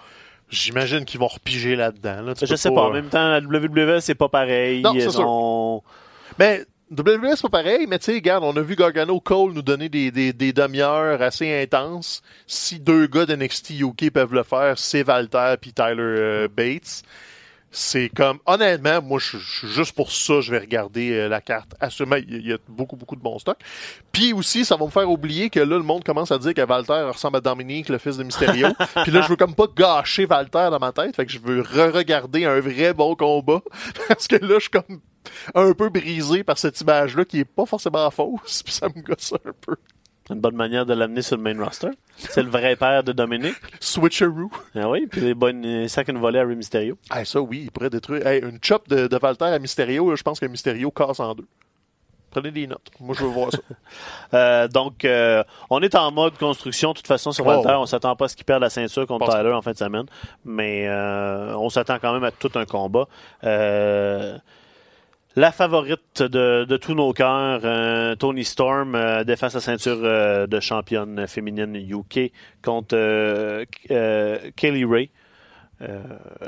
J'imagine 0.48 1.04
qu'ils 1.06 1.18
vont 1.18 1.28
repiger 1.28 1.76
là-dedans. 1.76 2.20
Là. 2.22 2.35
Je 2.40 2.54
sais 2.56 2.70
pas. 2.70 2.82
En 2.82 2.90
même 2.90 3.08
temps, 3.08 3.26
la 3.30 3.38
WWE, 3.40 4.00
c'est 4.00 4.14
pas 4.14 4.28
pareil. 4.28 4.82
Non, 4.82 4.92
c'est 4.98 5.11
sûr. 5.11 5.80
Mais 6.38 6.64
WWE, 6.92 7.37
c'est 7.37 7.42
pas 7.42 7.62
pareil, 7.62 7.87
mais 7.88 7.98
tu 7.98 8.07
sais, 8.07 8.12
regarde, 8.14 8.44
on 8.44 8.55
a 8.55 8.61
vu 8.61 8.76
Gargano 8.76 9.18
Cole 9.18 9.55
nous 9.55 9.62
donner 9.62 9.88
des, 9.88 10.11
des, 10.11 10.35
des 10.35 10.52
demi-heures 10.52 11.22
assez 11.22 11.62
intenses. 11.62 12.22
Si 12.46 12.81
deux 12.81 13.07
gars 13.07 13.24
de 13.24 13.35
NXT 13.35 13.81
UK 13.81 14.11
peuvent 14.11 14.35
le 14.35 14.42
faire, 14.42 14.76
c'est 14.76 15.07
Walter 15.07 15.55
puis 15.59 15.72
Tyler 15.72 15.96
euh, 15.98 16.48
Bates. 16.48 17.02
C'est 17.74 18.11
comme, 18.11 18.38
honnêtement, 18.44 19.00
moi, 19.00 19.18
je 19.18 19.38
je 19.38 19.58
suis 19.58 19.68
juste 19.68 19.92
pour 19.92 20.12
ça, 20.12 20.42
je 20.42 20.50
vais 20.50 20.58
regarder 20.58 21.11
euh, 21.12 21.28
la 21.28 21.40
carte. 21.40 21.74
Assurément, 21.80 22.16
il 22.16 22.46
y 22.46 22.52
a 22.52 22.58
beaucoup, 22.68 22.96
beaucoup 22.96 23.16
de 23.16 23.22
bons 23.22 23.38
stocks. 23.38 23.58
Puis 24.12 24.35
aussi, 24.35 24.66
ça 24.66 24.76
va 24.76 24.85
me 24.85 24.90
faire 24.90 25.11
oublier 25.11 25.48
que 25.48 25.58
là, 25.58 25.78
le 25.78 25.82
monde 25.82 26.04
commence 26.04 26.30
à 26.30 26.38
dire 26.38 26.52
que 26.52 26.61
Walter 26.61 27.11
ressemble 27.11 27.38
à 27.38 27.40
Dominique, 27.40 27.88
le 27.88 27.96
fils 27.96 28.18
de 28.18 28.24
Mysterio. 28.24 28.68
Puis 29.02 29.11
là, 29.11 29.22
je 29.22 29.28
veux 29.28 29.37
comme 29.37 29.54
pas 29.54 29.66
gâcher 29.74 30.26
Walter 30.26 30.68
dans 30.70 30.78
ma 30.78 30.92
tête. 30.92 31.16
Fait 31.16 31.24
que 31.24 31.32
je 31.32 31.38
veux 31.38 31.62
re-regarder 31.62 32.44
un 32.44 32.61
vrai 32.61 32.92
bon 32.92 33.14
combat. 33.14 33.62
Parce 34.08 34.28
que 34.28 34.37
là, 34.37 34.56
je 34.56 34.61
suis 34.61 34.70
comme 34.70 35.00
un 35.54 35.72
peu 35.72 35.88
brisé 35.88 36.44
par 36.44 36.58
cette 36.58 36.78
image-là 36.80 37.24
qui 37.24 37.40
est 37.40 37.44
pas 37.44 37.64
forcément 37.64 38.11
fausse. 38.11 38.62
Puis 38.64 38.74
ça 38.74 38.88
me 38.88 39.00
gosse 39.00 39.32
un 39.32 39.52
peu. 39.61 39.76
Une 40.33 40.40
bonne 40.40 40.57
manière 40.57 40.87
de 40.87 40.95
l'amener 40.95 41.23
sur 41.23 41.37
le 41.37 41.42
main 41.42 41.64
roster. 41.64 41.90
C'est 42.16 42.42
le 42.42 42.51
vrai 42.51 42.77
père 42.77 43.03
de 43.05 43.12
Dominique. 43.12 43.57
Switcheroo. 43.81 44.51
Ah 44.75 44.88
oui, 44.88 45.07
puis 45.11 45.21
les 45.21 45.35
bonnes 45.35 45.88
sacs 45.88 46.09
une 46.09 46.18
volée 46.18 46.38
à 46.40 46.45
Rey 46.45 46.55
Mysterio. 46.55 46.97
Ah, 47.11 47.25
ça, 47.25 47.40
oui, 47.40 47.62
il 47.64 47.71
pourrait 47.71 47.90
détruire. 47.90 48.27
Hey, 48.27 48.40
une 48.42 48.59
chop 48.62 48.88
de, 48.88 49.07
de 49.07 49.18
Walter 49.23 49.47
à 49.47 49.59
Mysterio, 49.59 50.11
là, 50.11 50.16
je 50.16 50.23
pense 50.23 50.40
que 50.40 50.47
Mysterio 50.47 50.90
casse 50.90 51.21
en 51.21 51.35
deux. 51.35 51.47
Prenez 52.31 52.51
des 52.51 52.66
notes. 52.66 52.90
Moi, 52.99 53.14
je 53.18 53.25
veux 53.25 53.31
voir 53.31 53.53
ça. 53.53 53.59
Euh, 54.35 54.66
donc, 54.66 55.05
euh, 55.05 55.45
on 55.68 55.83
est 55.83 55.95
en 55.95 56.11
mode 56.11 56.38
construction. 56.38 56.92
De 56.92 56.97
toute 56.97 57.07
façon, 57.07 57.33
sur 57.33 57.47
Oh. 57.47 57.51
Walter, 57.51 57.75
on 57.75 57.85
s'attend 57.85 58.16
pas 58.16 58.25
à 58.25 58.29
ce 58.29 58.37
qu'il 58.37 58.47
perde 58.47 58.62
la 58.62 58.71
ceinture 58.71 59.07
contre 59.07 59.29
Tyler 59.31 59.53
en 59.53 59.61
fin 59.61 59.73
de 59.73 59.77
semaine. 59.77 60.07
Mais 60.47 60.87
euh, 60.88 61.55
on 61.59 61.68
s'attend 61.68 61.99
quand 62.01 62.14
même 62.14 62.25
à 62.25 62.31
tout 62.31 62.51
un 62.55 62.64
combat. 62.64 63.07
La 65.35 65.51
favorite 65.51 66.23
de, 66.23 66.64
de 66.64 66.77
tous 66.77 66.95
nos 66.95 67.12
cœurs, 67.14 67.62
euh, 67.64 68.14
Tony 68.16 68.45
Storm, 68.45 68.95
euh, 68.95 69.25
défend 69.25 69.49
sa 69.49 69.61
ceinture 69.61 69.99
euh, 70.03 70.47
de 70.47 70.61
championne 70.61 71.27
féminine 71.27 71.75
UK 71.75 72.33
contre 72.62 72.95
euh, 72.95 73.64
Kelly 74.57 74.85
Ray. 74.85 75.11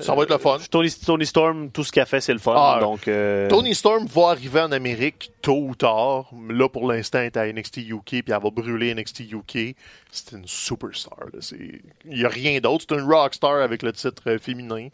Ça 0.01 0.15
va 0.15 0.23
être 0.23 0.31
le 0.31 0.39
fun. 0.39 0.59
Tony, 0.71 0.91
Tony 1.05 1.27
Storm, 1.27 1.71
tout 1.71 1.83
ce 1.83 1.91
qu'il 1.91 2.01
a 2.03 2.07
fait, 2.07 2.21
c'est 2.21 2.33
le 2.33 2.39
fun. 2.39 2.55
Ah, 2.57 2.79
donc, 2.81 3.09
euh, 3.09 3.49
Tony 3.49 3.75
Storm 3.75 4.07
va 4.07 4.29
arriver 4.29 4.61
en 4.61 4.71
Amérique 4.71 5.33
tôt 5.43 5.61
ou 5.61 5.75
tard. 5.75 6.31
Là, 6.49 6.69
pour 6.69 6.87
l'instant, 6.87 7.19
elle 7.19 7.27
est 7.27 7.37
à 7.37 7.53
NXT 7.53 7.79
UK, 7.79 8.05
puis 8.05 8.23
elle 8.29 8.33
va 8.35 8.51
brûler 8.51 8.95
NXT 8.95 9.33
UK. 9.33 9.75
C'est 10.13 10.33
une 10.37 10.47
superstar. 10.47 11.19
Il 11.59 11.81
n'y 12.07 12.25
a 12.25 12.29
rien 12.29 12.61
d'autre. 12.61 12.85
C'est 12.89 12.95
une 12.95 13.03
rockstar 13.03 13.57
avec 13.61 13.83
le 13.83 13.93
titre 13.93 14.37
féminin. 14.41 14.89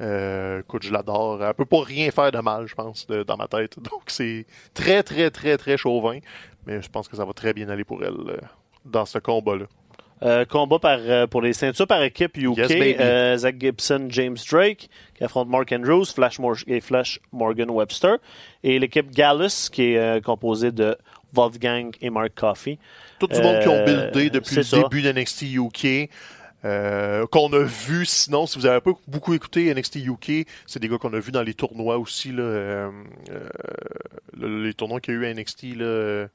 Euh, 0.00 0.60
écoute, 0.60 0.82
je 0.84 0.92
l'adore. 0.92 1.44
Elle 1.44 1.54
peut 1.54 1.64
pas 1.64 1.82
rien 1.82 2.10
faire 2.10 2.32
de 2.32 2.38
mal, 2.38 2.66
je 2.66 2.74
pense, 2.74 3.06
de- 3.06 3.22
dans 3.22 3.36
ma 3.36 3.46
tête. 3.48 3.76
Donc, 3.90 4.02
c'est 4.06 4.46
très, 4.74 5.02
très, 5.02 5.30
très, 5.30 5.56
très 5.58 5.76
chauvin. 5.76 6.18
Mais 6.66 6.80
je 6.82 6.88
pense 6.88 7.08
que 7.08 7.16
ça 7.16 7.24
va 7.24 7.32
très 7.32 7.52
bien 7.52 7.68
aller 7.68 7.84
pour 7.84 8.02
elle 8.02 8.14
euh, 8.28 8.36
dans 8.84 9.04
ce 9.06 9.18
combat-là. 9.18 9.64
Euh, 10.22 10.44
combat 10.44 10.78
par, 10.78 10.98
euh, 11.00 11.26
pour 11.26 11.40
les 11.40 11.54
ceintures 11.54 11.86
par 11.86 12.02
équipe 12.02 12.36
UK. 12.36 12.58
Yes, 12.58 12.96
euh, 13.00 13.36
Zach 13.38 13.56
Gibson, 13.58 14.06
James 14.10 14.36
Drake, 14.50 14.90
qui 15.14 15.24
affronte 15.24 15.48
Mark 15.48 15.72
Andrews, 15.72 16.04
Flash 16.04 16.38
Mor- 16.38 16.56
et 16.66 16.80
Flash 16.82 17.20
Morgan 17.32 17.70
Webster. 17.70 18.18
Et 18.62 18.78
l'équipe 18.78 19.10
Gallus, 19.10 19.70
qui 19.72 19.94
est 19.94 20.22
composée 20.22 20.72
de 20.72 20.94
Wolfgang 21.32 21.92
et 22.02 22.10
Mark 22.10 22.32
Coffey. 22.34 22.78
Tout 23.18 23.28
du 23.28 23.40
monde 23.40 23.60
qui 23.62 23.68
ont 23.68 23.82
buildé 23.84 24.28
depuis 24.30 24.56
le 24.56 24.62
ça. 24.62 24.82
début 24.82 25.00
d'NXT 25.00 25.42
UK. 25.54 26.10
Euh, 26.64 27.26
qu'on 27.26 27.52
a 27.52 27.62
vu 27.62 28.04
sinon 28.04 28.46
si 28.46 28.58
vous 28.58 28.66
avez 28.66 28.80
pas 28.80 28.92
beaucoup 29.08 29.32
écouté 29.34 29.72
NXT 29.74 29.96
UK 29.96 30.46
c'est 30.66 30.78
des 30.78 30.88
gars 30.88 30.98
qu'on 30.98 31.14
a 31.14 31.18
vu 31.18 31.32
dans 31.32 31.42
les 31.42 31.54
tournois 31.54 31.98
aussi 31.98 32.32
là, 32.32 32.42
euh, 32.42 32.90
euh, 33.30 33.48
le- 34.36 34.64
les 34.64 34.74
tournois 34.74 35.00
qu'il 35.00 35.14
y 35.14 35.16
a 35.16 35.20
eu 35.20 35.26
à 35.26 35.30
NXT 35.34 35.62
là, 35.76 35.84
euh, 35.84 36.28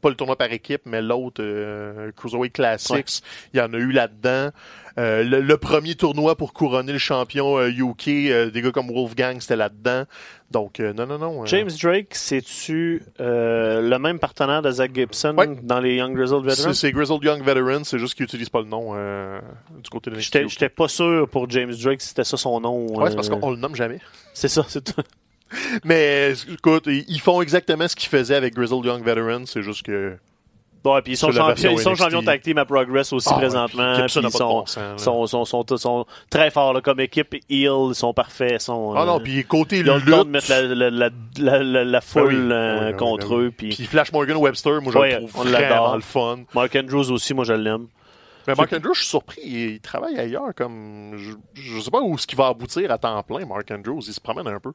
pas 0.00 0.08
le 0.08 0.14
tournoi 0.16 0.36
par 0.36 0.50
équipe 0.52 0.82
mais 0.86 1.02
l'autre 1.02 1.42
euh, 1.42 2.10
Cruiserweight 2.16 2.52
Classics 2.52 3.22
il 3.54 3.58
y 3.58 3.62
en 3.62 3.72
a 3.72 3.76
eu 3.78 3.92
là-dedans 3.92 4.50
Euh, 4.98 5.22
le, 5.22 5.40
le 5.40 5.56
premier 5.56 5.94
tournoi 5.94 6.34
pour 6.34 6.52
couronner 6.52 6.92
le 6.92 6.98
champion 6.98 7.56
euh, 7.58 7.68
UK 7.70 8.08
euh, 8.08 8.50
des 8.50 8.60
gars 8.60 8.72
comme 8.72 8.88
Wolfgang 8.90 9.36
c'était 9.40 9.54
là-dedans 9.54 10.02
donc 10.50 10.80
non 10.80 11.06
non 11.06 11.16
non 11.16 11.46
James 11.46 11.70
Drake, 11.80 12.08
c'est-tu 12.10 13.02
le 13.20 13.96
même 13.98 14.18
partenaire 14.18 14.62
de 14.62 14.70
Zach 14.72 14.90
Gibson 14.92 15.34
Ouais. 15.38 15.46
dans 15.62 15.78
les 15.78 15.94
Young 15.94 16.12
Grizzled 16.16 16.44
Veterans? 16.44 16.74
c'est 16.74 16.90
Grizzled 16.90 17.22
Young 17.22 17.40
Veteran 17.44 17.84
c'est 17.84 18.00
juste 18.00 18.14
qu'ils 18.14 18.24
utilisent 18.24 18.48
pas 18.50 18.62
le 18.62 18.66
nom 18.66 18.92
du 19.80 19.88
côté 19.90 20.10
de 20.10 20.18
J'étais 20.18 20.68
pas 20.68 20.88
sûr 20.88 21.28
pour 21.28 21.48
James 21.50 21.72
Drake 21.80 22.00
si 22.02 22.08
c'était 22.08 22.24
ça 22.24 22.36
son 22.36 22.60
nom. 22.60 22.86
Ouais, 22.98 23.10
c'est 23.10 23.14
parce 23.16 23.28
qu'on 23.28 23.50
le 23.52 23.56
nomme 23.58 23.76
jamais. 23.76 24.00
C'est 24.34 24.48
ça, 24.48 24.64
c'est 24.68 24.82
tout. 24.82 25.00
Mais 25.84 26.32
écoute, 26.52 26.84
ils 26.86 27.20
font 27.20 27.42
exactement 27.42 27.88
ce 27.88 27.96
qu'ils 27.96 28.08
faisaient 28.08 28.36
avec 28.36 28.54
Grizzled 28.54 28.84
Young 28.84 29.04
Veterans, 29.04 29.46
c'est 29.46 29.62
juste 29.62 29.84
que. 29.84 30.16
Ouais, 30.82 31.02
puis 31.02 31.12
ils 31.12 31.16
sont, 31.16 31.30
champions, 31.30 31.72
ils 31.72 31.78
sont 31.78 31.90
NXT. 31.90 32.02
champions 32.04 32.22
tag 32.22 32.40
team 32.40 32.56
à 32.56 32.64
Progress 32.64 33.12
aussi 33.12 33.28
Ah 33.30 33.36
présentement. 33.36 33.94
puis 33.96 34.04
ils 34.04 34.10
sont, 34.10 34.20
bon 34.22 34.30
sens, 34.64 34.78
sont, 34.96 35.26
sont, 35.26 35.44
sont, 35.44 35.76
sont 35.76 36.06
très 36.30 36.50
forts 36.50 36.72
là, 36.72 36.80
comme 36.80 37.00
équipe. 37.00 37.36
Ils 37.50 37.68
sont 37.92 38.14
parfaits. 38.14 38.62
Sont, 38.62 38.94
Ah 38.96 39.04
non, 39.04 39.18
euh, 39.18 39.22
puis 39.22 39.44
côté 39.44 39.80
ils 39.80 39.90
ont 39.90 39.96
le 39.96 40.10
temps 40.10 40.24
de 40.24 40.30
mettre 40.30 40.48
la, 40.48 40.90
la, 40.90 41.10
la, 41.38 41.84
la, 41.84 42.00
foule 42.00 42.28
oui, 42.28 42.52
euh, 42.52 42.90
oui, 42.92 42.96
contre 42.96 43.34
eux. 43.34 43.52
Puis 43.54 43.68
Puis 43.68 43.84
Flash 43.84 44.10
Morgan 44.10 44.38
Webster, 44.38 44.80
moi 44.80 44.90
je 44.92 44.98
le 44.98 45.26
trouve 45.26 45.42
vraiment 45.42 45.94
le 45.96 46.00
fun. 46.00 46.38
Mark 46.54 46.74
Andrews 46.74 47.10
aussi, 47.10 47.34
moi 47.34 47.44
je 47.44 47.52
l'aime. 47.52 47.88
Mais 48.48 48.54
Mark 48.54 48.72
Andrews, 48.72 48.94
je 48.94 49.00
suis 49.00 49.08
surpris, 49.10 49.40
il, 49.44 49.70
il 49.72 49.80
travaille 49.80 50.18
ailleurs 50.18 50.54
comme. 50.56 51.12
Je, 51.16 51.32
je 51.60 51.80
sais 51.80 51.90
pas 51.90 52.00
où 52.00 52.16
ce 52.16 52.26
qui 52.26 52.36
va 52.36 52.46
aboutir 52.46 52.90
à 52.90 52.96
temps 52.96 53.22
plein, 53.22 53.44
Mark 53.44 53.70
Andrews, 53.70 54.00
il 54.06 54.14
se 54.14 54.20
promène 54.20 54.48
un 54.48 54.58
peu. 54.58 54.72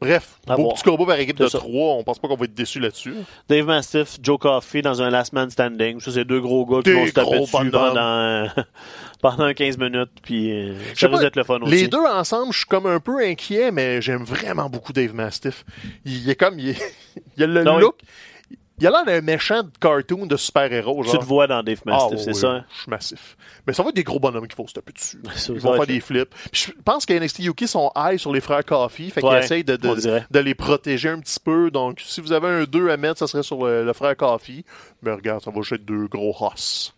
Bref, 0.00 0.38
À 0.48 0.56
beau 0.56 0.62
voir. 0.62 0.74
petit 0.74 0.82
combat 0.84 1.04
par 1.04 1.18
équipe 1.20 1.36
de 1.36 1.46
ça. 1.46 1.58
trois, 1.58 1.94
on 1.94 2.02
pense 2.04 2.18
pas 2.18 2.26
qu'on 2.28 2.36
va 2.36 2.44
être 2.46 2.54
déçu 2.54 2.80
là-dessus. 2.80 3.14
Dave 3.48 3.66
Mastiff, 3.66 4.16
Joe 4.22 4.38
Coffey 4.38 4.80
dans 4.80 5.02
un 5.02 5.10
last 5.10 5.32
man 5.34 5.50
standing. 5.50 6.00
Ça, 6.00 6.10
c'est 6.12 6.24
deux 6.24 6.40
gros 6.40 6.64
gars 6.64 6.78
qui 6.78 6.84
Des 6.84 6.94
vont 6.94 7.06
se 7.06 7.12
taper 7.12 7.40
dessus 7.40 7.70
pendant, 7.70 8.46
pendant 9.20 9.52
15 9.52 9.76
minutes. 9.76 10.10
Puis 10.22 10.50
euh, 10.52 10.74
ça 10.94 11.08
risque 11.08 11.20
d'être 11.22 11.36
le 11.36 11.44
fun 11.44 11.58
aussi. 11.60 11.70
Les 11.72 11.88
deux 11.88 11.98
ensemble, 11.98 12.52
je 12.52 12.58
suis 12.60 12.66
comme 12.66 12.86
un 12.86 12.98
peu 13.00 13.22
inquiet, 13.22 13.70
mais 13.72 14.00
j'aime 14.00 14.24
vraiment 14.24 14.70
beaucoup 14.70 14.92
Dave 14.94 15.14
Mastiff. 15.14 15.64
Il 16.06 16.30
est 16.30 16.34
comme, 16.36 16.58
il, 16.58 16.70
est- 16.70 16.94
il 17.36 17.42
a 17.42 17.46
le 17.46 17.62
Non, 17.62 17.78
look. 17.78 17.96
Il 18.00 18.06
a 18.86 18.90
l'air 18.90 19.04
d'un 19.04 19.20
méchant 19.20 19.62
de 19.62 19.70
cartoon 19.80 20.26
de 20.26 20.36
super-héros, 20.36 21.04
Tu 21.04 21.18
te 21.18 21.24
vois 21.24 21.46
dans 21.46 21.62
Dave 21.62 21.80
Ah, 21.86 21.90
Mastiff, 21.90 22.18
ouais, 22.18 22.24
c'est 22.24 22.34
ça? 22.34 22.48
hein? 22.50 22.64
Je 22.74 22.80
suis 22.82 22.90
massif. 22.90 23.36
Mais 23.66 23.72
ça 23.72 23.82
va 23.82 23.90
être 23.90 23.96
des 23.96 24.04
gros 24.04 24.18
bonhommes 24.20 24.46
qu'il 24.46 24.54
faut 24.56 24.66
se 24.66 24.72
taper 24.74 24.92
dessus. 24.92 25.20
Ils 25.48 25.60
vont 25.60 25.74
faire 25.74 25.86
des 25.86 26.00
flips. 26.00 26.34
Puis 26.50 26.66
je 26.68 26.82
pense 26.84 27.04
que 27.06 27.12
NXT 27.12 27.40
UK 27.40 27.66
sont 27.66 27.90
high 27.96 28.18
sur 28.18 28.32
les 28.32 28.40
frères 28.40 28.64
Coffee, 28.64 29.10
fait 29.10 29.20
qu'ils 29.20 29.30
Ouais, 29.30 29.40
essayent 29.44 29.64
de, 29.64 30.38
les 30.40 30.54
protéger 30.54 31.08
un 31.10 31.20
petit 31.20 31.40
peu. 31.40 31.70
Donc, 31.70 32.00
si 32.00 32.20
vous 32.20 32.32
avez 32.32 32.48
un 32.48 32.64
2 32.64 32.90
à 32.90 32.96
mettre, 32.96 33.18
ça 33.18 33.26
serait 33.26 33.42
sur 33.42 33.64
le, 33.64 33.84
le 33.84 33.92
frère 33.92 34.16
Coffee. 34.16 34.64
Mais 35.02 35.12
regarde, 35.12 35.42
ça 35.42 35.50
va 35.50 35.56
juste 35.60 35.72
être 35.72 35.84
deux 35.84 36.06
gros 36.06 36.34
hoss. 36.40 36.94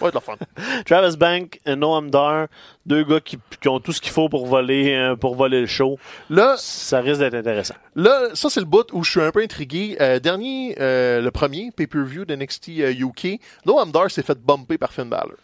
Va 0.00 0.08
être 0.08 0.14
la 0.14 0.20
fun. 0.20 0.34
Travis 0.86 1.16
Bank 1.16 1.60
et 1.64 1.76
Noam 1.76 2.10
Dar, 2.10 2.48
deux 2.84 3.04
gars 3.04 3.20
qui, 3.20 3.38
qui 3.60 3.68
ont 3.68 3.78
tout 3.80 3.92
ce 3.92 4.00
qu'il 4.00 4.10
faut 4.12 4.28
pour 4.28 4.46
voler, 4.46 4.94
euh, 4.94 5.14
pour 5.16 5.36
voler 5.36 5.60
le 5.60 5.66
show. 5.66 5.98
Là, 6.30 6.56
Ça 6.58 7.00
risque 7.00 7.20
d'être 7.20 7.34
intéressant. 7.34 7.74
Là, 7.94 8.30
ça 8.34 8.50
c'est 8.50 8.60
le 8.60 8.66
bout 8.66 8.86
où 8.92 9.04
je 9.04 9.10
suis 9.12 9.20
un 9.20 9.30
peu 9.30 9.42
intrigué. 9.42 9.96
Euh, 10.00 10.18
dernier, 10.18 10.74
euh, 10.80 11.20
le 11.20 11.30
premier 11.30 11.70
pay-per-view 11.70 12.24
de 12.24 12.34
NXT 12.34 12.68
euh, 12.80 12.90
UK, 12.92 13.40
Noam 13.66 13.92
Dar 13.92 14.10
s'est 14.10 14.22
fait 14.22 14.38
bumper 14.38 14.78
par 14.78 14.92
Finn 14.92 15.08
Balor. 15.08 15.36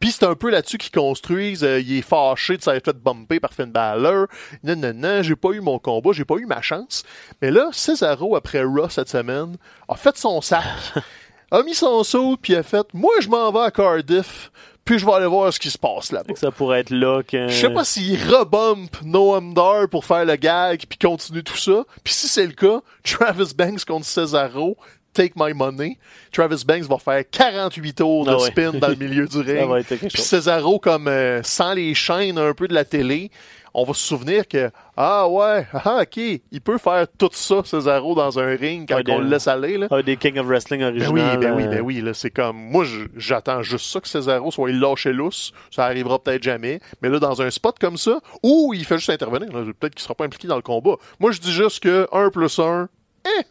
Puis 0.00 0.10
c'est 0.10 0.24
un 0.24 0.34
peu 0.34 0.50
là-dessus 0.50 0.78
qu'ils 0.78 0.90
construisent. 0.90 1.62
euh, 1.62 1.78
il 1.78 1.98
est 1.98 2.02
fâché 2.02 2.56
de 2.56 2.62
s'être 2.62 2.84
fait 2.86 2.96
bumper 2.96 3.38
par 3.38 3.52
Finn 3.52 3.70
Balor. 3.70 4.26
Non, 4.64 4.74
non, 4.74 4.92
non, 4.94 5.22
j'ai 5.22 5.36
pas 5.36 5.50
eu 5.50 5.60
mon 5.60 5.78
combat, 5.78 6.10
j'ai 6.12 6.24
pas 6.24 6.36
eu 6.36 6.46
ma 6.46 6.60
chance. 6.60 7.04
Mais 7.40 7.52
là, 7.52 7.68
Cesaro, 7.72 8.34
après 8.34 8.62
Raw 8.64 8.88
cette 8.88 9.08
semaine, 9.10 9.56
a 9.88 9.94
fait 9.94 10.16
son 10.16 10.40
sac, 10.40 10.64
a 11.52 11.62
mis 11.62 11.74
son 11.74 12.02
saut, 12.02 12.36
puis 12.40 12.56
a 12.56 12.62
fait 12.62 12.86
«Moi, 12.94 13.12
je 13.20 13.28
m'en 13.28 13.52
vais 13.52 13.60
à 13.60 13.70
Cardiff, 13.70 14.50
puis 14.84 14.98
je 14.98 15.06
vais 15.06 15.12
aller 15.12 15.26
voir 15.26 15.52
ce 15.52 15.60
qui 15.60 15.70
se 15.70 15.78
passe 15.78 16.10
là-bas.» 16.10 16.34
Ça 16.36 16.50
pourrait 16.50 16.80
être 16.80 16.90
là 16.90 17.22
que. 17.22 17.46
Je 17.48 17.54
sais 17.54 17.70
pas 17.70 17.84
s'il 17.84 18.18
rebump 18.34 18.90
Noam 19.04 19.54
Dar 19.54 19.88
pour 19.88 20.04
faire 20.04 20.24
le 20.24 20.34
gag 20.36 20.82
puis 20.88 20.98
continue 20.98 21.44
tout 21.44 21.56
ça. 21.56 21.84
Puis 22.02 22.14
si 22.14 22.26
c'est 22.26 22.46
le 22.46 22.52
cas, 22.52 22.80
Travis 23.04 23.52
Banks 23.56 23.84
contre 23.84 24.06
Cesaro, 24.06 24.76
take 25.14 25.34
my 25.36 25.52
money. 25.52 25.98
Travis 26.32 26.64
Banks 26.66 26.84
va 26.84 26.96
faire 26.98 27.22
48 27.30 27.92
tours 27.94 28.24
de 28.24 28.30
Ah 28.30 28.38
ouais. 28.38 28.46
spin 28.46 28.72
dans 28.72 28.88
le 28.88 28.94
milieu 28.96 29.26
du 29.26 29.38
ring. 29.42 29.84
Puis. 29.84 30.22
Cesaro 30.22 30.78
comme 30.78 31.06
euh, 31.06 31.42
sans 31.42 31.74
les 31.74 31.94
chaînes 31.94 32.38
un 32.38 32.54
peu 32.54 32.66
de 32.66 32.74
la 32.74 32.84
télé. 32.84 33.30
On 33.74 33.84
va 33.84 33.94
se 33.94 34.04
souvenir 34.04 34.46
que 34.46 34.70
ah 34.96 35.28
ouais, 35.28 35.66
ah 35.72 36.02
ok, 36.02 36.16
il 36.16 36.60
peut 36.60 36.78
faire 36.78 37.06
tout 37.16 37.30
ça 37.32 37.62
Cesaro 37.64 38.14
dans 38.14 38.38
un 38.38 38.54
ring 38.56 38.86
quand 38.88 38.96
Ouais, 38.96 39.04
on 39.08 39.18
le 39.20 39.28
laisse 39.28 39.48
aller 39.48 39.78
là. 39.78 39.88
Ah, 39.90 40.02
des 40.02 40.16
King 40.16 40.38
of 40.38 40.46
Wrestling 40.46 40.80
Ben 40.80 41.10
oui, 41.10 41.20
ben 41.38 41.54
oui, 41.54 41.64
euh, 41.64 41.68
ben 41.68 41.80
oui, 41.80 42.00
là, 42.00 42.12
c'est 42.12 42.30
comme, 42.30 42.56
moi, 42.56 42.84
j'attends 43.16 43.62
juste 43.62 43.86
ça 43.86 44.00
que 44.00 44.08
Cesaro 44.08 44.50
soit 44.50 44.70
lâché 44.70 45.12
lousse. 45.12 45.52
Ça 45.70 45.84
arrivera 45.84 46.18
peut-être 46.18 46.42
jamais. 46.42 46.80
Mais 47.00 47.08
là, 47.08 47.18
dans 47.18 47.40
un 47.40 47.50
spot 47.50 47.78
comme 47.78 47.96
ça, 47.96 48.20
où 48.42 48.72
il 48.74 48.84
fait 48.84 48.98
juste 48.98 49.10
intervenir, 49.10 49.48
peut-être 49.50 49.94
qu'il 49.94 50.02
sera 50.02 50.14
pas 50.14 50.24
impliqué 50.24 50.48
dans 50.48 50.56
le 50.56 50.62
combat. 50.62 50.96
Moi, 51.18 51.32
je 51.32 51.40
dis 51.40 51.52
juste 51.52 51.80
que 51.80 52.06
1 52.12 52.30
plus 52.30 52.58
1, 52.58 52.88
eh, 53.24 53.42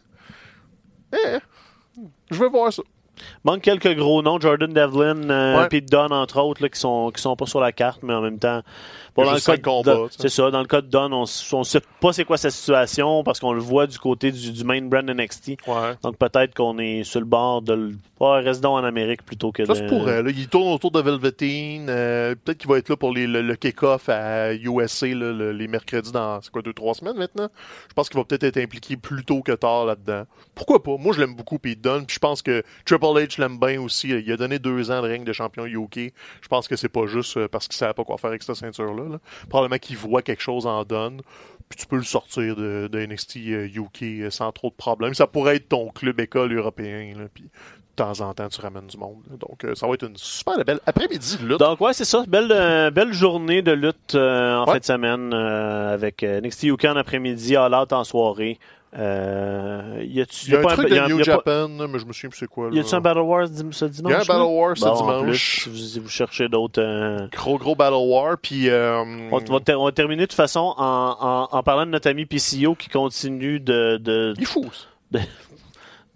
eh, 1.12 1.38
je 2.30 2.38
vais 2.38 2.48
voir 2.48 2.72
ça. 2.72 2.82
Manque 3.44 3.62
quelques 3.62 3.94
gros 3.96 4.22
noms, 4.22 4.38
Jordan 4.40 4.72
Devlin, 4.72 5.28
euh, 5.30 5.58
Ouais. 5.60 5.68
Pete 5.68 5.90
Dunne, 5.90 6.12
entre 6.12 6.40
autres, 6.40 6.62
là, 6.62 6.68
qui 6.68 6.78
sont 6.80 7.10
qui 7.14 7.20
sont 7.22 7.36
pas 7.36 7.46
sur 7.46 7.60
la 7.60 7.72
carte, 7.72 8.00
mais 8.02 8.14
en 8.14 8.20
même 8.22 8.38
temps. 8.38 8.62
Bon, 9.14 9.24
dans 9.26 9.32
le 9.34 9.40
cas 9.40 9.56
de 9.58 9.62
Dunn- 9.62 10.08
sais. 10.10 10.16
c'est 10.20 10.28
ça. 10.30 10.50
Dans 10.50 10.60
le 10.60 10.66
cas 10.66 10.80
de 10.80 10.86
Dunn, 10.86 11.12
on, 11.12 11.24
on 11.52 11.64
sait 11.64 11.82
pas 12.00 12.12
c'est 12.14 12.24
quoi 12.24 12.38
sa 12.38 12.50
situation 12.50 13.22
parce 13.22 13.40
qu'on 13.40 13.52
le 13.52 13.60
voit 13.60 13.86
du 13.86 13.98
côté 13.98 14.32
du, 14.32 14.52
du 14.52 14.64
main 14.64 14.80
brand 14.80 15.04
NXT. 15.08 15.58
Ouais. 15.66 15.74
Donc 16.02 16.16
peut-être 16.16 16.54
qu'on 16.54 16.78
est 16.78 17.04
sur 17.04 17.20
le 17.20 17.26
bord 17.26 17.60
de 17.62 17.74
le. 17.74 17.94
Donc 18.22 18.64
en 18.64 18.84
Amérique 18.84 19.24
plutôt 19.24 19.50
que 19.50 19.64
Ça 19.64 19.74
se 19.74 19.82
pourrait. 19.82 20.22
Là. 20.22 20.30
Il 20.30 20.46
tourne 20.48 20.68
autour 20.72 20.92
de 20.92 21.00
Velveteen. 21.00 21.88
euh, 21.90 22.36
Peut-être 22.36 22.58
qu'il 22.58 22.70
va 22.70 22.78
être 22.78 22.88
là 22.88 22.96
pour 22.96 23.12
les- 23.12 23.26
le, 23.26 23.42
le 23.42 23.56
kick-off 23.56 24.08
à 24.08 24.54
USA 24.54 25.08
là, 25.08 25.32
le- 25.32 25.50
les 25.52 25.66
mercredis 25.66 26.12
dans 26.12 26.40
c'est 26.40 26.52
quoi 26.52 26.62
deux 26.62 26.72
trois 26.72 26.94
semaines 26.94 27.16
maintenant? 27.16 27.48
Je 27.88 27.94
pense 27.94 28.08
qu'il 28.08 28.18
va 28.18 28.24
peut-être 28.24 28.44
être 28.44 28.58
impliqué 28.58 28.96
plus 28.96 29.24
tôt 29.24 29.42
que 29.42 29.50
tard 29.52 29.86
là-dedans. 29.86 30.22
Pourquoi 30.54 30.82
pas? 30.82 30.96
Moi, 30.98 31.12
je 31.14 31.20
l'aime 31.20 31.34
beaucoup 31.34 31.58
Pete 31.58 31.80
Dunne. 31.80 32.06
Puis 32.06 32.14
je 32.14 32.20
pense 32.20 32.42
que 32.42 32.62
Triple 32.84 33.11
H 33.14 33.40
l'aime 33.40 33.58
bien 33.58 33.80
aussi. 33.80 34.08
Il 34.08 34.32
a 34.32 34.36
donné 34.36 34.58
deux 34.58 34.90
ans 34.90 35.02
de 35.02 35.08
règne 35.08 35.24
de 35.24 35.32
champion 35.32 35.66
UK. 35.66 36.12
Je 36.40 36.48
pense 36.48 36.68
que 36.68 36.76
c'est 36.76 36.88
pas 36.88 37.06
juste 37.06 37.36
euh, 37.36 37.48
parce 37.48 37.68
qu'il 37.68 37.76
savait 37.76 37.94
pas 37.94 38.04
quoi 38.04 38.18
faire 38.18 38.30
avec 38.30 38.42
cette 38.42 38.56
ceinture-là. 38.56 39.08
là. 39.08 39.20
Probablement 39.48 39.78
qu'il 39.78 39.96
voit 39.96 40.22
quelque 40.22 40.42
chose 40.42 40.66
en 40.66 40.84
Dunne. 40.84 41.22
Puis 41.68 41.80
tu 41.80 41.86
peux 41.86 41.96
le 41.96 42.02
sortir 42.02 42.54
de, 42.54 42.88
de 42.92 43.06
NXT 43.06 43.36
euh, 43.48 43.66
UK 43.66 44.02
euh, 44.02 44.30
sans 44.30 44.52
trop 44.52 44.68
de 44.68 44.74
problèmes. 44.74 45.14
Ça 45.14 45.26
pourrait 45.26 45.56
être 45.56 45.68
ton 45.68 45.90
club 45.90 46.20
école 46.20 46.52
européen. 46.54 47.14
Là, 47.16 47.24
puis 47.32 47.44
de 47.96 48.02
temps 48.02 48.20
en 48.20 48.32
temps, 48.34 48.48
tu 48.48 48.60
ramènes 48.60 48.86
du 48.86 48.96
monde. 48.96 49.18
Donc, 49.38 49.64
euh, 49.64 49.74
ça 49.74 49.86
va 49.86 49.94
être 49.94 50.06
une 50.06 50.16
super 50.16 50.54
belle 50.64 50.80
après-midi 50.86 51.38
de 51.40 51.46
lutte. 51.46 51.58
Donc 51.60 51.80
ouais, 51.80 51.92
c'est 51.92 52.04
ça. 52.04 52.24
Belle, 52.26 52.50
euh, 52.50 52.90
belle 52.90 53.12
journée 53.12 53.62
de 53.62 53.72
lutte 53.72 54.14
euh, 54.14 54.56
en 54.56 54.66
Ouais. 54.66 54.72
fin 54.74 54.78
de 54.78 54.84
semaine 54.84 55.32
avec 55.34 56.22
NXT 56.22 56.64
UK 56.64 56.84
en 56.86 56.96
après-midi, 56.96 57.54
All 57.56 57.74
Out 57.74 57.92
en 57.92 58.04
soirée. 58.04 58.58
Euh, 58.94 60.04
y 60.06 60.20
a-tu 60.20 60.46
Il 60.48 60.52
y 60.52 60.56
a 60.56 60.58
un 60.58 60.62
pas 60.62 60.74
truc 60.74 60.90
de 60.90 60.96
a- 60.98 61.08
New 61.08 61.18
y 61.18 61.22
a 61.22 61.24
pas- 61.24 61.32
Japan, 61.32 61.68
mais 61.88 61.98
je 61.98 62.04
me 62.04 62.12
souviens 62.12 62.28
plus 62.30 62.38
c'est 62.40 62.46
quoi. 62.46 62.68
Là. 62.68 62.76
Y 62.76 62.80
a-tu 62.80 62.94
un 62.94 63.00
Battle 63.00 63.20
Wars 63.20 63.46
ce 63.70 63.84
dimanche? 63.86 64.10
Il 64.10 64.10
y 64.10 64.12
a 64.12 64.16
un 64.16 64.20
Battle 64.20 64.32
là? 64.40 64.44
War 64.44 64.76
ce 64.76 64.84
Bon, 64.84 64.90
en 64.90 64.96
dimanche. 65.22 65.24
plus, 65.64 65.82
si 65.88 65.98
vous, 65.98 66.08
cherchez 66.10 66.48
d'autres. 66.48 66.82
euh, 66.82 67.26
Gros, 67.32 67.56
gros 67.56 67.74
Battle 67.74 67.94
War. 67.96 68.36
Puis, 68.40 68.68
euh, 68.68 68.98
On, 69.30 69.38
va 69.38 69.60
ter- 69.60 69.80
on 69.80 69.84
va 69.86 69.92
terminer 69.92 70.22
de 70.22 70.26
toute 70.26 70.34
façon 70.36 70.74
en, 70.76 71.16
en- 71.20 71.48
en 71.56 71.62
parlant 71.62 71.86
de 71.86 71.90
notre 71.90 72.08
ami 72.10 72.26
PCO 72.26 72.74
qui 72.74 72.90
continue 72.90 73.60
de, 73.60 73.96
de, 73.96 74.34
il 74.36 74.42
est 74.42 74.46
fou. 74.46 74.66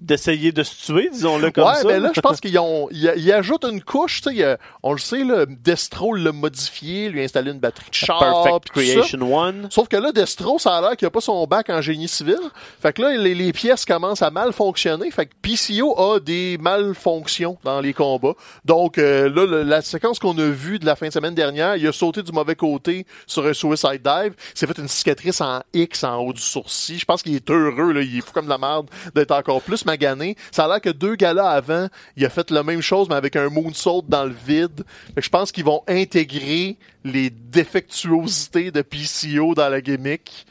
Ça. 0.08 0.14
d'essayer 0.14 0.52
de 0.52 0.62
se 0.62 0.86
tuer, 0.86 1.08
disons-le 1.12 1.50
comme 1.50 1.64
ouais, 1.68 1.74
ça. 1.74 1.84
mais 1.86 1.98
là, 2.00 2.10
je 2.14 2.20
pense 2.20 2.40
qu'ils 2.40 2.58
ont, 2.58 2.88
ils, 2.90 3.12
ils 3.16 3.32
ajoutent 3.32 3.64
une 3.64 3.82
couche, 3.82 4.20
tu 4.22 4.34
sais, 4.36 4.44
a- 4.44 4.58
on 4.82 4.92
le 4.92 4.98
sait, 4.98 5.24
là, 5.24 5.44
Destro 5.46 6.14
l'a 6.14 6.32
modifié, 6.32 7.08
lui 7.08 7.20
a 7.20 7.24
installé 7.24 7.50
une 7.50 7.58
batterie 7.60 7.90
de 7.90 7.94
char, 7.94 8.18
Perfect 8.18 8.68
ça. 8.68 8.72
Creation 8.72 9.34
One. 9.36 9.68
Sauf 9.70 9.88
que 9.88 9.96
là, 9.96 10.12
Destro, 10.12 10.58
ça 10.58 10.76
a 10.76 10.80
l'air 10.80 10.96
qu'il 10.96 11.06
a 11.06 11.10
pas 11.10 11.20
son 11.20 11.46
bac 11.46 11.70
en 11.70 11.80
génie 11.80 12.08
civil. 12.08 12.38
Fait 12.80 12.92
que 12.92 13.02
là, 13.02 13.16
les, 13.16 13.34
les 13.34 13.52
pièces 13.52 13.84
commencent 13.84 14.22
à 14.22 14.30
mal 14.30 14.52
fonctionner. 14.52 15.10
Fait 15.10 15.26
que 15.26 15.32
PCO 15.42 15.98
a 15.98 16.20
des 16.20 16.58
malfonctions 16.60 17.58
dans 17.64 17.80
les 17.80 17.92
combats. 17.92 18.34
Donc 18.64 18.98
euh, 18.98 19.28
là, 19.28 19.44
le- 19.46 19.62
la 19.62 19.82
séquence 19.82 20.18
qu'on 20.18 20.36
a 20.38 20.46
vue 20.48 20.78
de 20.78 20.86
la 20.86 20.96
fin 20.96 21.08
de 21.08 21.12
semaine 21.12 21.34
dernière, 21.34 21.76
il 21.76 21.86
a 21.86 21.92
sauté 21.92 22.22
du 22.22 22.32
mauvais 22.32 22.54
côté 22.54 23.06
sur 23.26 23.46
un 23.46 23.52
suicide 23.52 24.02
dive. 24.02 24.34
S'est 24.54 24.66
fait 24.66 24.78
une 24.78 24.88
cicatrice 24.88 25.40
en 25.40 25.60
X 25.74 26.04
en 26.04 26.16
haut 26.18 26.32
du 26.32 26.40
sourcil. 26.42 26.98
Je 26.98 27.04
pense 27.04 27.22
qu'il 27.22 27.34
est 27.34 27.50
heureux, 27.50 27.92
là. 27.92 28.02
Il 28.02 28.18
est 28.18 28.20
fou 28.20 28.32
comme 28.32 28.44
de 28.46 28.50
la 28.50 28.58
merde 28.58 28.88
d'être 29.14 29.32
encore 29.32 29.60
plus 29.62 29.84
magané. 29.96 30.36
Ça 30.52 30.64
a 30.64 30.68
l'air 30.68 30.80
que 30.80 30.90
deux 30.90 31.14
gars-là 31.16 31.48
avant, 31.50 31.88
il 32.16 32.24
a 32.24 32.30
fait 32.30 32.50
la 32.50 32.62
même 32.62 32.80
chose, 32.82 33.08
mais 33.08 33.14
avec 33.16 33.36
un 33.36 33.48
moonsault 33.48 34.04
dans 34.08 34.24
le 34.24 34.34
vide. 34.46 34.84
Fait 35.14 35.20
que 35.20 35.22
je 35.22 35.30
pense 35.30 35.50
qu'ils 35.52 35.64
vont 35.64 35.82
intégrer 35.88 36.76
les 37.04 37.30
défectuosités 37.30 38.70
de 38.70 38.82
PCO 38.82 39.54
dans 39.54 39.68
la 39.68 39.80
gimmick. 39.80 40.46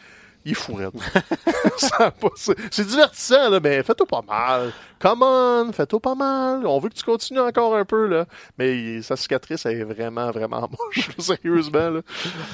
Il 0.47 0.51
est 0.51 0.55
fou, 0.55 0.75
raide. 0.75 0.91
Ça 1.77 1.95
a 1.99 2.11
pas- 2.11 2.29
c'est- 2.35 2.85
divertissant, 2.85 3.49
là, 3.49 3.59
mais 3.59 3.81
fais-toi 3.83 4.05
pas 4.05 4.21
mal. 4.21 4.71
Come 5.05 5.21
on, 5.21 5.71
fais-toi 5.71 5.99
pas 5.99 6.15
mal. 6.15 6.65
On 6.65 6.79
veut 6.79 6.89
que 6.89 6.95
tu 6.95 7.03
continues 7.03 7.39
encore 7.39 7.75
un 7.75 7.85
peu, 7.85 8.07
là. 8.07 8.25
Mais 8.57 9.03
sa 9.03 9.15
cicatrice, 9.15 9.63
elle 9.67 9.81
est 9.81 9.83
vraiment, 9.83 10.31
vraiment 10.31 10.61
moche, 10.95 11.09
sérieusement, 11.19 11.91
là. 11.91 11.99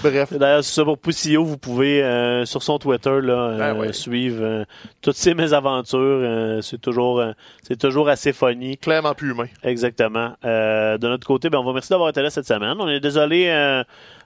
Bref. 0.04 0.34
D'ailleurs, 0.34 0.62
c'est 0.62 0.74
ça 0.76 0.84
pour 0.84 0.97
Poussillot, 0.97 1.45
vous 1.45 1.58
pouvez 1.58 2.04
euh, 2.04 2.43
sur 2.43 2.62
son 2.62 2.78
Twitter 2.78 3.22
là, 3.22 3.34
euh, 3.34 3.58
Ben 3.58 3.80
ouais. 3.80 3.93
suivre 3.93 4.43
euh, 4.43 4.66
toutes 5.02 5.16
ces 5.16 5.34
mésaventures. 5.34 6.62
c'est 6.62 6.82
toujours 6.82 7.24
c'est 7.64 7.80
toujours 7.80 8.10
assez 8.10 8.34
funny. 8.34 8.78
Clairement 8.78 9.14
plus 9.14 9.32
humain. 9.32 9.47
Exactement. 9.64 10.34
De 10.43 11.08
notre 11.08 11.26
côté, 11.26 11.49
ben, 11.49 11.60
on 11.60 11.64
vous 11.64 11.70
remercie 11.70 11.91
d'avoir 11.91 12.10
été 12.10 12.22
là 12.22 12.30
cette 12.30 12.47
semaine. 12.47 12.76
On 12.80 12.89
est 12.89 12.99
désolé 12.99 13.47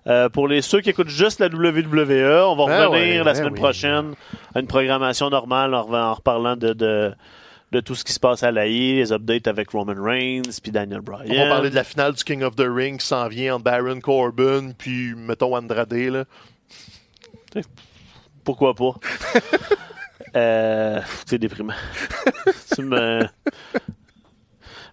euh, 0.08 0.30
pour 0.30 0.48
les 0.48 0.62
ceux 0.62 0.82
qui 0.82 0.90
écoutent 0.92 1.10
juste 1.10 1.40
la 1.40 1.48
WWE. 1.48 2.48
On 2.48 2.56
va 2.56 2.66
Ben 2.66 2.88
revenir 2.88 2.92
ouais, 2.92 3.18
la 3.18 3.24
ben 3.24 3.36
semaine 3.36 3.54
oui. 3.54 3.60
prochaine 3.60 4.14
à 4.54 4.60
une 4.60 4.68
programmation 4.68 5.30
normale 5.30 5.74
en, 5.74 5.92
en 5.92 6.14
reparlant 6.14 6.56
de, 6.56 6.74
de, 6.74 7.12
de 7.76 7.82
tout 7.82 7.94
ce 7.96 8.06
qui 8.06 8.14
se 8.14 8.20
passe 8.20 8.42
à 8.42 8.52
l'AI, 8.52 8.96
les 8.96 9.12
updates 9.12 9.48
avec 9.48 9.72
Roman 9.72 10.02
Reigns 10.02 10.60
puis 10.64 10.72
Daniel 10.72 11.02
Bryan. 11.02 11.30
On 11.30 11.44
va 11.44 11.50
parler 11.50 11.70
de 11.70 11.76
la 11.76 11.84
finale 11.84 12.14
du 12.14 12.24
King 12.24 12.42
of 12.44 12.56
the 12.56 12.66
Ring 12.68 13.00
qui 13.00 13.06
s'en 13.06 13.28
vient 13.28 13.56
entre 13.56 13.66
Baron 13.66 14.00
Corbin 14.00 14.72
puis, 14.78 15.14
mettons, 15.16 15.56
Andrade, 15.56 15.94
là. 15.94 16.24
Pourquoi 18.46 18.74
pas? 18.76 18.94
euh, 20.36 21.02
c'est 21.26 21.38
déprimant. 21.38 21.74
tu 22.76 22.84
me... 22.84 23.28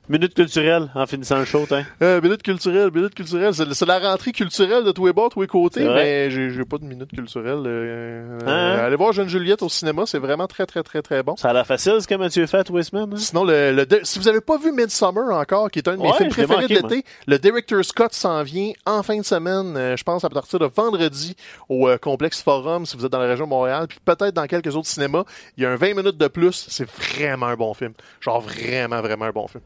Minute 0.08 0.34
culturelle 0.34 0.90
en 0.96 1.06
finissant 1.06 1.38
le 1.38 1.44
show, 1.44 1.64
hein? 1.70 1.84
Euh, 2.02 2.20
minute 2.20 2.42
culturelle, 2.42 2.90
minute 2.92 3.14
culturelle. 3.14 3.54
C'est 3.54 3.86
la 3.86 4.00
rentrée 4.00 4.32
culturelle 4.32 4.82
de 4.82 4.90
tous 4.90 5.06
les 5.06 5.12
bords, 5.12 5.30
tous 5.30 5.42
les 5.42 5.46
côtés, 5.46 5.84
mais 5.88 6.28
j'ai 6.28 6.64
pas 6.64 6.78
de 6.78 6.84
minute 6.84 7.10
culturelle. 7.12 7.62
euh, 7.64 8.38
Hein? 8.44 8.48
euh, 8.48 8.86
allez 8.86 8.96
voir 8.96 9.12
Jeune 9.12 9.28
Juliette 9.28 9.62
au 9.62 9.68
cinéma, 9.68 10.02
c'est 10.06 10.18
vraiment 10.18 10.48
très, 10.48 10.66
très, 10.66 10.82
très, 10.82 11.02
très 11.02 11.22
bon. 11.22 11.36
Ça 11.36 11.50
a 11.50 11.52
l'air 11.52 11.64
facile 11.66 11.94
ce 12.00 12.08
que 12.08 12.16
Mathieu 12.16 12.44
fait 12.46 12.64
tous 12.64 12.76
les 12.76 12.82
semaines. 12.82 13.10
hein? 13.12 13.16
Sinon, 13.16 13.44
le, 13.44 13.86
si 14.02 14.18
vous 14.18 14.26
avez 14.26 14.40
pas 14.40 14.58
vu 14.58 14.72
Midsummer 14.72 15.30
encore, 15.32 15.70
qui 15.70 15.78
est 15.78 15.88
un 15.88 15.96
de 15.96 16.02
mes 16.02 16.08
Ouais, 16.10 16.16
films 16.16 16.30
préférés 16.30 16.62
manqué, 16.62 16.80
de 16.82 16.88
l'été, 16.88 17.04
le 17.28 17.38
Director 17.38 17.84
Scott 17.84 18.12
s'en 18.12 18.42
vient 18.42 18.72
en 18.84 19.04
fin 19.04 19.16
de 19.16 19.24
semaine, 19.24 19.76
euh, 19.76 19.96
je 19.96 20.02
pense 20.02 20.24
à 20.24 20.28
partir 20.28 20.58
de 20.58 20.66
vendredi 20.66 21.36
au 21.68 21.88
euh, 21.88 21.96
Complexe 21.96 22.42
Forum, 22.42 22.86
si 22.86 22.96
vous 22.96 23.06
êtes 23.06 23.12
dans 23.12 23.20
la 23.20 23.28
région 23.28 23.44
de 23.44 23.50
Montréal, 23.50 23.86
puis 23.88 23.98
peut-être 24.04 24.34
dans 24.34 24.46
quelques 24.48 24.74
autres 24.74 24.88
cinémas. 24.88 25.22
Il 25.56 25.62
y 25.62 25.66
a 25.66 25.70
un 25.70 25.76
20 25.76 25.94
minutes 25.94 26.18
de 26.18 26.26
plus, 26.26 26.66
c'est 26.68 26.88
vraiment 26.90 27.46
un 27.46 27.56
bon 27.56 27.72
film. 27.72 27.92
Genre 28.20 28.40
vraiment, 28.40 29.00
vraiment 29.00 29.26
un 29.26 29.30
bon 29.32 29.46
film. 29.46 29.62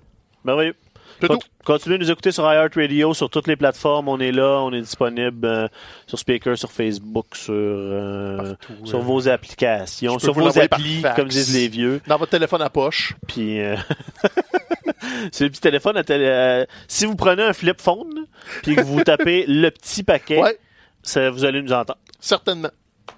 Merveilleux. 0.47 0.75
Tout. 1.21 1.39
Continuez 1.65 1.97
de 1.97 2.05
nous 2.05 2.11
écouter 2.11 2.31
sur 2.31 2.45
iHeartRadio, 2.45 3.15
sur 3.15 3.31
toutes 3.31 3.47
les 3.47 3.57
plateformes. 3.57 4.07
On 4.09 4.21
est 4.21 4.33
là, 4.33 4.61
on 4.61 4.71
est 4.73 4.83
disponible 4.83 5.47
euh, 5.47 5.67
sur 6.07 6.19
Speaker, 6.19 6.59
sur 6.59 6.71
Facebook, 6.71 7.35
sur, 7.35 7.55
euh, 7.55 8.37
Partout, 8.37 8.87
sur 8.87 8.99
euh. 8.99 9.03
vos 9.03 9.27
applications, 9.29 10.19
sur 10.19 10.35
vos 10.35 10.59
applis, 10.59 11.03
comme 11.17 11.29
disent 11.29 11.55
les 11.55 11.69
vieux. 11.69 12.03
Dans 12.07 12.19
votre 12.19 12.33
téléphone 12.33 12.61
à 12.61 12.69
poche. 12.69 13.15
Puis, 13.27 13.61
euh, 13.61 13.77
c'est 15.33 15.45
le 15.45 15.51
petit 15.51 15.61
téléphone 15.61 15.97
à 15.97 16.05
télé- 16.05 16.67
si 16.87 17.07
vous 17.07 17.17
prenez 17.17 17.43
un 17.43 17.53
flip 17.55 17.81
phone, 17.81 18.27
puis 18.63 18.77
que 18.77 18.83
vous 18.83 19.03
tapez 19.03 19.47
le 19.49 19.71
petit 19.71 20.03
paquet, 20.03 20.39
Ouais, 20.39 20.59
ça, 21.03 21.31
vous 21.31 21.45
allez 21.47 21.63
nous 21.63 21.73
entendre. 21.73 21.99
certainement. 22.21 22.71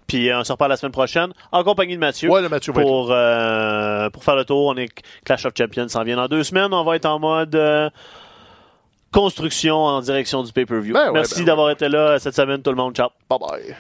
Puis 0.09 0.31
euh, 0.31 0.41
on 0.41 0.45
se 0.45 0.51
reparle 0.51 0.71
la 0.71 0.77
semaine 0.77 0.93
prochaine 0.93 1.33
en 1.53 1.63
compagnie 1.63 1.95
de 1.95 2.01
Mathieu. 2.01 2.31
Ouais, 2.31 2.41
le 2.41 2.49
Mathieu 2.49 2.73
pour, 2.73 3.11
euh, 3.13 4.11
pour 4.11 4.25
faire 4.25 4.37
le 4.37 4.45
tour. 4.45 4.67
On 4.67 4.77
est 4.77 4.89
Clash 5.25 5.45
of 5.45 5.53
Champions 5.57 5.87
s'en 5.89 6.03
vient 6.03 6.17
dans 6.17 6.27
deux 6.27 6.43
semaines. 6.43 6.73
On 6.73 6.83
va 6.83 6.97
être 6.97 7.07
en 7.07 7.19
mode 7.19 7.55
euh, 7.55 7.91
construction 9.13 9.77
en 9.77 10.01
direction 10.01 10.43
du 10.43 10.53
pay-per-view. 10.53 10.95
Ben 10.95 11.09
ouais, 11.09 11.13
Merci 11.13 11.35
ben 11.35 11.41
ouais. 11.41 11.47
d'avoir 11.47 11.71
été 11.71 11.89
là 11.89 12.19
cette 12.19 12.35
semaine, 12.35 12.63
tout 12.63 12.71
le 12.71 12.77
monde. 12.77 12.97
Ciao. 12.97 13.11
Bye 13.29 13.39
bye. 13.39 13.77